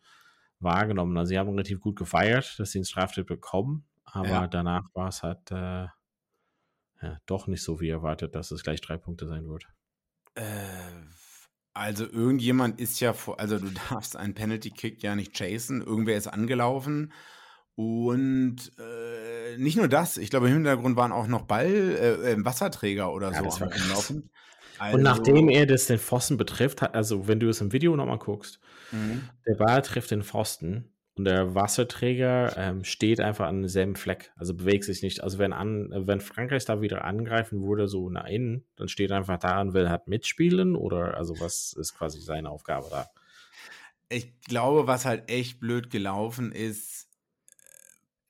wahrgenommen? 0.59 1.17
Also, 1.17 1.29
sie 1.31 1.39
haben 1.39 1.49
relativ 1.51 1.81
gut 1.81 1.97
gefeiert, 1.97 2.59
dass 2.59 2.71
sie 2.71 2.79
einen 2.79 2.85
Straftritt 2.85 3.27
bekommen, 3.27 3.87
aber 4.05 4.47
Ja. 4.47 4.49
danach 4.49 4.83
war 4.95 5.09
es 5.09 5.23
halt 5.23 5.51
äh, 5.51 5.87
ja, 7.01 7.19
doch 7.27 7.45
nicht 7.47 7.61
so 7.63 7.79
wie 7.79 7.89
erwartet, 7.89 8.33
dass 8.33 8.49
es 8.51 8.63
gleich 8.63 8.81
drei 8.81 8.97
Punkte 8.97 9.27
sein 9.27 9.47
wird. 9.47 9.67
Äh, 10.35 10.43
also 11.73 12.05
irgendjemand 12.05 12.79
ist 12.79 12.99
ja 12.99 13.13
vor, 13.13 13.39
also 13.39 13.59
du 13.59 13.71
darfst 13.89 14.15
einen 14.15 14.33
Penalty-Kick 14.33 15.03
ja 15.03 15.15
nicht 15.15 15.33
chasen, 15.33 15.81
irgendwer 15.81 16.17
ist 16.17 16.27
angelaufen 16.27 17.13
und 17.75 18.57
äh, 18.79 19.57
nicht 19.57 19.77
nur 19.77 19.87
das, 19.87 20.17
ich 20.17 20.29
glaube 20.29 20.47
im 20.47 20.53
Hintergrund 20.55 20.97
waren 20.97 21.11
auch 21.13 21.27
noch 21.27 21.43
Ball, 21.43 21.67
äh, 21.67 22.33
äh, 22.33 22.45
Wasserträger 22.45 23.13
oder 23.13 23.33
Ja, 23.33 23.41
so 23.41 23.43
das 23.43 23.59
war 23.61 23.69
angelaufen. 24.81 24.95
Und 24.95 25.03
nachdem 25.03 25.49
er 25.49 25.65
das 25.65 25.87
den 25.87 25.99
Pfosten 25.99 26.37
betrifft, 26.37 26.81
hat, 26.81 26.95
also 26.95 27.27
wenn 27.27 27.39
du 27.39 27.49
es 27.49 27.61
im 27.61 27.71
Video 27.71 27.95
nochmal 27.95 28.17
guckst, 28.17 28.59
Mhm. 28.91 29.29
der 29.47 29.55
Ball 29.55 29.81
trifft 29.81 30.11
den 30.11 30.23
Pfosten 30.23 30.93
und 31.15 31.25
der 31.25 31.55
Wasserträger 31.55 32.53
ähm, 32.57 32.83
steht 32.83 33.19
einfach 33.19 33.47
an 33.47 33.61
demselben 33.61 33.95
Fleck, 33.95 34.31
also 34.35 34.53
bewegt 34.53 34.83
sich 34.83 35.01
nicht. 35.01 35.23
Also 35.23 35.37
wenn, 35.39 35.53
an, 35.53 35.89
wenn 35.91 36.19
Frankreich 36.19 36.65
da 36.65 36.81
wieder 36.81 37.05
angreifen 37.05 37.61
würde, 37.63 37.87
so 37.87 38.09
nach 38.09 38.25
innen, 38.27 38.65
dann 38.75 38.87
steht 38.87 39.11
einfach 39.11 39.37
daran, 39.37 39.73
will 39.73 39.89
halt 39.89 40.07
mitspielen 40.07 40.75
oder 40.75 41.15
also 41.17 41.39
was 41.39 41.73
ist 41.79 41.93
quasi 41.93 42.19
seine 42.19 42.49
Aufgabe 42.49 42.87
da? 42.89 43.07
Ich 44.09 44.41
glaube, 44.41 44.87
was 44.87 45.05
halt 45.05 45.29
echt 45.29 45.61
blöd 45.61 45.89
gelaufen 45.89 46.51
ist, 46.51 47.00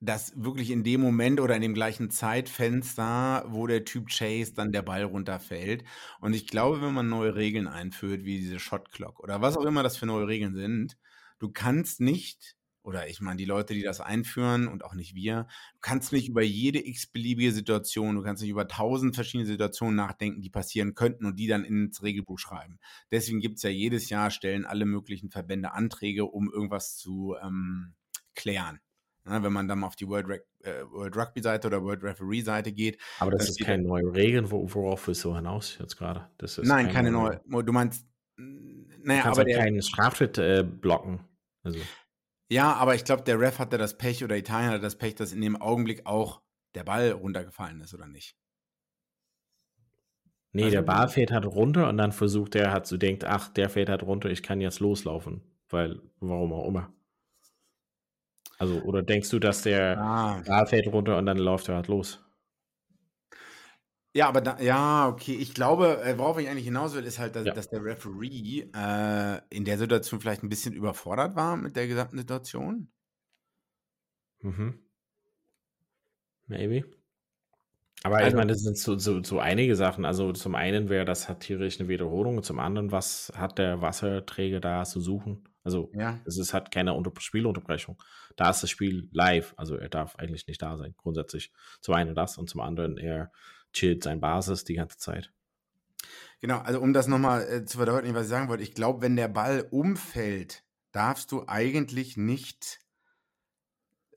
dass 0.02 0.34
wirklich 0.36 0.72
in 0.72 0.84
dem 0.84 1.00
Moment 1.00 1.40
oder 1.40 1.56
in 1.56 1.62
dem 1.62 1.76
gleichen 1.76 2.10
Zeitfenster, 2.10 3.46
wo 3.48 3.68
der 3.68 3.86
Typ 3.86 4.10
Chase 4.10 4.54
dann 4.56 4.72
der 4.72 4.82
Ball 4.82 5.04
runterfällt. 5.04 5.84
Und 6.20 6.34
ich 6.34 6.48
glaube, 6.48 6.82
wenn 6.82 6.94
man 6.94 7.08
neue 7.08 7.36
Regeln 7.36 7.68
einführt, 7.68 8.24
wie 8.24 8.40
diese 8.40 8.60
Shot 8.60 8.92
Clock 8.92 9.20
oder 9.20 9.42
was 9.42 9.58
auch 9.58 9.66
immer 9.66 9.84
das 9.84 9.98
für 9.98 10.08
neue 10.08 10.28
Regeln 10.28 10.56
sind, 10.56 10.98
du 11.38 11.52
kannst 11.52 12.02
nicht, 12.02 12.56
oder 12.82 13.08
ich 13.10 13.22
meine, 13.22 13.38
die 13.38 13.46
Leute, 13.46 13.76
die 13.76 13.84
das 13.84 14.02
einführen 14.02 14.68
und 14.68 14.84
auch 14.84 14.96
nicht 14.96 15.14
wir, 15.14 15.46
du 15.74 15.80
kannst 15.82 16.12
nicht 16.14 16.30
über 16.30 16.42
jede 16.42 16.84
x-beliebige 16.84 17.52
Situation, 17.52 18.16
du 18.16 18.24
kannst 18.24 18.42
nicht 18.42 18.50
über 18.50 18.68
tausend 18.68 19.14
verschiedene 19.14 19.46
Situationen 19.46 19.96
nachdenken, 19.96 20.42
die 20.42 20.50
passieren 20.50 20.96
könnten 20.96 21.28
und 21.28 21.38
die 21.38 21.48
dann 21.48 21.64
ins 21.64 22.02
Regelbuch 22.02 22.40
schreiben. 22.40 22.80
Deswegen 23.12 23.40
gibt 23.40 23.58
es 23.58 23.64
ja 23.64 23.70
jedes 23.70 24.10
Jahr, 24.10 24.32
stellen 24.32 24.66
alle 24.66 24.86
möglichen 24.86 25.30
Verbände 25.30 25.74
Anträge, 25.74 26.26
um 26.26 26.52
irgendwas 26.52 26.98
zu 26.98 27.36
ähm, 27.40 27.94
klären. 28.34 28.80
Ja, 29.28 29.44
wenn 29.44 29.54
man 29.54 29.68
dann 29.68 29.80
mal 29.80 29.88
auf 29.88 29.96
die 29.96 30.08
World, 30.08 30.28
äh, 30.62 30.84
World 30.90 31.16
Rugby 31.16 31.42
Seite 31.42 31.68
oder 31.68 31.84
World 31.84 32.04
Referee 32.04 32.42
Seite 32.42 32.72
geht. 32.72 33.00
Aber 33.20 33.32
das 33.32 33.50
ist 33.50 33.60
keine 33.60 33.84
neue 33.84 34.14
Regel, 34.14 34.50
wo, 34.50 34.68
worauf 34.74 35.08
willst 35.08 35.24
du 35.24 35.36
hinaus 35.36 35.78
jetzt 35.80 35.96
gerade? 35.98 36.28
Nein, 36.64 36.90
keine 36.90 37.12
neue. 37.12 37.40
Du 37.64 37.72
meinst, 37.72 38.06
Du 38.38 38.44
naja, 39.04 39.22
kannst 39.22 39.40
aber 39.40 39.46
halt 39.46 39.48
der, 39.50 39.60
keinen 39.60 39.82
Straftritt 39.82 40.38
äh, 40.38 40.64
blocken. 40.64 41.20
Also, 41.64 41.80
ja, 42.52 42.74
aber 42.74 42.96
ich 42.96 43.06
glaube, 43.06 43.24
der 43.24 43.40
Ref 43.40 43.60
hatte 43.60 43.78
das 43.78 43.98
Pech 43.98 44.24
oder 44.24 44.36
Italien 44.38 44.72
hatte 44.72 44.82
das 44.82 44.98
Pech, 44.98 45.16
dass 45.16 45.32
in 45.32 45.42
dem 45.42 45.56
Augenblick 45.56 46.06
auch 46.06 46.42
der 46.76 46.84
Ball 46.84 47.12
runtergefallen 47.12 47.82
ist, 47.82 47.94
oder 47.94 48.08
nicht? 48.08 48.36
nee, 50.54 50.64
Also- 50.64 50.76
der 50.78 50.82
Ball 50.82 51.08
fällt 51.08 51.32
halt 51.32 51.46
runter 51.46 51.88
und 51.90 51.98
dann 51.98 52.12
versucht 52.12 52.56
er 52.56 52.72
halt 52.72 52.86
zu 52.86 52.98
denkt, 52.98 53.24
ach, 53.26 53.50
der 53.50 53.70
fällt 53.70 53.90
halt 53.90 54.04
runter, 54.04 54.30
ich 54.30 54.44
kann 54.44 54.62
jetzt 54.62 54.80
loslaufen. 54.80 55.42
Weil, 55.70 56.02
warum 56.20 56.52
auch 56.54 56.68
immer. 56.68 56.92
Also, 58.62 58.80
oder 58.84 59.02
denkst 59.02 59.30
du, 59.32 59.40
dass 59.40 59.64
der 59.64 59.98
Ah. 60.00 60.42
Ball 60.46 60.68
fällt 60.68 60.86
runter 60.88 61.18
und 61.18 61.26
dann 61.26 61.38
läuft 61.38 61.68
er 61.68 61.76
halt 61.76 61.88
los? 61.88 62.24
Ja, 64.14 64.28
aber 64.28 64.42
da, 64.42 64.60
ja, 64.62 65.08
okay. 65.08 65.34
Ich 65.36 65.54
glaube, 65.56 66.02
äh, 66.04 66.18
worauf 66.20 66.38
ich 66.38 66.48
eigentlich 66.48 66.66
hinaus 66.66 66.94
will, 66.94 67.06
ist 67.06 67.18
halt, 67.18 67.36
dass, 67.36 67.46
Ja. 67.48 67.54
dass 67.54 67.70
der 67.70 67.84
Referee 67.84 68.70
äh, 68.76 69.42
in 69.50 69.66
der 69.66 69.78
Situation 69.80 70.20
vielleicht 70.22 70.44
ein 70.44 70.50
bisschen 70.50 70.74
überfordert 70.74 71.36
war 71.36 71.56
mit 71.58 71.76
der 71.76 71.88
gesamten 71.88 72.18
Situation. 72.20 72.92
Mhm. 74.42 74.80
Maybe. 76.48 76.84
Aber 78.04 78.20
ich 78.20 78.26
Also- 78.26 78.38
meine, 78.38 78.52
das 78.52 78.62
sind 78.62 78.78
so, 78.78 78.98
so, 79.00 79.24
so 79.24 79.40
einige 79.40 79.76
Sachen. 79.76 80.06
Also 80.06 80.34
zum 80.34 80.54
einen 80.56 80.90
wäre 80.90 81.06
das 81.06 81.24
satirisch 81.24 81.80
eine 81.80 81.88
Wiederholung 81.90 82.38
und 82.38 82.44
zum 82.44 82.60
anderen, 82.60 82.92
was 82.92 83.32
hat 83.36 83.58
der 83.58 83.82
Wasserträger 83.82 84.60
da 84.60 84.84
zu 84.84 85.00
suchen? 85.00 85.48
Also 85.64 85.92
Ja. 85.94 86.20
es 86.26 86.38
ist 86.38 86.54
halt 86.54 86.72
keine 86.72 86.94
Unter 86.94 87.12
Spielunterbrechung. 87.20 88.02
Da 88.36 88.50
ist 88.50 88.64
das 88.64 88.70
Spiel 88.70 89.10
live, 89.12 89.54
also 89.58 89.76
er 89.76 89.90
darf 89.90 90.16
eigentlich 90.16 90.48
nicht 90.48 90.62
da 90.62 90.78
sein, 90.78 90.96
grundsätzlich. 90.98 91.52
Zum 91.82 91.94
einen 91.96 92.16
das 92.16 92.38
und 92.38 92.50
zum 92.50 92.62
anderen, 92.62 92.98
er 92.98 93.32
chillt 93.74 94.04
sein 94.04 94.20
Basis 94.20 94.64
die 94.64 94.74
ganze 94.76 94.98
Zeit. 94.98 95.32
Genau, 96.40 96.58
also 96.60 96.82
um 96.82 96.94
das 96.94 97.08
nochmal 97.08 97.48
äh, 97.48 97.66
zu 97.66 97.78
verdeutlichen, 97.78 98.16
was 98.16 98.24
ich 98.24 98.30
sagen 98.30 98.50
wollte, 98.50 98.64
ich 98.64 98.74
glaube, 98.74 99.02
wenn 99.02 99.16
der 99.16 99.28
Ball 99.28 99.68
umfällt, 99.70 100.64
darfst 100.92 101.32
du 101.32 101.46
eigentlich 101.48 102.18
nicht, 102.18 102.80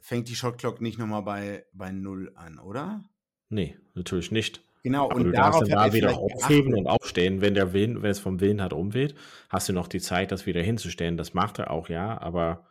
fängt 0.01 0.28
die 0.28 0.34
Shotclock 0.34 0.80
nicht 0.80 0.99
nochmal 0.99 1.22
bei, 1.22 1.66
bei 1.72 1.92
Null 1.92 2.32
an, 2.34 2.59
oder? 2.59 3.05
Nee, 3.51 3.78
natürlich 3.95 4.30
nicht. 4.30 4.62
Genau, 4.85 5.07
Aber 5.07 5.16
und 5.16 5.24
du 5.24 5.32
darfst 5.32 5.62
darauf 5.62 5.68
dann 5.68 5.78
hat 5.78 5.87
da 5.87 5.87
er 5.87 5.93
wieder 5.95 6.18
aufheben 6.18 6.72
geachtet. 6.72 6.78
und 6.78 6.87
aufstehen, 6.87 7.41
wenn 7.41 7.55
der 7.55 7.72
Wind, 7.72 8.03
wenn 8.03 8.11
es 8.11 8.18
vom 8.18 8.41
Wind 8.41 8.61
halt 8.61 8.74
umweht, 8.74 9.14
hast 9.49 9.68
du 9.68 9.72
noch 9.72 9.89
die 9.89 10.01
Zeit, 10.01 10.30
das 10.30 10.45
wieder 10.45 10.62
hinzustellen. 10.62 11.16
Das 11.16 11.32
macht 11.32 11.59
er 11.59 11.70
auch, 11.70 11.89
ja, 11.89 12.20
aber 12.20 12.66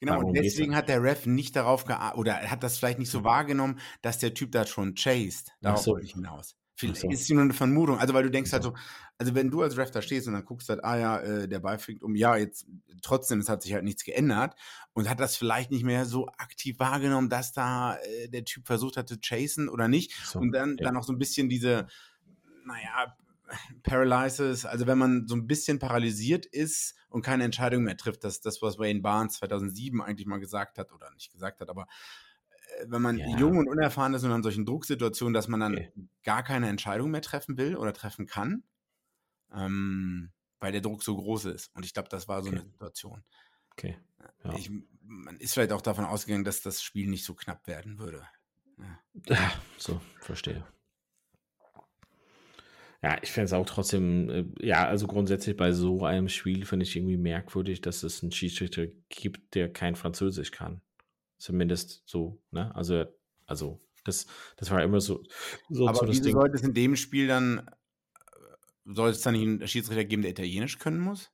Genau, 0.00 0.20
und 0.20 0.34
deswegen 0.34 0.76
hat 0.76 0.88
der 0.88 1.02
Ref 1.02 1.26
nicht 1.26 1.56
darauf 1.56 1.84
geachtet, 1.84 2.18
oder 2.18 2.32
er 2.34 2.50
hat 2.50 2.62
das 2.62 2.78
vielleicht 2.78 3.00
nicht 3.00 3.10
so 3.10 3.24
wahrgenommen, 3.24 3.80
dass 4.02 4.18
der 4.18 4.34
Typ 4.34 4.52
da 4.52 4.66
schon 4.66 4.94
chased. 4.94 5.52
Darauf 5.60 5.80
so. 5.80 5.92
wollte 5.92 6.06
ich 6.06 6.12
hinaus. 6.12 6.56
Vielleicht 6.78 7.00
so. 7.00 7.08
ist 7.08 7.30
nur 7.30 7.42
eine 7.42 7.52
Vermutung. 7.52 7.98
Also, 7.98 8.14
weil 8.14 8.22
du 8.22 8.30
denkst 8.30 8.52
halt 8.52 8.62
so, 8.62 8.72
also 9.18 9.34
wenn 9.34 9.50
du 9.50 9.62
als 9.62 9.76
Ref 9.76 9.90
da 9.90 10.00
stehst 10.00 10.28
und 10.28 10.34
dann 10.34 10.44
guckst 10.44 10.68
halt, 10.68 10.84
ah 10.84 10.96
ja, 10.96 11.18
äh, 11.18 11.48
der 11.48 11.58
Ball 11.58 11.78
fliegt 11.78 12.04
um, 12.04 12.14
ja, 12.14 12.36
jetzt 12.36 12.66
trotzdem, 13.02 13.40
es 13.40 13.48
hat 13.48 13.62
sich 13.62 13.72
halt 13.74 13.82
nichts 13.82 14.04
geändert 14.04 14.54
und 14.92 15.08
hat 15.10 15.18
das 15.18 15.36
vielleicht 15.36 15.72
nicht 15.72 15.84
mehr 15.84 16.06
so 16.06 16.28
aktiv 16.38 16.78
wahrgenommen, 16.78 17.28
dass 17.28 17.52
da 17.52 17.96
äh, 17.96 18.28
der 18.28 18.44
Typ 18.44 18.66
versucht 18.66 18.96
hat 18.96 19.08
zu 19.08 19.18
chasen 19.20 19.68
oder 19.68 19.88
nicht. 19.88 20.14
so, 20.24 20.38
Und 20.38 20.52
dann, 20.52 20.76
ja. 20.78 20.84
dann 20.84 20.94
noch 20.94 21.02
so 21.02 21.12
ein 21.12 21.18
bisschen 21.18 21.48
diese, 21.48 21.88
naja, 22.64 23.16
Paralysis, 23.82 24.64
also 24.64 24.86
wenn 24.86 24.98
man 24.98 25.26
so 25.26 25.34
ein 25.34 25.46
bisschen 25.46 25.80
paralysiert 25.80 26.46
ist 26.46 26.94
und 27.08 27.22
keine 27.22 27.42
Entscheidung 27.44 27.82
mehr 27.82 27.96
trifft, 27.96 28.22
das 28.22 28.34
ist 28.34 28.46
das, 28.46 28.62
was 28.62 28.78
Wayne 28.78 29.00
Barnes 29.00 29.34
2007 29.34 30.00
eigentlich 30.00 30.26
mal 30.26 30.38
gesagt 30.38 30.78
hat, 30.78 30.92
oder 30.92 31.10
nicht 31.12 31.32
gesagt 31.32 31.60
hat, 31.60 31.70
aber 31.70 31.88
wenn 32.86 33.02
man 33.02 33.18
Ja. 33.18 33.38
jung 33.38 33.58
und 33.58 33.68
unerfahren 33.68 34.14
ist 34.14 34.24
und 34.24 34.32
an 34.32 34.42
solchen 34.42 34.66
Drucksituationen, 34.66 35.34
dass 35.34 35.48
man 35.48 35.60
dann 35.60 35.72
Okay. 35.74 35.92
gar 36.24 36.42
keine 36.42 36.68
Entscheidung 36.68 37.10
mehr 37.10 37.22
treffen 37.22 37.56
will 37.56 37.76
oder 37.76 37.92
treffen 37.92 38.26
kann, 38.26 38.64
ähm, 39.52 40.30
weil 40.60 40.72
der 40.72 40.80
Druck 40.80 41.02
so 41.02 41.16
groß 41.16 41.46
ist. 41.46 41.74
Und 41.74 41.84
ich 41.84 41.94
glaube, 41.94 42.08
das 42.08 42.28
war 42.28 42.42
so 42.42 42.48
Okay. 42.48 42.58
eine 42.58 42.68
Situation. 42.68 43.24
okay. 43.72 43.98
Ja. 44.44 44.54
Ich, 44.54 44.70
man 45.02 45.36
ist 45.38 45.54
vielleicht 45.54 45.72
auch 45.72 45.82
davon 45.82 46.04
ausgegangen, 46.04 46.44
dass 46.44 46.62
das 46.62 46.82
Spiel 46.82 47.08
nicht 47.08 47.24
so 47.24 47.34
knapp 47.34 47.66
werden 47.66 47.98
würde. 47.98 48.26
Ja, 49.26 49.52
so, 49.76 50.00
verstehe. 50.20 50.64
Ja, 53.02 53.16
ich 53.22 53.30
finde 53.30 53.44
es 53.46 53.52
auch 53.52 53.64
trotzdem, 53.66 54.28
äh, 54.30 54.44
ja, 54.66 54.86
also 54.86 55.06
grundsätzlich 55.06 55.56
bei 55.56 55.72
so 55.72 56.04
einem 56.04 56.28
Spiel 56.28 56.64
finde 56.66 56.84
ich 56.84 56.96
irgendwie 56.96 57.16
merkwürdig, 57.16 57.80
dass 57.80 58.02
es 58.02 58.22
einen 58.22 58.32
Schiedsrichter 58.32 58.86
gibt, 59.08 59.54
der 59.54 59.72
kein 59.72 59.94
Französisch 59.94 60.50
kann. 60.50 60.80
Zumindest 61.38 62.02
so, 62.06 62.42
ne? 62.50 62.74
Also, 62.74 63.04
also 63.46 63.80
das, 64.04 64.26
das 64.56 64.70
war 64.70 64.82
immer 64.82 65.00
so, 65.00 65.22
so, 65.68 65.88
Aber 65.88 65.98
so 65.98 66.06
das 66.06 66.16
wieso 66.16 66.30
sollte 66.32 66.56
es 66.56 66.62
in 66.62 66.74
dem 66.74 66.96
Spiel 66.96 67.28
dann, 67.28 67.58
äh, 67.58 67.72
soll 68.84 69.10
es 69.10 69.20
dann 69.20 69.34
einen 69.34 69.66
Schiedsrichter 69.66 70.04
geben, 70.04 70.22
der 70.22 70.32
Italienisch 70.32 70.78
können 70.78 71.00
muss? 71.00 71.30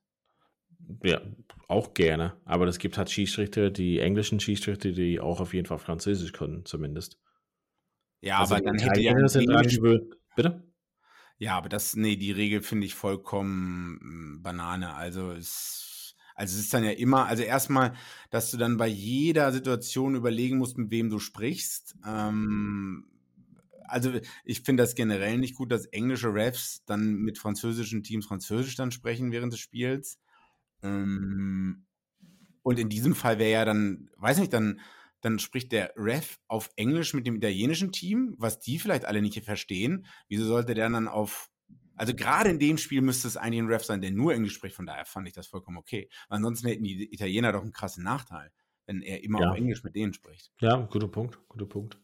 Ja, 1.02 1.20
auch 1.68 1.94
gerne. 1.94 2.36
Aber 2.44 2.66
es 2.66 2.78
gibt 2.78 2.98
halt 2.98 3.10
Schiedsrichter, 3.10 3.70
die 3.70 3.98
englischen 3.98 4.40
Schiedsrichter, 4.40 4.92
die 4.92 5.20
auch 5.20 5.40
auf 5.40 5.54
jeden 5.54 5.66
Fall 5.66 5.78
Französisch 5.78 6.32
können, 6.32 6.64
zumindest. 6.64 7.18
Ja, 8.20 8.40
also 8.40 8.54
aber 8.54 8.64
dann 8.64 8.78
hätte 8.78 9.00
ja. 9.00 9.14
Bitte? 10.36 10.62
Ja, 11.38 11.56
aber 11.56 11.68
das, 11.68 11.96
nee, 11.96 12.16
die 12.16 12.32
Regel 12.32 12.62
finde 12.62 12.86
ich 12.86 12.94
vollkommen 12.94 13.98
mm, 14.00 14.42
Banane. 14.42 14.94
Also 14.94 15.32
es, 15.32 15.93
also 16.34 16.54
es 16.56 16.64
ist 16.64 16.74
dann 16.74 16.84
ja 16.84 16.90
immer, 16.90 17.26
also 17.26 17.42
erstmal, 17.42 17.94
dass 18.30 18.50
du 18.50 18.56
dann 18.56 18.76
bei 18.76 18.88
jeder 18.88 19.52
Situation 19.52 20.14
überlegen 20.16 20.58
musst, 20.58 20.76
mit 20.76 20.90
wem 20.90 21.10
du 21.10 21.18
sprichst. 21.18 21.96
Ähm, 22.06 23.06
also 23.86 24.12
ich 24.44 24.62
finde 24.62 24.82
das 24.82 24.94
generell 24.94 25.38
nicht 25.38 25.54
gut, 25.54 25.70
dass 25.70 25.86
englische 25.86 26.32
Refs 26.34 26.84
dann 26.86 27.14
mit 27.16 27.38
französischen 27.38 28.02
Teams 28.02 28.26
Französisch 28.26 28.76
dann 28.76 28.90
sprechen 28.90 29.30
während 29.30 29.52
des 29.52 29.60
Spiels. 29.60 30.18
Ähm, 30.82 31.84
und 32.62 32.78
in 32.78 32.88
diesem 32.88 33.14
Fall 33.14 33.38
wäre 33.38 33.52
ja 33.52 33.64
dann, 33.64 34.10
weiß 34.16 34.38
nicht, 34.38 34.52
dann, 34.52 34.80
dann 35.20 35.38
spricht 35.38 35.70
der 35.70 35.92
Ref 35.96 36.40
auf 36.48 36.70
Englisch 36.76 37.14
mit 37.14 37.26
dem 37.26 37.36
italienischen 37.36 37.92
Team, 37.92 38.34
was 38.38 38.58
die 38.58 38.78
vielleicht 38.78 39.04
alle 39.04 39.22
nicht 39.22 39.42
verstehen. 39.44 40.06
Wieso 40.28 40.46
sollte 40.46 40.74
der 40.74 40.88
dann 40.88 41.08
auf, 41.08 41.50
also 41.96 42.14
gerade 42.14 42.50
in 42.50 42.58
dem 42.58 42.78
Spiel 42.78 43.00
müsste 43.02 43.28
es 43.28 43.36
eigentlich 43.36 43.60
ein 43.62 43.68
Ref 43.68 43.84
sein, 43.84 44.00
der 44.00 44.10
nur 44.10 44.34
Englisch 44.34 44.54
spricht, 44.54 44.76
von 44.76 44.86
daher 44.86 45.04
fand 45.04 45.26
ich 45.28 45.34
das 45.34 45.46
vollkommen 45.46 45.76
okay. 45.78 46.08
Ansonsten 46.28 46.68
hätten 46.68 46.84
die 46.84 47.12
Italiener 47.12 47.52
doch 47.52 47.62
einen 47.62 47.72
krassen 47.72 48.04
Nachteil, 48.04 48.50
wenn 48.86 49.02
er 49.02 49.22
immer 49.24 49.40
Ja. 49.40 49.50
auf 49.50 49.56
Englisch 49.56 49.84
mit 49.84 49.94
denen 49.94 50.12
spricht. 50.12 50.52
Ja, 50.60 50.76
guter 50.76 51.08
Punkt, 51.08 51.38
guter 51.48 51.66
Punkt. 51.66 51.98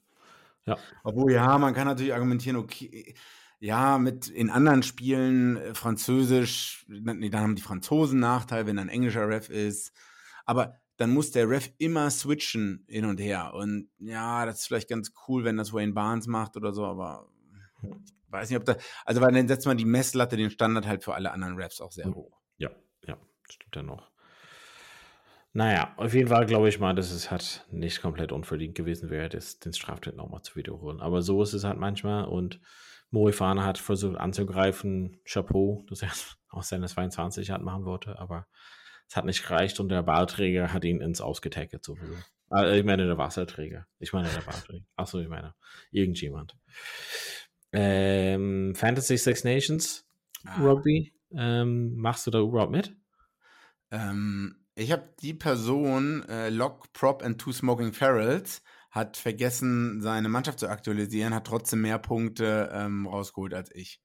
Ja, 0.66 0.76
Obwohl, 1.04 1.32
ja, 1.32 1.56
man 1.58 1.74
kann 1.74 1.86
natürlich 1.86 2.12
argumentieren, 2.12 2.56
okay, 2.56 3.14
ja, 3.58 3.98
mit 3.98 4.28
in 4.28 4.48
anderen 4.50 4.82
Spielen 4.82 5.56
äh, 5.56 5.74
Französisch, 5.74 6.86
dann- 6.88 7.18
nee, 7.18 7.30
dann 7.30 7.42
haben 7.42 7.56
die 7.56 7.62
Franzosen 7.62 8.20
Nachteil, 8.20 8.66
wenn 8.66 8.78
ein 8.78 8.88
englischer 8.88 9.28
Ref 9.28 9.48
ist. 9.50 9.92
Aber 10.46 10.80
dann 10.96 11.10
muss 11.12 11.30
der 11.30 11.48
Ref 11.48 11.70
immer 11.78 12.10
switchen 12.10 12.84
hin 12.88 13.06
und 13.06 13.20
her. 13.20 13.52
Und 13.54 13.88
ja, 13.98 14.44
das 14.46 14.60
ist 14.60 14.66
vielleicht 14.66 14.88
ganz 14.90 15.12
cool, 15.28 15.44
wenn 15.44 15.56
das 15.56 15.72
Wayne 15.72 15.92
Barnes 15.94 16.26
macht 16.26 16.56
oder 16.56 16.72
so, 16.74 16.84
aber 16.84 17.26
ich 17.82 18.19
weiß 18.30 18.50
nicht, 18.50 18.58
ob 18.58 18.64
da, 18.64 18.76
also 19.04 19.20
weil 19.20 19.32
dann 19.32 19.48
setzt 19.48 19.66
man 19.66 19.76
die 19.76 19.84
Messlatte, 19.84 20.36
den 20.36 20.50
Standard 20.50 20.86
halt 20.86 21.04
für 21.04 21.14
alle 21.14 21.32
anderen 21.32 21.56
Refs 21.56 21.80
auch 21.80 21.92
sehr 21.92 22.08
Mhm. 22.08 22.14
hoch. 22.14 22.38
ja, 22.58 22.70
ja, 23.06 23.16
stimmt 23.48 23.76
ja 23.76 23.82
noch. 23.82 24.10
Naja, 25.52 25.92
auf 25.96 26.14
jeden 26.14 26.28
Fall 26.28 26.46
glaube 26.46 26.68
ich 26.68 26.78
mal, 26.78 26.94
dass 26.94 27.10
es 27.10 27.30
halt 27.30 27.66
nicht 27.70 28.00
komplett 28.00 28.30
unverdient 28.30 28.76
gewesen 28.76 29.10
wäre, 29.10 29.28
das, 29.28 29.58
den 29.58 29.72
Straftat 29.72 30.14
nochmal 30.14 30.42
zu 30.42 30.54
wiederholen. 30.54 31.00
Aber 31.00 31.22
so 31.22 31.42
ist 31.42 31.54
es 31.54 31.64
halt 31.64 31.78
manchmal 31.78 32.24
und 32.26 32.60
Morifana 33.10 33.64
hat 33.64 33.76
versucht 33.78 34.16
anzugreifen, 34.16 35.20
Chapeau, 35.24 35.84
dass 35.88 36.02
er 36.02 36.10
aus 36.50 36.68
seiner 36.68 36.86
22 36.86 37.50
hat 37.50 37.62
machen 37.62 37.84
wollte, 37.84 38.16
aber 38.20 38.46
es 39.08 39.16
hat 39.16 39.24
nicht 39.24 39.42
gereicht 39.42 39.80
und 39.80 39.88
der 39.88 40.04
Ballträger 40.04 40.72
hat 40.72 40.84
ihn 40.84 41.00
ins 41.00 41.20
Ausgetackelt 41.20 41.84
sowieso. 41.84 42.14
Äh, 42.52 42.78
ich 42.78 42.84
meine 42.84 43.06
der 43.06 43.18
Wasserträger. 43.18 43.88
Ich 43.98 44.12
meine 44.12 44.28
der 44.28 44.42
Ballträger. 44.42 44.84
Achso, 44.94 45.18
ich 45.18 45.28
meine 45.28 45.56
irgendjemand. 45.90 46.56
Ähm, 47.72 48.74
Fantasy 48.74 49.16
Six 49.16 49.44
Nations 49.44 50.06
Ah. 50.44 50.60
Rugby, 50.62 51.12
ähm, 51.32 51.94
machst 51.96 52.26
du 52.26 52.30
da 52.30 52.40
überhaupt 52.40 52.72
mit? 52.72 52.96
Ähm, 53.90 54.56
ich 54.74 54.90
habe 54.90 55.12
die 55.20 55.34
Person, 55.34 56.24
äh, 56.28 56.48
Lock, 56.48 56.92
Prop 56.94 57.22
and 57.22 57.38
Two 57.38 57.52
Smoking 57.52 57.92
Ferals, 57.92 58.62
hat 58.90 59.16
vergessen, 59.18 60.00
seine 60.00 60.28
Mannschaft 60.30 60.58
zu 60.60 60.68
aktualisieren, 60.68 61.34
hat 61.34 61.46
trotzdem 61.46 61.82
mehr 61.82 61.98
Punkte 61.98 62.70
ähm, 62.72 63.06
rausgeholt 63.06 63.52
als 63.52 63.70
ich. 63.74 64.00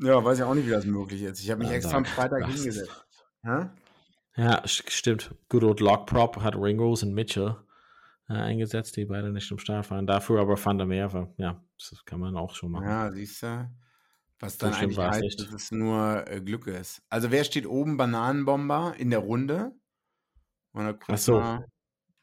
Ja, 0.00 0.24
weiß 0.24 0.38
ich 0.38 0.44
auch 0.44 0.54
nicht, 0.54 0.66
wie 0.66 0.70
das 0.72 0.86
möglich 0.86 1.22
ist. 1.22 1.40
Ich 1.40 1.50
habe 1.50 1.60
mich 1.60 1.68
Dann 1.68 1.76
extra 1.76 1.96
am 1.98 2.04
Freitag 2.04 2.46
hingesetzt. 2.46 3.06
Ja, 3.44 4.64
st- 4.64 4.90
stimmt. 4.90 5.34
Good 5.48 5.62
old 5.64 5.80
Lock 5.80 6.06
Prop 6.06 6.42
hat 6.42 6.56
Ringos 6.56 7.02
und 7.02 7.14
Mitchell 7.14 7.56
äh, 8.34 8.38
eingesetzt, 8.38 8.96
die 8.96 9.04
beide 9.04 9.30
nicht 9.32 9.50
im 9.50 9.58
Start 9.58 9.90
waren. 9.90 10.06
Dafür 10.06 10.40
aber 10.40 10.62
Van 10.62 10.78
der 10.78 10.86
Meer, 10.86 11.12
war- 11.12 11.32
ja, 11.38 11.62
das 11.78 12.04
kann 12.04 12.20
man 12.20 12.36
auch 12.36 12.54
schon 12.54 12.70
machen. 12.72 12.86
Ja, 12.88 13.10
siehst 13.12 13.42
du. 13.42 13.70
Was 14.40 14.54
So 14.58 14.66
dann 14.66 14.74
schlimm 14.74 14.90
eigentlich 14.90 14.98
heißt, 14.98 15.22
nicht. 15.22 15.40
dass 15.40 15.52
es 15.52 15.70
nur 15.70 16.24
äh, 16.28 16.40
Glück 16.40 16.66
ist. 16.66 17.02
Also 17.08 17.30
wer 17.30 17.44
steht 17.44 17.66
oben? 17.66 17.96
Bananenbomber 17.96 18.94
in 18.98 19.10
der 19.10 19.20
Runde? 19.20 19.72
Oder 20.74 20.98
Ach 21.06 21.18
so. 21.18 21.38
mal- 21.38 21.66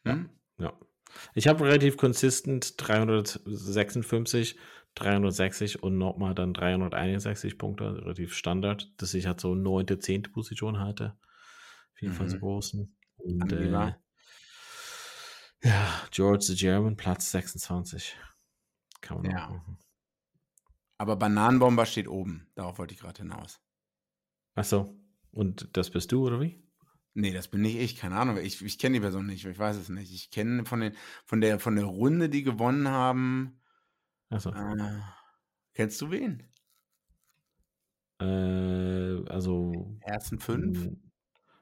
Hm? 0.05 0.29
Ja. 0.57 0.73
Ich 1.33 1.47
habe 1.47 1.63
relativ 1.65 1.97
konsistent 1.97 2.73
356, 2.77 4.57
360 4.95 5.81
und 5.83 5.97
nochmal 5.97 6.35
dann 6.35 6.53
361 6.53 7.57
Punkte, 7.57 7.95
relativ 8.01 8.33
Standard, 8.33 8.91
dass 9.01 9.13
ich 9.13 9.25
halt 9.27 9.39
so 9.39 9.55
neunte, 9.55 9.99
zehnte 9.99 10.29
Position 10.29 10.79
hatte. 10.79 11.17
Auf 11.93 12.01
jeden 12.01 12.13
Fall 12.13 12.29
so 12.29 12.35
Mhm. 12.37 12.41
großen. 12.41 12.97
Und 13.17 13.51
äh, 13.53 13.93
ja, 15.63 16.07
George 16.11 16.43
the 16.45 16.55
German, 16.55 16.95
Platz 16.95 17.31
26. 17.31 18.15
Kann 19.01 19.21
man 19.21 19.31
Ja. 19.31 19.49
machen. 19.49 19.77
Aber 20.97 21.15
Bananenbomber 21.15 21.85
steht 21.85 22.07
oben. 22.07 22.51
Darauf 22.55 22.77
wollte 22.77 22.93
ich 22.93 22.99
gerade 22.99 23.21
hinaus. 23.21 23.61
Achso, 24.55 24.93
und 25.31 25.69
das 25.77 25.89
bist 25.89 26.11
du, 26.11 26.25
oder 26.27 26.41
wie? 26.41 26.61
Nee, 27.13 27.31
das 27.33 27.47
bin 27.47 27.61
nicht 27.61 27.77
ich, 27.77 27.95
keine 27.95 28.17
Ahnung. 28.17 28.37
Ich, 28.37 28.61
ich 28.63 28.77
kenne 28.77 28.95
die 28.95 28.99
Person 28.99 29.25
nicht, 29.25 29.45
ich 29.45 29.57
weiß 29.59 29.77
es 29.77 29.89
nicht. 29.89 30.13
Ich 30.13 30.29
kenne 30.31 30.65
von, 30.65 30.81
den, 30.81 30.93
von, 31.25 31.41
der, 31.41 31.59
von 31.59 31.75
der 31.75 31.85
Runde, 31.85 32.29
die 32.29 32.43
gewonnen 32.43 32.87
haben. 32.87 33.61
Achso. 34.29 34.51
Äh, 34.51 34.99
kennst 35.73 36.01
du 36.01 36.11
wen? 36.11 36.43
Äh, 38.21 39.25
also. 39.29 39.97
Ersten 40.01 40.39
fünf? 40.39 40.89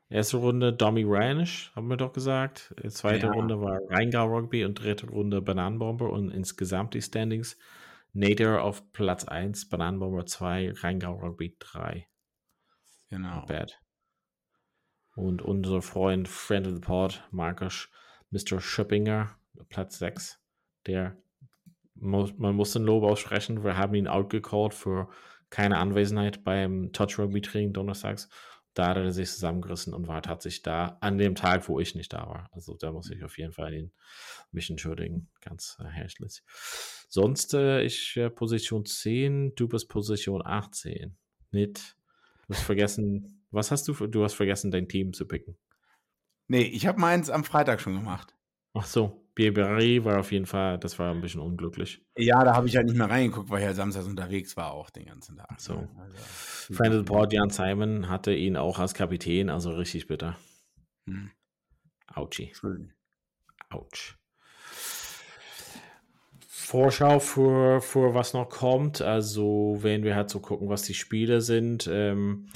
Erste 0.10 0.38
Runde 0.38 0.72
Domi 0.72 1.04
Ranish, 1.06 1.72
haben 1.76 1.90
wir 1.90 1.98
doch 1.98 2.14
gesagt. 2.14 2.74
Zweite 2.90 3.28
Ja. 3.28 3.34
Runde 3.34 3.60
war 3.60 3.80
Rheingau 3.90 4.26
Rugby 4.26 4.64
und 4.64 4.76
dritte 4.76 5.08
Runde 5.08 5.42
Bananenbomber 5.42 6.10
und 6.10 6.32
insgesamt 6.32 6.94
die 6.94 7.02
Standings. 7.02 7.58
Nader 8.14 8.64
auf 8.64 8.92
Platz 8.94 9.26
1, 9.26 9.68
Bananenbomber 9.68 10.26
2, 10.26 10.74
Rheingau 10.78 11.14
Rugby 11.16 11.56
3. 11.60 12.08
Genau. 13.10 13.36
Not 13.36 13.48
bad. 13.48 13.80
Und 15.16 15.42
unser 15.42 15.82
Freund, 15.82 16.28
Friend 16.28 16.68
of 16.68 16.74
the 16.76 16.80
Pod, 16.80 17.24
Markus, 17.32 17.90
Mr. 18.30 18.62
Schöppinger, 18.62 19.36
Platz 19.70 20.00
6. 20.00 20.40
Der, 20.86 21.18
muss, 21.96 22.38
man 22.38 22.56
muss 22.56 22.74
den 22.74 22.84
Lob 22.84 23.04
aussprechen. 23.04 23.64
Wir 23.64 23.78
haben 23.78 23.96
ihn 23.96 24.08
outgecallt 24.08 24.74
für 24.74 25.10
keine 25.50 25.78
Anwesenheit 25.80 26.44
beim 26.44 26.94
Touch 26.94 27.20
Rugby 27.20 27.42
Training 27.42 27.74
donnerstags. 27.74 28.30
Da 28.78 28.90
hat 28.90 28.98
er 28.98 29.12
sich 29.12 29.32
zusammengerissen 29.32 29.94
und 29.94 30.08
war 30.08 30.22
tatsächlich 30.22 30.62
da 30.62 30.98
an 31.02 31.18
dem 31.18 31.36
Tag, 31.36 31.68
wo 31.68 31.80
ich 31.80 31.96
nicht 31.96 32.14
da 32.14 32.28
war. 32.28 32.50
Also 32.52 32.76
da 32.76 32.92
muss 32.92 33.10
ich 33.10 33.24
auf 33.24 33.38
jeden 33.38 33.52
Fall 33.52 33.74
ihn, 33.74 33.92
mich 34.52 34.70
entschuldigen. 34.70 35.30
Ganz 35.42 35.78
äh, 35.80 35.88
herzlich. 35.88 36.44
Sonst, 37.10 37.54
äh, 37.56 37.82
ich 37.82 38.16
äh, 38.18 38.30
Position 38.30 38.86
10, 38.86 39.56
du 39.56 39.68
bist 39.68 39.90
Position 39.90 40.46
18. 40.46 41.18
Nicht. 41.52 41.98
Du 42.48 42.54
hast 42.54 42.64
vergessen, 42.64 43.44
was 43.50 43.72
hast 43.72 43.88
du? 43.88 43.94
Für, 43.94 44.08
du 44.08 44.24
hast 44.24 44.36
vergessen, 44.36 44.70
dein 44.70 44.88
Team 44.88 45.14
zu 45.14 45.28
picken. 45.28 45.58
Nee, 46.48 46.62
ich 46.64 46.86
habe 46.86 47.00
meins 47.00 47.30
am 47.30 47.44
Freitag 47.44 47.82
schon 47.82 47.96
gemacht. 47.96 48.36
Ach 48.74 48.86
so, 48.86 49.27
Bierberry 49.38 50.04
war 50.04 50.20
auf 50.20 50.32
jeden 50.32 50.48
Fall, 50.48 50.80
das 50.80 50.98
war 50.98 51.14
ein 51.14 51.22
bisschen 51.22 51.42
unglücklich. 51.42 52.04
Ja, 52.18 52.44
da 52.44 52.56
habe 52.56 52.68
ich 52.68 52.76
halt 52.76 52.88
nicht 52.88 52.98
mehr 52.98 53.08
reingeguckt, 53.08 53.52
weil 53.52 53.62
er 53.62 53.76
samstags 53.76 54.08
unterwegs 54.08 54.58
war 54.58 54.72
auch 54.72 54.90
den 54.90 55.06
ganzen 55.06 55.38
Tag. 55.38 55.62
So. 55.62 55.76
ne? 55.76 55.90
Also, 56.00 56.74
Friend 56.74 56.96
of 56.96 57.00
the 57.02 57.06
Pod, 57.06 57.32
Jan 57.32 57.52
Simon, 57.52 58.10
hatte 58.10 58.34
ihn 58.34 58.58
auch 58.58 58.80
als 58.80 58.96
Kapitän, 58.96 59.52
also 59.52 59.70
richtig 59.74 60.08
bitter. 60.08 60.36
hm, 61.06 61.30
Autschi. 62.16 62.52
schön. 62.56 62.94
Autsch. 63.70 64.18
Vorschau 66.48 67.20
für, 67.20 67.80
für 67.80 68.16
was 68.16 68.34
noch 68.34 68.50
kommt. 68.50 69.04
Also, 69.04 69.78
wenn 69.82 70.04
wir 70.04 70.16
halt 70.16 70.32
so 70.32 70.40
gucken, 70.40 70.68
was 70.68 70.82
die 70.82 70.96
Spiele 70.96 71.42
sind. 71.42 71.88
Ähm, 71.92 72.50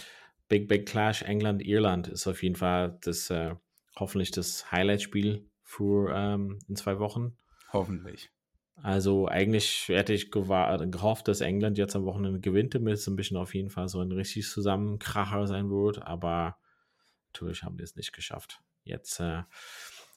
Big 0.49 0.67
Big 0.67 0.87
Clash 0.87 1.21
England-Irland 1.21 2.07
ist 2.07 2.25
auf 2.25 2.41
jeden 2.41 2.55
Fall 2.55 2.97
das 3.03 3.29
äh, 3.29 3.53
hoffentlich 3.95 4.31
das 4.31 4.71
Highlight-Spiel 4.71 5.50
für 5.71 6.13
ähm, 6.13 6.59
in 6.67 6.75
zwei 6.75 6.99
Wochen. 6.99 7.37
Hoffentlich. 7.71 8.29
Also 8.75 9.27
eigentlich 9.27 9.87
hätte 9.87 10.11
ich 10.11 10.25
gewa- 10.25 10.85
gehofft, 10.89 11.27
dass 11.27 11.39
England 11.39 11.77
jetzt 11.77 11.95
am 11.95 12.03
Wochenende 12.03 12.41
gewinnt, 12.41 12.75
damit 12.75 12.95
es 12.95 13.07
ein 13.07 13.15
bisschen 13.15 13.37
auf 13.37 13.55
jeden 13.55 13.69
Fall 13.69 13.87
so 13.87 14.01
ein 14.01 14.11
richtig 14.11 14.49
Zusammenkracher 14.49 15.47
sein 15.47 15.69
wird, 15.69 16.01
aber 16.05 16.57
natürlich 17.27 17.63
haben 17.63 17.77
die 17.77 17.83
es 17.83 17.95
nicht 17.95 18.11
geschafft. 18.11 18.61
Jetzt 18.83 19.19
äh, 19.21 19.43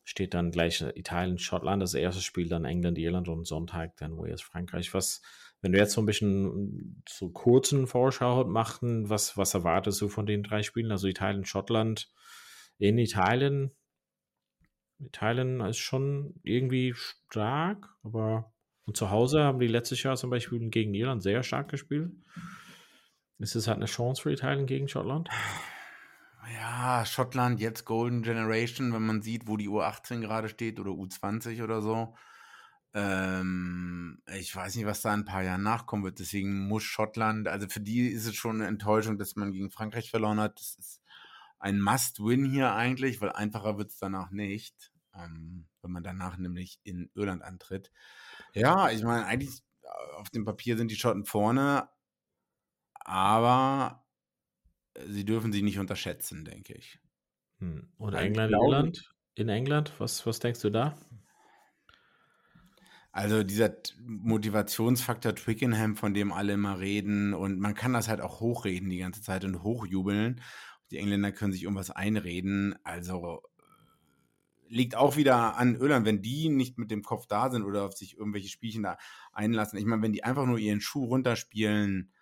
steht 0.03 0.35
dann 0.35 0.51
gleich 0.51 0.81
Italien, 0.97 1.39
Schottland, 1.39 1.83
das 1.83 1.95
erste 1.95 2.23
Spiel, 2.23 2.49
dann 2.49 2.65
England, 2.65 2.99
Irland 2.99 3.29
und 3.29 3.47
Sonntag 3.47 3.97
dann 3.99 4.17
Wales, 4.17 4.43
Frankreich. 4.43 4.93
Was, 4.93 5.23
wenn 5.61 5.71
du 5.71 5.79
jetzt 5.79 5.93
so 5.93 6.03
ein 6.03 6.07
bisschen 6.07 7.03
so 7.09 7.31
kurzen 7.31 7.87
Vorschau 7.87 8.45
machen, 8.45 9.09
was, 9.09 9.37
was 9.37 9.55
erwartest 9.55 10.01
du 10.01 10.09
von 10.09 10.27
den 10.27 10.43
drei 10.43 10.63
Spielen? 10.63 10.91
Also 10.91 11.07
Italien, 11.07 11.45
Schottland, 11.45 12.11
in 12.79 12.99
Italien. 12.99 13.71
Italien 15.07 15.61
ist 15.61 15.79
schon 15.79 16.35
irgendwie 16.43 16.95
stark, 16.95 17.89
aber 18.03 18.53
und 18.87 18.97
zu 18.97 19.11
Hause 19.11 19.43
haben 19.43 19.61
die 19.61 19.67
letztes 19.67 20.03
Jahr 20.03 20.17
zum 20.17 20.31
Beispiel 20.31 20.69
gegen 20.69 20.95
Irland 20.95 21.23
sehr 21.23 21.43
stark 21.43 21.71
gespielt. 21.71 22.13
Ist 23.39 23.55
es 23.57 23.67
halt 23.67 23.79
eine 23.79 23.87
Chance 23.87 24.23
für 24.23 24.33
Italien 24.33 24.67
gegen 24.67 24.89
Schottland? 24.89 25.29
Ja, 26.55 27.05
Schottland, 27.07 27.61
jetzt 27.61 27.85
Golden 27.85 28.23
Generation, 28.23 28.93
wenn 28.93 29.07
man 29.07 29.23
sieht, 29.23 29.49
wo 29.49 29.57
die 29.57 29.69
U18 29.69 30.21
gerade 30.21 30.49
steht 30.49 30.79
oder 30.79 30.91
U20 30.91 31.63
oder 31.65 31.81
so. 31.81 32.15
Ähm, 32.93 34.23
ich 34.37 34.55
weiß 34.55 34.77
nicht, 34.77 34.87
was 34.87 35.01
da 35.01 35.13
in 35.15 35.21
ein 35.21 35.25
paar 35.25 35.43
Jahren 35.43 35.63
nachkommen 35.63 36.05
wird. 36.05 36.21
Deswegen 36.21 36.69
muss 36.69 36.85
Schottland, 36.85 37.49
also 37.49 37.69
für 37.69 37.81
die 37.81 38.09
ist 38.09 38.27
es 38.27 38.37
schon 38.37 38.57
eine 38.57 38.69
Enttäuschung, 38.69 39.19
dass 39.19 39.37
man 39.37 39.53
gegen 39.53 39.71
Frankreich 39.71 40.11
verloren 40.11 40.39
hat. 40.39 40.61
Das 40.61 40.77
ist 40.79 41.01
ein 41.59 41.81
Must-Win 41.81 42.45
hier 42.45 42.75
eigentlich, 42.75 43.21
weil 43.21 43.33
einfacher 43.33 43.79
wird 43.79 43.91
es 43.91 43.99
danach 43.99 44.31
nicht, 44.31 44.93
ähm, 45.17 45.67
wenn 45.83 45.91
man 45.91 46.03
danach 46.03 46.37
nämlich 46.39 46.81
in 46.85 47.11
Irland 47.15 47.43
antritt. 47.43 47.91
Ja, 48.55 48.91
ich 48.91 49.03
meine, 49.03 49.27
eigentlich 49.27 49.63
äh, 49.83 50.15
auf 50.17 50.31
dem 50.31 50.45
Papier 50.45 50.77
sind 50.77 50.91
die 50.91 50.97
Schotten 50.97 51.25
vorne, 51.25 51.89
aber 52.95 54.05
sie 55.07 55.25
dürfen 55.25 55.53
sie 55.53 55.63
nicht 55.63 55.79
unterschätzen, 55.79 56.45
denke 56.45 56.75
ich. 56.75 56.99
Hm. 57.59 57.93
Oder 57.99 58.21
Ich 58.21 58.27
England, 58.27 58.53
Irland? 58.53 59.15
In 59.35 59.49
England? 59.49 59.93
Was, 59.99 60.27
was 60.27 60.39
denkst 60.39 60.61
du 60.61 60.71
da? 60.71 60.97
Also 63.13 63.45
dieser 63.45 63.77
Motivationsfaktor 64.05 65.37
Twickenham, 65.37 65.95
von 65.95 66.15
dem 66.15 66.33
alle 66.33 66.55
immer 66.55 66.81
reden 66.81 67.33
und 67.33 67.61
man 67.61 67.75
kann 67.75 67.93
das 67.93 68.09
halt 68.09 68.21
auch 68.21 68.41
hochreden 68.41 68.91
die 68.91 68.99
ganze 68.99 69.23
Zeit 69.23 69.45
und 69.45 69.63
hochjubeln. 69.63 70.41
Die 70.91 70.99
Engländer 70.99 71.31
können 71.31 71.53
sich 71.53 71.63
irgendwas 71.63 71.91
einreden. 71.91 72.75
Also 72.83 73.41
äh, 73.54 73.54
liegt 74.69 74.95
auch 74.95 75.17
wieder 75.17 75.57
an 75.57 75.77
Irland, 75.77 76.07
wenn 76.07 76.23
die 76.23 76.49
nicht 76.49 76.79
mit 76.79 76.91
dem 76.91 77.03
Kopf 77.03 77.27
da 77.27 77.51
sind 77.51 77.65
oder 77.65 77.85
auf 77.85 77.97
sich 77.97 78.17
irgendwelche 78.17 78.49
Spielchen 78.49 78.83
da 78.83 78.99
einlassen. 79.33 79.79
Ich 79.79 79.85
meine, 79.85 80.03
wenn 80.03 80.13
die 80.13 80.25
einfach 80.25 80.47
nur 80.47 80.59
ihren 80.59 80.81
Schuh 80.81 81.05
runterspielen, 81.05 82.13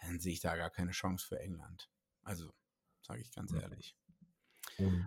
dann 0.00 0.20
sehe 0.20 0.32
ich 0.32 0.40
da 0.40 0.56
gar 0.56 0.70
keine 0.70 0.92
Chance 0.92 1.26
für 1.26 1.40
England. 1.40 1.90
Also, 2.22 2.52
sage 3.02 3.20
ich 3.20 3.32
ganz 3.32 3.52
ehrlich. 3.52 3.96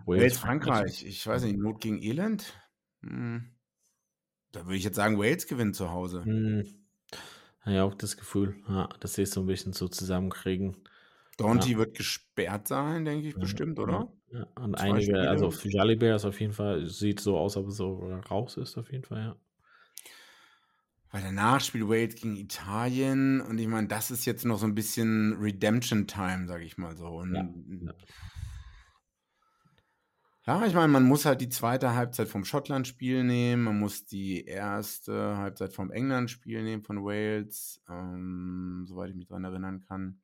Wales, 0.04 0.38
Frankreich. 0.38 1.04
Ich 1.04 1.26
weiß 1.26 1.44
nicht, 1.44 1.58
Not 1.58 1.80
gegen 1.80 2.02
Elend? 2.02 2.54
Hm. 3.02 3.54
Da 4.52 4.64
würde 4.66 4.76
ich 4.76 4.84
jetzt 4.84 4.96
sagen, 4.96 5.18
Wales 5.18 5.46
gewinnt 5.46 5.76
zu 5.76 5.90
Hause. 5.90 6.24
Hm. 6.24 6.64
Ja 7.66 7.84
auch 7.84 7.94
das 7.94 8.16
Gefühl, 8.16 8.56
ja, 8.68 8.88
dass 9.00 9.14
sie 9.14 9.22
es 9.22 9.32
so 9.32 9.42
ein 9.42 9.46
bisschen 9.46 9.72
so 9.72 9.86
zusammenkriegen. 9.86 10.76
Dronty 11.36 11.76
wird 11.76 11.96
gesperrt 11.96 12.68
sein, 12.68 13.04
denke 13.04 13.28
ich 13.28 13.34
bestimmt, 13.34 13.78
oder? 13.78 14.12
Ja, 14.32 14.46
und 14.60 14.78
Zwei 14.78 14.84
einige, 14.84 15.02
Spiele. 15.02 15.28
also 15.28 15.50
Jalibert 15.64 16.16
ist 16.16 16.24
auf 16.24 16.40
jeden 16.40 16.52
Fall, 16.52 16.86
sieht 16.86 17.20
so 17.20 17.36
aus, 17.36 17.56
ob 17.56 17.66
es 17.68 17.76
so 17.76 18.12
raus 18.30 18.56
ist, 18.56 18.78
auf 18.78 18.90
jeden 18.92 19.04
Fall, 19.04 19.18
ja. 19.18 19.36
Weil 21.12 21.22
danach 21.22 21.60
spielt 21.60 21.88
Wales 21.88 22.14
gegen 22.14 22.36
Italien 22.36 23.40
und 23.40 23.58
ich 23.58 23.66
meine, 23.66 23.88
das 23.88 24.12
ist 24.12 24.24
jetzt 24.26 24.44
noch 24.44 24.58
so 24.58 24.66
ein 24.66 24.76
bisschen 24.76 25.36
Redemption 25.40 26.06
Time, 26.06 26.46
sage 26.46 26.62
ich 26.62 26.78
mal 26.78 26.96
so. 26.96 27.06
Und 27.06 27.34
Ja, 27.34 27.42
ja, 30.46 30.60
ja. 30.60 30.66
ich 30.66 30.74
meine, 30.74 30.92
man 30.92 31.02
muss 31.02 31.24
halt 31.24 31.40
die 31.40 31.48
zweite 31.48 31.96
Halbzeit 31.96 32.28
vom 32.28 32.44
Schottland-Spiel 32.44 33.24
nehmen, 33.24 33.64
man 33.64 33.80
muss 33.80 34.04
die 34.04 34.44
erste 34.44 35.36
Halbzeit 35.38 35.72
vom 35.72 35.90
England-Spiel 35.90 36.62
nehmen, 36.62 36.84
von 36.84 37.02
Wales, 37.02 37.82
ähm, 37.88 38.84
soweit 38.86 39.10
ich 39.10 39.16
mich 39.16 39.26
dran 39.26 39.42
erinnern 39.42 39.80
kann. 39.80 40.20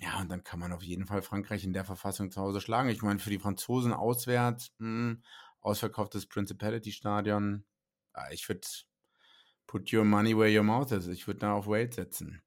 Ja, 0.00 0.20
und 0.20 0.30
dann 0.30 0.44
kann 0.44 0.60
man 0.60 0.72
auf 0.72 0.82
jeden 0.82 1.06
Fall 1.06 1.22
Frankreich 1.22 1.64
in 1.64 1.72
der 1.72 1.84
Verfassung 1.84 2.30
zu 2.30 2.40
Hause 2.40 2.60
schlagen. 2.60 2.88
Ich 2.88 3.02
meine, 3.02 3.18
für 3.18 3.30
die 3.30 3.38
Franzosen 3.38 3.92
auswärts, 3.92 4.72
mh, 4.78 5.16
ausverkauftes 5.60 6.26
Principality-Stadion. 6.26 7.64
Ja, 8.14 8.30
ich 8.30 8.48
würde 8.48 8.66
put 9.66 9.92
your 9.92 10.04
money 10.04 10.36
where 10.36 10.56
your 10.56 10.62
mouth 10.64 10.92
is. 10.92 11.08
Ich 11.08 11.26
würde 11.26 11.40
da 11.40 11.52
auf 11.52 11.66
Wales 11.66 11.96
setzen. 11.96 12.42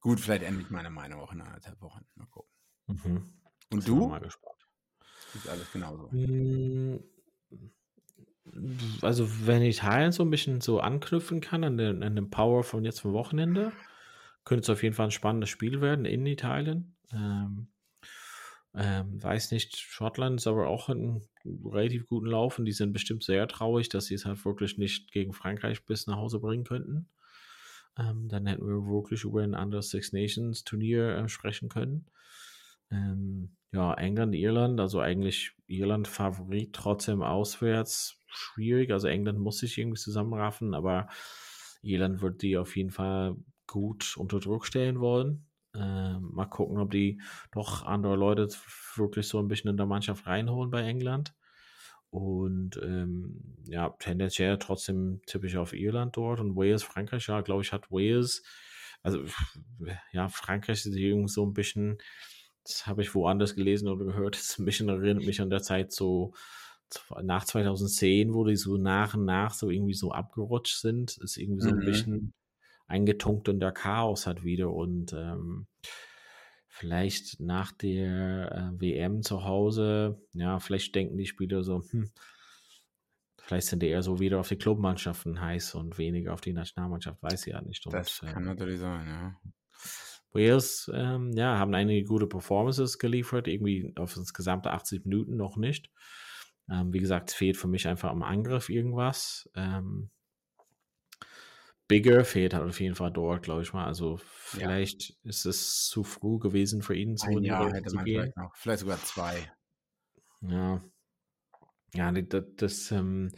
Gut, 0.00 0.20
vielleicht 0.20 0.42
ändert 0.42 0.70
meine 0.70 0.90
Meinung 0.90 1.20
auch 1.20 1.32
in 1.32 1.40
anderthalb 1.40 1.80
Wochen. 1.80 2.06
Mal 2.14 2.26
gucken. 2.26 2.50
Mhm. 2.86 3.32
Und 3.70 3.88
du? 3.88 4.08
Mal 4.08 4.20
gespannt. 4.20 4.56
Ist 5.34 5.48
alles 5.48 5.70
genauso. 5.72 6.08
Mm, 6.10 6.98
Also, 9.02 9.46
wenn 9.46 9.62
Italien 9.62 10.12
so 10.12 10.22
ein 10.24 10.30
bisschen 10.30 10.60
so 10.60 10.80
anknüpfen 10.80 11.40
kann 11.40 11.62
an 11.64 11.76
den, 11.76 12.02
an 12.02 12.16
den 12.16 12.30
Power 12.30 12.64
von 12.64 12.84
jetzt 12.84 13.00
vom 13.00 13.12
Wochenende, 13.12 13.72
könnte 14.44 14.62
es 14.62 14.70
auf 14.70 14.82
jeden 14.82 14.94
Fall 14.94 15.08
ein 15.08 15.12
spannendes 15.12 15.50
Spiel 15.50 15.80
werden 15.80 16.04
in 16.04 16.26
Italien. 16.26 16.96
Ähm, 17.12 17.68
ähm, 18.74 19.22
weiß 19.22 19.50
nicht, 19.50 19.76
Schottland 19.76 20.40
ist 20.40 20.46
aber 20.46 20.68
auch 20.68 20.88
in 20.88 20.98
einem 20.98 21.22
relativ 21.64 22.06
guten 22.06 22.26
Lauf 22.26 22.58
und 22.58 22.66
die 22.66 22.72
sind 22.72 22.92
bestimmt 22.92 23.24
sehr 23.24 23.48
traurig, 23.48 23.88
dass 23.88 24.06
sie 24.06 24.14
es 24.14 24.26
halt 24.26 24.44
wirklich 24.44 24.78
nicht 24.78 25.10
gegen 25.10 25.32
Frankreich 25.32 25.84
bis 25.86 26.06
nach 26.06 26.16
Hause 26.16 26.38
bringen 26.38 26.64
könnten. 26.64 27.08
Ähm, 27.98 28.28
dann 28.28 28.46
hätten 28.46 28.66
wir 28.66 28.86
wirklich 28.86 29.24
über 29.24 29.42
ein 29.42 29.54
anderes 29.54 29.90
Six 29.90 30.12
Nations 30.12 30.64
Turnier 30.64 31.16
äh, 31.16 31.28
sprechen 31.28 31.68
können. 31.68 32.06
Ähm, 32.92 33.56
ja, 33.72 33.94
England, 33.94 34.34
Irland, 34.34 34.80
also 34.80 35.00
eigentlich 35.00 35.52
Irland 35.66 36.06
Favorit, 36.08 36.72
trotzdem 36.72 37.22
auswärts 37.22 38.20
schwierig. 38.28 38.92
Also 38.92 39.08
England 39.08 39.40
muss 39.40 39.58
sich 39.58 39.78
irgendwie 39.78 39.98
zusammenraffen, 40.00 40.74
aber 40.74 41.08
Irland 41.82 42.20
wird 42.20 42.42
die 42.42 42.56
auf 42.56 42.76
jeden 42.76 42.90
Fall 42.90 43.36
gut 43.70 44.16
unter 44.16 44.40
Druck 44.40 44.66
stellen 44.66 45.00
wollen. 45.00 45.46
Ähm, 45.74 46.30
mal 46.32 46.46
gucken, 46.46 46.78
ob 46.78 46.90
die 46.90 47.20
doch 47.52 47.84
andere 47.84 48.16
Leute 48.16 48.48
wirklich 48.96 49.28
so 49.28 49.38
ein 49.38 49.48
bisschen 49.48 49.70
in 49.70 49.76
der 49.76 49.86
Mannschaft 49.86 50.26
reinholen 50.26 50.70
bei 50.70 50.82
England. 50.82 51.34
Und 52.10 52.76
ähm, 52.82 53.56
ja, 53.66 53.90
tendenziell 54.00 54.58
trotzdem 54.58 55.22
typisch 55.26 55.56
auf 55.56 55.72
Irland 55.72 56.16
dort 56.16 56.40
und 56.40 56.56
Wales, 56.56 56.82
Frankreich, 56.82 57.28
ja, 57.28 57.40
glaube 57.40 57.62
ich, 57.62 57.72
hat 57.72 57.90
Wales, 57.92 58.42
also 59.04 59.24
ja, 60.12 60.28
Frankreich 60.28 60.84
ist 60.86 60.96
irgendwie 60.96 61.28
so 61.28 61.46
ein 61.46 61.52
bisschen, 61.54 61.98
das 62.64 62.86
habe 62.86 63.02
ich 63.02 63.14
woanders 63.14 63.54
gelesen 63.54 63.88
oder 63.88 64.04
gehört, 64.04 64.36
das 64.38 64.58
ein 64.58 64.64
bisschen 64.64 64.88
erinnert 64.88 65.24
mich 65.24 65.40
an 65.40 65.50
der 65.50 65.62
Zeit 65.62 65.92
so 65.92 66.34
nach 67.22 67.44
2010, 67.44 68.34
wo 68.34 68.44
die 68.44 68.56
so 68.56 68.76
nach 68.76 69.14
und 69.14 69.24
nach 69.24 69.54
so 69.54 69.70
irgendwie 69.70 69.94
so 69.94 70.10
abgerutscht 70.12 70.78
sind, 70.80 71.16
ist 71.18 71.36
irgendwie 71.36 71.60
so 71.62 71.72
ein 71.72 71.84
Mhm. 71.84 71.84
bisschen 71.84 72.32
eingetunkt 72.90 73.48
und 73.48 73.60
der 73.60 73.72
Chaos 73.72 74.26
hat 74.26 74.44
wieder 74.44 74.70
und 74.70 75.12
ähm, 75.12 75.66
vielleicht 76.68 77.40
nach 77.40 77.72
der 77.72 78.52
äh, 78.52 78.80
WM 78.80 79.22
zu 79.22 79.44
Hause, 79.44 80.20
ja, 80.32 80.58
vielleicht 80.58 80.94
denken 80.94 81.16
die 81.16 81.26
Spieler 81.26 81.62
so, 81.62 81.82
hm, 81.90 82.10
vielleicht 83.38 83.68
sind 83.68 83.82
die 83.82 83.88
eher 83.88 84.02
so 84.02 84.18
wieder 84.18 84.40
auf 84.40 84.48
die 84.48 84.56
Clubmannschaften 84.56 85.40
heiß 85.40 85.74
und 85.74 85.98
weniger 85.98 86.32
auf 86.32 86.40
die 86.40 86.52
Nationalmannschaft, 86.52 87.22
weiß 87.22 87.46
ich 87.46 87.52
ja 87.52 87.62
nicht. 87.62 87.86
Und, 87.86 87.94
Das 87.94 88.22
äh, 88.22 88.32
kann 88.32 88.44
natürlich 88.44 88.80
sein, 88.80 89.06
ja. 89.06 89.40
Wales, 90.32 90.90
ähm, 90.94 91.32
ja, 91.32 91.58
haben 91.58 91.74
einige 91.74 92.06
gute 92.06 92.26
Performances 92.26 92.98
geliefert, 92.98 93.48
irgendwie 93.48 93.92
auf 93.96 94.14
das 94.14 94.32
gesamte 94.32 94.70
80 94.70 95.04
Minuten 95.04 95.36
noch 95.36 95.56
nicht. 95.56 95.90
Ähm, 96.70 96.92
wie 96.92 97.00
gesagt, 97.00 97.30
es 97.30 97.34
fehlt 97.34 97.56
für 97.56 97.66
mich 97.66 97.88
einfach 97.88 98.10
am 98.10 98.22
Angriff 98.22 98.68
irgendwas. 98.68 99.50
Ähm, 99.56 100.10
Bigger 101.90 102.24
fehlt 102.24 102.54
halt 102.54 102.68
auf 102.68 102.78
jeden 102.78 102.94
Fall 102.94 103.10
dort, 103.10 103.42
glaube 103.42 103.62
ich 103.62 103.72
mal. 103.72 103.84
Also 103.84 104.20
vielleicht 104.22 105.08
ja. 105.08 105.16
ist 105.24 105.44
es 105.44 105.88
zu 105.88 106.04
früh 106.04 106.38
gewesen 106.38 106.82
für 106.82 106.94
ihn, 106.94 107.16
so 107.16 107.26
Ein 107.26 107.42
Jahr 107.42 107.72
hätte 107.72 107.92
man 107.92 108.04
gehen. 108.04 108.20
Vielleicht, 108.20 108.36
noch, 108.36 108.54
vielleicht 108.54 108.78
sogar 108.78 108.98
zwei. 109.02 109.52
Ja. 110.42 110.84
Ja, 111.92 112.12
das, 112.12 112.44
das 112.56 112.92
ähm, 112.92 113.32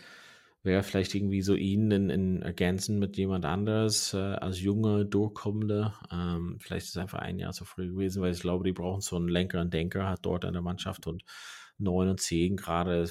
wäre 0.62 0.82
vielleicht 0.82 1.14
irgendwie 1.14 1.40
so 1.40 1.55
ihn 1.55 1.90
in, 1.92 2.11
in 2.11 2.42
ergänzen 2.42 2.98
mit 2.98 3.16
jemand 3.16 3.46
anderes 3.46 4.12
äh, 4.12 4.18
als 4.18 4.61
junge, 4.61 5.07
durchkommende. 5.07 5.94
Ähm, 6.11 6.59
vielleicht 6.61 6.84
ist 6.84 6.96
es 6.96 6.98
einfach 6.98 7.20
ein 7.20 7.38
Jahr 7.38 7.53
zu 7.53 7.64
früh 7.64 7.88
gewesen, 7.88 8.20
weil 8.20 8.32
ich 8.32 8.40
glaube, 8.40 8.64
die 8.64 8.72
brauchen 8.72 9.00
so 9.00 9.16
einen 9.16 9.28
Lenker 9.28 9.62
und 9.62 9.72
Denker 9.72 10.11
hat 10.11 10.26
dort 10.26 10.44
in 10.44 10.53
der 10.53 10.61
Mannschaft 10.61 11.07
und 11.07 11.24
9 11.78 12.11
und 12.11 12.20
10 12.20 12.59
gerade 12.59 13.09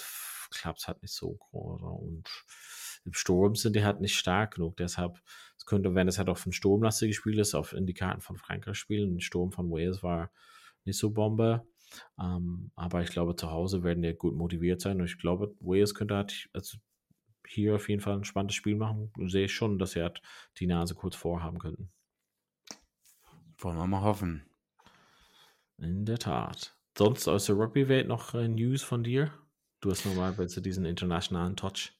klappt 0.51 0.81
es 0.81 0.87
halt 0.87 1.01
nicht 1.01 1.15
so 1.15 1.33
groß. 1.33 1.81
Und 1.81 2.29
Sturm 3.11 3.55
sind 3.55 3.75
die 3.75 3.83
halt 3.83 4.01
nicht 4.01 4.15
stark 4.15 4.55
genug. 4.55 4.77
Deshalb, 4.77 5.19
es 5.57 5.65
könnte, 5.65 5.95
wenn 5.95 6.07
es 6.07 6.17
halt 6.17 6.29
auf 6.29 6.45
ein 6.45 6.53
sturmlastiges 6.53 7.15
Spiel 7.15 7.39
ist, 7.39 7.55
auf 7.55 7.73
in 7.73 7.85
die 7.85 7.93
Karten 7.93 8.21
von 8.21 8.37
Frankreich 8.37 8.77
spielen. 8.77 9.15
Ein 9.15 9.21
Sturm 9.21 9.51
von 9.51 9.69
Wales 9.71 10.03
war 10.03 10.31
nicht 10.85 10.97
so 10.97 11.11
Bombe. 11.11 11.65
Ähm, 12.19 12.71
aber 12.75 13.01
ich 13.01 13.09
glaube, 13.09 13.35
zu 13.35 13.51
Hause 13.51 13.83
werden 13.83 14.03
die 14.03 14.13
gut 14.13 14.35
motiviert 14.35 14.81
sein. 14.81 14.99
Und 14.99 15.05
ich 15.05 15.17
glaube, 15.17 15.55
Wales 15.59 15.93
könnte 15.93 16.15
halt, 16.15 16.49
also 16.53 16.77
hier 17.47 17.75
auf 17.75 17.89
jeden 17.89 18.01
Fall 18.01 18.15
ein 18.15 18.23
spannendes 18.23 18.55
Spiel 18.55 18.75
machen. 18.75 19.11
Sehe 19.27 19.45
ich 19.45 19.53
schon, 19.53 19.77
dass 19.77 19.91
sie 19.91 20.01
halt 20.01 20.21
die 20.59 20.67
Nase 20.67 20.95
kurz 20.95 21.15
vorhaben 21.15 21.59
könnten. 21.59 21.91
Wollen 23.57 23.77
wir 23.77 23.87
mal 23.87 24.01
hoffen. 24.01 24.45
In 25.77 26.05
der 26.05 26.19
Tat. 26.19 26.75
Sonst 26.97 27.27
aus 27.27 27.45
der 27.45 27.55
Rugby-Welt 27.55 28.07
noch 28.07 28.33
äh, 28.33 28.47
News 28.47 28.83
von 28.83 29.03
dir? 29.03 29.33
Du 29.79 29.89
hast 29.89 30.05
nochmal 30.05 30.33
diesen 30.35 30.85
internationalen 30.85 31.55
Touch. 31.55 31.93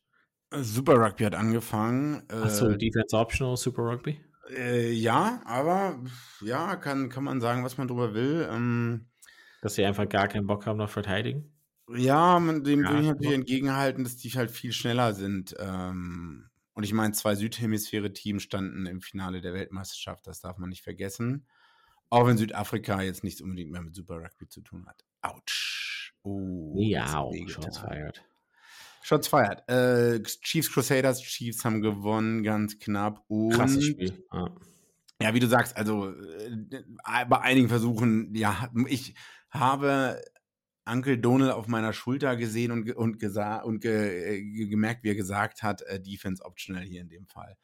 Super 0.51 0.95
Rugby 0.95 1.23
hat 1.23 1.35
angefangen. 1.35 2.23
Achso, 2.29 2.69
äh, 2.69 2.77
Defense 2.77 3.15
Optional 3.15 3.57
Super 3.57 3.83
Rugby? 3.83 4.19
Äh, 4.55 4.91
ja, 4.91 5.41
aber 5.45 5.99
ja, 6.41 6.75
kann, 6.75 7.09
kann 7.09 7.23
man 7.23 7.39
sagen, 7.39 7.63
was 7.63 7.77
man 7.77 7.87
drüber 7.87 8.13
will. 8.13 8.47
Ähm, 8.51 9.07
Dass 9.61 9.75
sie 9.75 9.85
einfach 9.85 10.07
gar 10.09 10.27
keinen 10.27 10.47
Bock 10.47 10.65
haben 10.65 10.77
nach 10.77 10.89
Verteidigen? 10.89 11.53
Ja, 11.89 12.39
man, 12.39 12.63
dem 12.63 12.83
ja, 12.83 12.91
will 12.91 13.01
ich 13.01 13.07
natürlich 13.07 13.33
entgegenhalten, 13.33 14.03
dass 14.03 14.17
die 14.17 14.29
halt 14.29 14.51
viel 14.51 14.73
schneller 14.73 15.13
sind. 15.13 15.55
Ähm, 15.59 16.49
und 16.73 16.83
ich 16.83 16.93
meine, 16.93 17.13
zwei 17.13 17.35
Südhemisphäre-Teams 17.35 18.43
standen 18.43 18.85
im 18.85 19.01
Finale 19.01 19.41
der 19.41 19.53
Weltmeisterschaft, 19.53 20.27
das 20.27 20.41
darf 20.41 20.57
man 20.57 20.69
nicht 20.69 20.83
vergessen. 20.83 21.45
Auch 22.09 22.27
wenn 22.27 22.37
Südafrika 22.37 23.01
jetzt 23.01 23.23
nichts 23.23 23.41
unbedingt 23.41 23.71
mehr 23.71 23.81
mit 23.81 23.95
Super 23.95 24.15
Rugby 24.15 24.47
zu 24.47 24.61
tun 24.61 24.85
hat. 24.87 25.05
Autsch. 25.21 26.13
Oh, 26.23 26.73
ja, 26.75 27.29
Shots 27.47 27.77
feiert. 27.77 28.25
Shots 29.01 29.27
feiert. 29.27 29.67
Äh, 29.69 30.21
Chiefs 30.23 30.71
Crusaders, 30.71 31.21
Chiefs 31.21 31.65
haben 31.65 31.81
gewonnen, 31.81 32.43
ganz 32.43 32.79
knapp. 32.79 33.23
Und, 33.27 33.53
Krasses 33.53 33.85
Spiel. 33.85 34.23
Ja. 34.31 34.55
ja, 35.21 35.33
wie 35.33 35.39
du 35.39 35.47
sagst, 35.47 35.75
also 35.75 36.11
äh, 36.11 37.25
bei 37.27 37.41
einigen 37.41 37.69
Versuchen, 37.69 38.33
ja, 38.35 38.69
ich 38.87 39.15
habe 39.49 40.21
Uncle 40.85 41.17
Donald 41.17 41.51
auf 41.51 41.67
meiner 41.67 41.93
Schulter 41.93 42.35
gesehen 42.35 42.71
und, 42.71 42.89
und, 42.95 43.19
gesa 43.19 43.57
und 43.57 43.81
ge 43.81 44.37
äh, 44.37 44.67
gemerkt, 44.67 45.03
wie 45.03 45.09
er 45.09 45.15
gesagt 45.15 45.63
hat, 45.63 45.81
äh, 45.83 45.99
Defense 45.99 46.43
optional 46.43 46.83
hier 46.83 47.01
in 47.01 47.09
dem 47.09 47.27
Fall. 47.27 47.55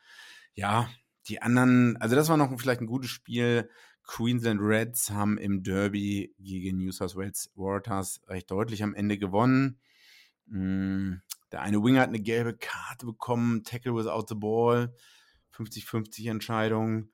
Ja, 0.54 0.90
die 1.28 1.42
anderen, 1.42 1.98
also 1.98 2.16
das 2.16 2.30
war 2.30 2.38
noch 2.38 2.58
vielleicht 2.60 2.82
ein 2.82 2.88
gutes 2.88 3.10
Spiel. 3.10 3.70
Queensland 4.04 4.62
Reds 4.62 5.12
haben 5.12 5.38
im 5.38 5.64
Derby 5.64 6.34
gegen 6.40 6.78
New 6.78 6.92
South 6.92 7.16
Wales 7.16 7.52
Waters 7.56 8.22
recht 8.28 8.50
deutlich 8.50 8.82
am 8.82 8.96
Ende 8.96 9.18
gewonnen. 9.18 9.80
Mm, 10.46 11.16
der 11.52 11.62
eine 11.62 11.84
Winger 11.84 12.02
hat 12.02 12.10
eine 12.10 12.22
gelbe 12.22 12.56
Karte 12.56 13.06
bekommen, 13.06 13.64
Tackle 13.64 13.96
without 13.96 14.26
the 14.28 14.36
ball, 14.36 14.94
50-50 15.54 16.30
Entscheidung. 16.30 17.10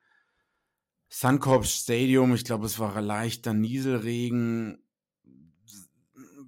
Suncorp 1.09 1.65
Stadium, 1.65 2.33
ich 2.33 2.43
glaube, 2.43 2.65
es 2.65 2.79
war 2.79 2.99
leichter 2.99 3.53
Nieselregen. 3.53 4.83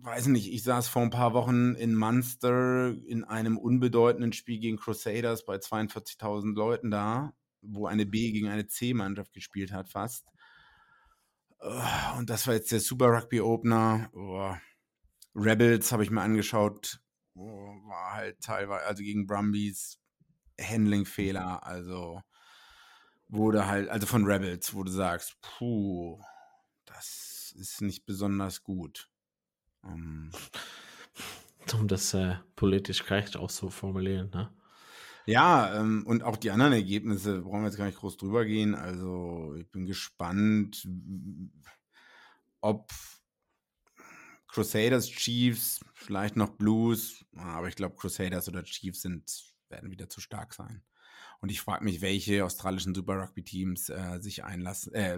Weiß 0.01 0.27
nicht, 0.27 0.51
ich 0.51 0.63
saß 0.63 0.87
vor 0.87 1.03
ein 1.03 1.11
paar 1.11 1.33
Wochen 1.33 1.75
in 1.75 1.95
Munster 1.95 2.95
in 3.05 3.23
einem 3.23 3.57
unbedeutenden 3.57 4.33
Spiel 4.33 4.59
gegen 4.59 4.77
Crusaders 4.77 5.45
bei 5.45 5.57
42.000 5.57 6.55
Leuten 6.55 6.91
da, 6.91 7.33
wo 7.61 7.85
eine 7.87 8.05
B 8.05 8.31
gegen 8.31 8.47
eine 8.47 8.67
C-Mannschaft 8.67 9.33
gespielt 9.33 9.71
hat, 9.71 9.89
fast. 9.89 10.25
Und 12.17 12.29
das 12.29 12.45
war 12.47 12.53
jetzt 12.55 12.71
der 12.71 12.79
Super 12.79 13.07
Rugby 13.07 13.41
Opener. 13.41 14.09
Oh. 14.13 14.53
Rebels 15.35 15.91
habe 15.91 16.03
ich 16.03 16.11
mir 16.11 16.21
angeschaut. 16.21 17.01
War 17.35 18.13
halt 18.13 18.41
teilweise, 18.41 18.85
also 18.85 19.03
gegen 19.03 19.27
Brumbies 19.27 19.99
Handling-Fehler. 20.59 21.65
Also 21.65 22.21
wurde 23.27 23.67
halt, 23.67 23.89
also 23.89 24.07
von 24.07 24.25
Rebels, 24.25 24.73
wo 24.73 24.83
du 24.83 24.91
sagst, 24.91 25.39
puh, 25.41 26.19
das 26.85 27.53
ist 27.57 27.81
nicht 27.81 28.05
besonders 28.05 28.63
gut. 28.63 29.09
Um, 29.81 30.31
um 31.73 31.87
das 31.87 32.13
äh, 32.13 32.35
politisch 32.55 33.05
korrekt 33.05 33.37
auch 33.37 33.49
so 33.49 33.69
formulieren, 33.69 34.29
ne? 34.31 34.51
Ja, 35.27 35.79
ähm, 35.79 36.03
und 36.05 36.21
auch 36.23 36.37
die 36.37 36.51
anderen 36.51 36.73
Ergebnisse 36.73 37.41
brauchen 37.41 37.61
wir 37.61 37.67
jetzt 37.67 37.77
gar 37.77 37.85
nicht 37.85 37.97
groß 37.97 38.17
drüber 38.17 38.45
gehen. 38.45 38.75
Also 38.75 39.55
ich 39.57 39.67
bin 39.71 39.87
gespannt, 39.87 40.87
ob 42.61 42.91
Crusaders, 44.55 45.09
Chiefs, 45.09 45.81
vielleicht 45.93 46.37
noch 46.37 46.51
Blues, 46.51 47.25
aber 47.35 47.67
ich 47.67 47.75
glaube 47.75 47.97
Crusaders 47.97 48.47
oder 48.47 48.63
Chiefs 48.63 49.01
sind, 49.01 49.29
werden 49.67 49.91
wieder 49.91 50.07
zu 50.07 50.21
stark 50.21 50.53
sein. 50.53 50.81
Und 51.41 51.51
ich 51.51 51.59
frage 51.59 51.83
mich, 51.83 51.99
welche 51.99 52.45
australischen 52.45 52.95
Super 52.95 53.21
Rugby 53.21 53.43
Teams 53.43 53.89
äh, 53.89 54.19
sich 54.21 54.45
einlassen, 54.45 54.93
äh, 54.93 55.17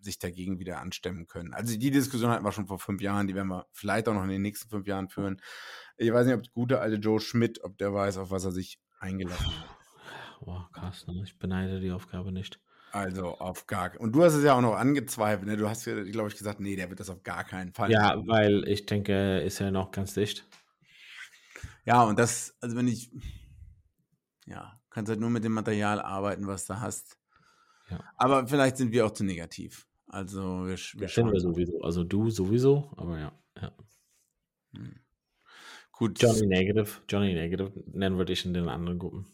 sich 0.00 0.18
dagegen 0.18 0.58
wieder 0.58 0.80
anstemmen 0.80 1.28
können. 1.28 1.54
Also 1.54 1.78
die 1.78 1.92
Diskussion 1.92 2.32
hatten 2.32 2.44
wir 2.44 2.50
schon 2.50 2.66
vor 2.66 2.80
fünf 2.80 3.00
Jahren, 3.00 3.28
die 3.28 3.36
werden 3.36 3.46
wir 3.46 3.68
vielleicht 3.70 4.08
auch 4.08 4.14
noch 4.14 4.24
in 4.24 4.30
den 4.30 4.42
nächsten 4.42 4.68
fünf 4.68 4.88
Jahren 4.88 5.08
führen. 5.08 5.40
Ich 5.96 6.12
weiß 6.12 6.26
nicht, 6.26 6.34
ob 6.34 6.42
der 6.42 6.52
gute 6.52 6.80
alte 6.80 6.96
Joe 6.96 7.20
Schmidt, 7.20 7.62
ob 7.62 7.78
der 7.78 7.94
weiß, 7.94 8.16
auf 8.16 8.32
was 8.32 8.44
er 8.44 8.50
sich 8.50 8.80
eingelassen 8.98 9.46
hat. 9.46 9.76
Boah, 10.40 10.68
krass, 10.72 11.06
ne? 11.06 11.22
ich 11.24 11.38
beneide 11.38 11.78
die 11.78 11.92
Aufgabe 11.92 12.32
nicht. 12.32 12.60
Also 12.92 13.38
auf 13.38 13.66
gar 13.66 13.98
Und 13.98 14.12
du 14.12 14.22
hast 14.22 14.34
es 14.34 14.44
ja 14.44 14.54
auch 14.54 14.60
noch 14.60 14.74
angezweifelt, 14.74 15.48
ne? 15.48 15.56
Du 15.56 15.66
hast 15.66 15.86
ja, 15.86 16.02
glaube 16.02 16.28
ich, 16.28 16.36
gesagt, 16.36 16.60
nee, 16.60 16.76
der 16.76 16.90
wird 16.90 17.00
das 17.00 17.08
auf 17.08 17.22
gar 17.22 17.42
keinen 17.42 17.72
Fall. 17.72 17.90
Ja, 17.90 18.16
machen. 18.16 18.28
weil 18.28 18.68
ich 18.68 18.84
denke, 18.84 19.40
ist 19.40 19.60
ja 19.60 19.70
noch 19.70 19.92
ganz 19.92 20.12
dicht. 20.12 20.46
Ja, 21.86 22.04
und 22.04 22.18
das, 22.18 22.54
also 22.60 22.76
wenn 22.76 22.86
ich, 22.86 23.10
ja, 24.44 24.78
kannst 24.90 25.08
halt 25.08 25.20
nur 25.20 25.30
mit 25.30 25.42
dem 25.42 25.52
Material 25.52 26.00
arbeiten, 26.00 26.46
was 26.46 26.66
du 26.66 26.80
hast. 26.80 27.16
Ja. 27.88 27.98
Aber 28.16 28.46
vielleicht 28.46 28.76
sind 28.76 28.92
wir 28.92 29.06
auch 29.06 29.12
zu 29.12 29.24
negativ. 29.24 29.88
Also 30.06 30.66
wir, 30.66 30.76
wir 30.76 31.08
sind 31.08 31.32
wir 31.32 31.40
sowieso. 31.40 31.80
Also 31.80 32.04
du 32.04 32.28
sowieso, 32.28 32.92
aber 32.98 33.18
ja. 33.18 33.32
ja. 33.60 33.72
Hm. 34.76 35.00
Gut. 35.92 36.20
Johnny 36.20 36.46
Negative. 36.46 36.88
Johnny 37.08 37.32
Negative 37.32 37.72
nennen 37.86 38.18
wir 38.18 38.26
dich 38.26 38.44
in 38.44 38.52
den 38.52 38.68
anderen 38.68 38.98
Gruppen. 38.98 39.26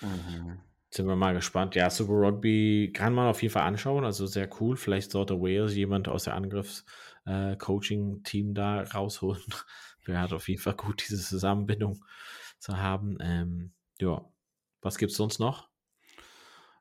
Mhm. 0.00 0.60
Sind 0.90 1.08
wir 1.08 1.16
mal 1.16 1.34
gespannt. 1.34 1.74
Ja, 1.74 1.90
Super 1.90 2.14
Rugby 2.14 2.92
kann 2.94 3.12
man 3.12 3.26
auf 3.28 3.42
jeden 3.42 3.52
Fall 3.52 3.64
anschauen. 3.64 4.04
Also 4.04 4.26
sehr 4.26 4.48
cool. 4.60 4.76
Vielleicht 4.76 5.10
sollte 5.10 5.40
Wales 5.40 5.74
jemand 5.74 6.06
aus 6.08 6.22
der 6.24 6.34
Angriffs-Coaching-Team 6.34 8.50
äh, 8.50 8.54
da 8.54 8.82
rausholen. 8.82 9.42
Wäre 10.04 10.20
halt 10.20 10.32
auf 10.32 10.48
jeden 10.48 10.62
Fall 10.62 10.74
gut, 10.74 11.04
diese 11.08 11.20
Zusammenbindung 11.20 12.04
zu 12.58 12.78
haben. 12.78 13.18
Ähm, 13.20 13.72
ja. 14.00 14.24
Was 14.80 14.98
gibt 14.98 15.10
es 15.10 15.16
sonst 15.16 15.40
noch? 15.40 15.68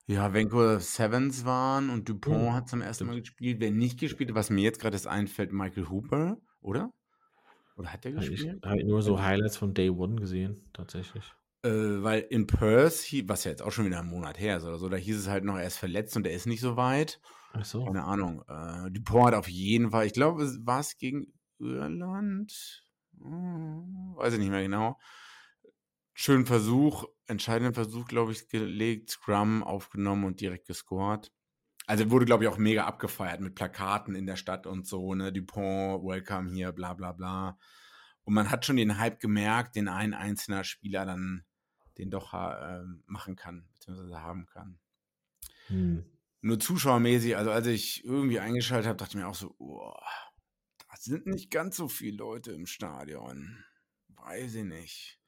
Ja, 0.07 0.33
Vancouver 0.33 0.79
Sevens 0.79 1.45
waren 1.45 1.89
und 1.89 2.07
Dupont 2.07 2.49
hm, 2.49 2.53
hat 2.53 2.69
zum 2.69 2.81
ersten. 2.81 3.07
Mal 3.07 3.19
gespielt. 3.19 3.59
Wer 3.59 3.71
nicht 3.71 3.99
gespielt 3.99 4.29
hat, 4.29 4.35
was 4.35 4.51
mir 4.51 4.61
jetzt 4.61 4.79
gerade 4.79 4.97
einfällt, 5.09 5.51
Michael 5.51 5.89
Hooper, 5.89 6.37
oder? 6.61 6.93
Oder 7.75 7.91
hat 7.91 8.05
der 8.05 8.11
gespielt? 8.11 8.59
Ich 8.63 8.69
habe 8.69 8.85
nur 8.85 9.01
so 9.01 9.21
Highlights 9.21 9.57
von 9.57 9.73
Day 9.73 9.89
One 9.89 10.15
gesehen, 10.15 10.69
tatsächlich. 10.73 11.33
Äh, 11.65 12.03
weil 12.03 12.19
in 12.29 12.45
Perth, 12.45 13.11
was 13.27 13.43
ja 13.43 13.49
jetzt 13.49 13.63
auch 13.63 13.71
schon 13.71 13.87
wieder 13.87 13.99
ein 13.99 14.05
Monat 14.05 14.39
her 14.39 14.57
ist 14.57 14.65
oder 14.65 14.77
so, 14.77 14.87
da 14.87 14.97
hieß 14.97 15.17
es 15.17 15.27
halt 15.27 15.43
noch, 15.43 15.57
er 15.57 15.65
ist 15.65 15.77
verletzt 15.77 16.15
und 16.15 16.27
er 16.27 16.33
ist 16.33 16.45
nicht 16.45 16.61
so 16.61 16.77
weit. 16.77 17.19
Ach 17.53 17.65
so. 17.65 17.85
Keine 17.85 18.03
Ahnung. 18.03 18.43
Äh, 18.47 18.91
Dupont 18.91 19.27
hat 19.27 19.33
auf 19.33 19.47
jeden 19.47 19.89
Fall, 19.89 20.05
ich 20.05 20.13
glaube, 20.13 20.43
es 20.43 20.63
war 20.63 20.81
es 20.81 20.97
gegen 20.97 21.33
Irland. 21.57 22.83
Hm, 23.19 24.13
weiß 24.15 24.33
ich 24.33 24.39
nicht 24.39 24.51
mehr 24.51 24.61
genau. 24.61 24.99
Schönen 26.13 26.45
Versuch, 26.45 27.05
entscheidenden 27.25 27.73
Versuch, 27.73 28.07
glaube 28.07 28.31
ich, 28.31 28.47
gelegt, 28.47 29.09
Scrum 29.09 29.63
aufgenommen 29.63 30.25
und 30.25 30.41
direkt 30.41 30.67
gescored. 30.67 31.31
Also 31.87 32.11
wurde, 32.11 32.25
glaube 32.25 32.43
ich, 32.43 32.49
auch 32.49 32.59
mega 32.59 32.85
abgefeiert 32.85 33.41
mit 33.41 33.55
Plakaten 33.55 34.13
in 34.13 34.27
der 34.27 34.35
Stadt 34.35 34.67
und 34.67 34.85
so, 34.85 35.15
ne? 35.15 35.33
Dupont, 35.33 36.03
welcome 36.03 36.51
hier, 36.51 36.71
bla 36.73 36.93
bla 36.93 37.11
bla. 37.11 37.57
Und 38.23 38.35
man 38.35 38.51
hat 38.51 38.65
schon 38.65 38.77
den 38.77 38.99
Hype 38.99 39.19
gemerkt, 39.19 39.75
den 39.75 39.87
ein 39.87 40.13
einzelner 40.13 40.63
Spieler 40.63 41.05
dann 41.05 41.43
den 41.97 42.11
doch 42.11 42.33
äh, 42.33 42.83
machen 43.05 43.35
kann, 43.35 43.67
beziehungsweise 43.73 44.21
haben 44.21 44.45
kann. 44.45 44.79
Hm. 45.67 46.05
nur 46.41 46.59
zuschauermäßig, 46.59 47.37
also 47.37 47.49
als 47.49 47.65
ich 47.65 48.05
irgendwie 48.05 48.39
eingeschaltet 48.39 48.87
habe, 48.87 48.97
dachte 48.97 49.17
ich 49.17 49.23
mir 49.23 49.27
auch 49.27 49.35
so, 49.35 49.55
oh, 49.57 49.95
da 50.87 50.95
sind 50.97 51.25
nicht 51.25 51.49
ganz 51.49 51.75
so 51.75 51.87
viele 51.87 52.17
Leute 52.17 52.51
im 52.51 52.67
Stadion. 52.67 53.63
Weiß 54.09 54.53
ich 54.55 54.63
nicht. 54.63 55.19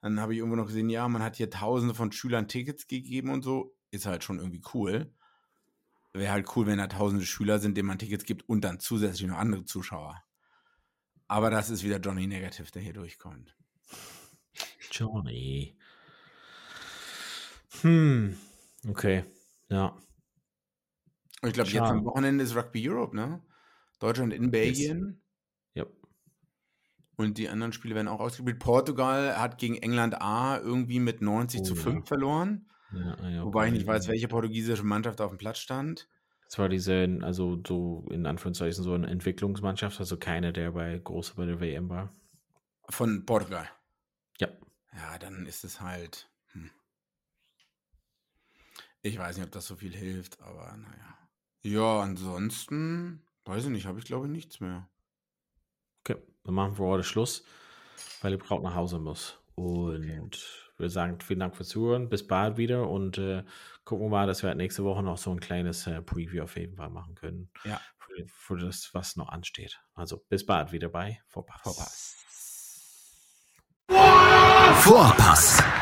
Dann 0.00 0.18
habe 0.18 0.32
ich 0.32 0.38
irgendwo 0.38 0.56
noch 0.56 0.66
gesehen, 0.66 0.88
ja, 0.88 1.06
man 1.08 1.22
hat 1.22 1.36
hier 1.36 1.50
tausende 1.50 1.94
von 1.94 2.10
Schülern 2.10 2.48
Tickets 2.48 2.86
gegeben 2.86 3.30
und 3.30 3.42
so. 3.42 3.76
Ist 3.90 4.06
halt 4.06 4.24
schon 4.24 4.38
irgendwie 4.38 4.62
cool. 4.74 5.14
Wäre 6.12 6.32
halt 6.32 6.56
cool, 6.56 6.66
wenn 6.66 6.78
da 6.78 6.88
tausende 6.88 7.24
Schüler 7.24 7.58
sind, 7.58 7.76
denen 7.76 7.88
man 7.88 7.98
Tickets 7.98 8.24
gibt 8.24 8.48
und 8.48 8.62
dann 8.62 8.80
zusätzlich 8.80 9.28
noch 9.28 9.38
andere 9.38 9.64
Zuschauer. 9.64 10.22
Aber 11.28 11.50
das 11.50 11.70
ist 11.70 11.84
wieder 11.84 12.00
Johnny 12.00 12.26
Negative, 12.26 12.70
der 12.70 12.82
hier 12.82 12.92
durchkommt. 12.92 13.56
Johnny. 14.90 15.78
Hm. 17.82 18.36
Okay. 18.88 19.24
Ja. 19.68 19.96
Ich 21.44 21.52
glaube, 21.52 21.70
jetzt 21.70 21.82
am 21.82 22.04
Wochenende 22.04 22.44
ist 22.44 22.54
Rugby 22.54 22.88
Europe, 22.88 23.16
ne? 23.16 23.40
Deutschland 23.98 24.32
in 24.32 24.50
Belgien. 24.50 25.22
Ja. 25.74 25.86
Und 27.16 27.38
die 27.38 27.48
anderen 27.48 27.72
Spiele 27.72 27.94
werden 27.94 28.08
auch 28.08 28.20
ausgespielt. 28.20 28.58
Portugal 28.58 29.38
hat 29.38 29.58
gegen 29.58 29.76
England 29.76 30.20
A 30.20 30.58
irgendwie 30.58 31.00
mit 31.00 31.20
90 31.20 31.60
oh, 31.60 31.64
zu 31.64 31.74
5 31.76 31.96
ja. 31.96 32.06
verloren. 32.06 32.68
Ja, 32.92 33.28
ja, 33.28 33.44
Wobei 33.44 33.68
ich 33.68 33.72
nicht 33.72 33.86
weiß, 33.86 34.08
welche 34.08 34.28
portugiesische 34.28 34.84
Mannschaft 34.84 35.20
auf 35.20 35.30
dem 35.30 35.38
Platz 35.38 35.58
stand. 35.58 36.08
Das 36.44 36.58
war 36.58 36.68
diese, 36.68 37.18
also 37.22 37.62
so 37.66 38.06
in 38.10 38.26
Anführungszeichen 38.26 38.84
so 38.84 38.92
eine 38.92 39.06
Entwicklungsmannschaft, 39.06 39.98
also 39.98 40.18
keine, 40.18 40.52
der 40.52 40.72
bei 40.72 40.98
groß 40.98 41.32
bei 41.34 41.46
der 41.46 41.60
WM 41.60 41.88
war. 41.88 42.12
Von 42.90 43.24
Portugal. 43.24 43.68
Ja. 44.38 44.48
Ja, 44.94 45.18
dann 45.18 45.46
ist 45.46 45.64
es 45.64 45.80
halt. 45.80 46.28
Ich 49.02 49.18
weiß 49.18 49.36
nicht, 49.36 49.46
ob 49.46 49.52
das 49.52 49.66
so 49.66 49.76
viel 49.76 49.94
hilft, 49.94 50.40
aber 50.40 50.76
naja. 50.76 51.18
Ja, 51.62 52.00
ansonsten, 52.00 53.22
weiß 53.44 53.64
ich 53.64 53.70
nicht, 53.70 53.86
habe 53.86 53.98
ich 53.98 54.04
glaube 54.04 54.26
ich 54.26 54.32
nichts 54.32 54.60
mehr. 54.60 54.88
Okay, 56.00 56.20
dann 56.44 56.54
machen 56.54 56.78
wir 56.78 56.86
heute 56.86 57.04
Schluss, 57.04 57.44
weil 58.20 58.32
die 58.32 58.36
Braut 58.36 58.62
nach 58.62 58.74
Hause 58.74 58.98
muss. 58.98 59.38
Und 59.54 60.04
okay. 60.04 60.30
wir 60.78 60.90
sagen 60.90 61.20
vielen 61.20 61.40
Dank 61.40 61.56
fürs 61.56 61.68
Zuhören. 61.68 62.08
Bis 62.08 62.26
bald 62.26 62.56
wieder 62.56 62.88
und 62.88 63.18
äh, 63.18 63.44
gucken 63.84 64.06
wir 64.06 64.10
mal, 64.10 64.26
dass 64.26 64.42
wir 64.42 64.48
halt 64.48 64.56
nächste 64.56 64.84
Woche 64.84 65.02
noch 65.02 65.18
so 65.18 65.30
ein 65.30 65.40
kleines 65.40 65.86
äh, 65.86 66.00
Preview 66.00 66.42
auf 66.44 66.56
jeden 66.56 66.76
Fall 66.76 66.90
machen 66.90 67.14
können. 67.14 67.50
Ja. 67.64 67.80
Für, 67.98 68.26
für, 68.26 68.56
das, 68.58 68.90
was 68.92 69.16
noch 69.16 69.28
ansteht. 69.28 69.80
Also 69.94 70.24
bis 70.28 70.46
bald 70.46 70.72
wieder 70.72 70.88
bei 70.88 71.20
Vorpass. 71.28 71.60
Vorpass. 71.62 72.16
Vorpass. 74.82 75.81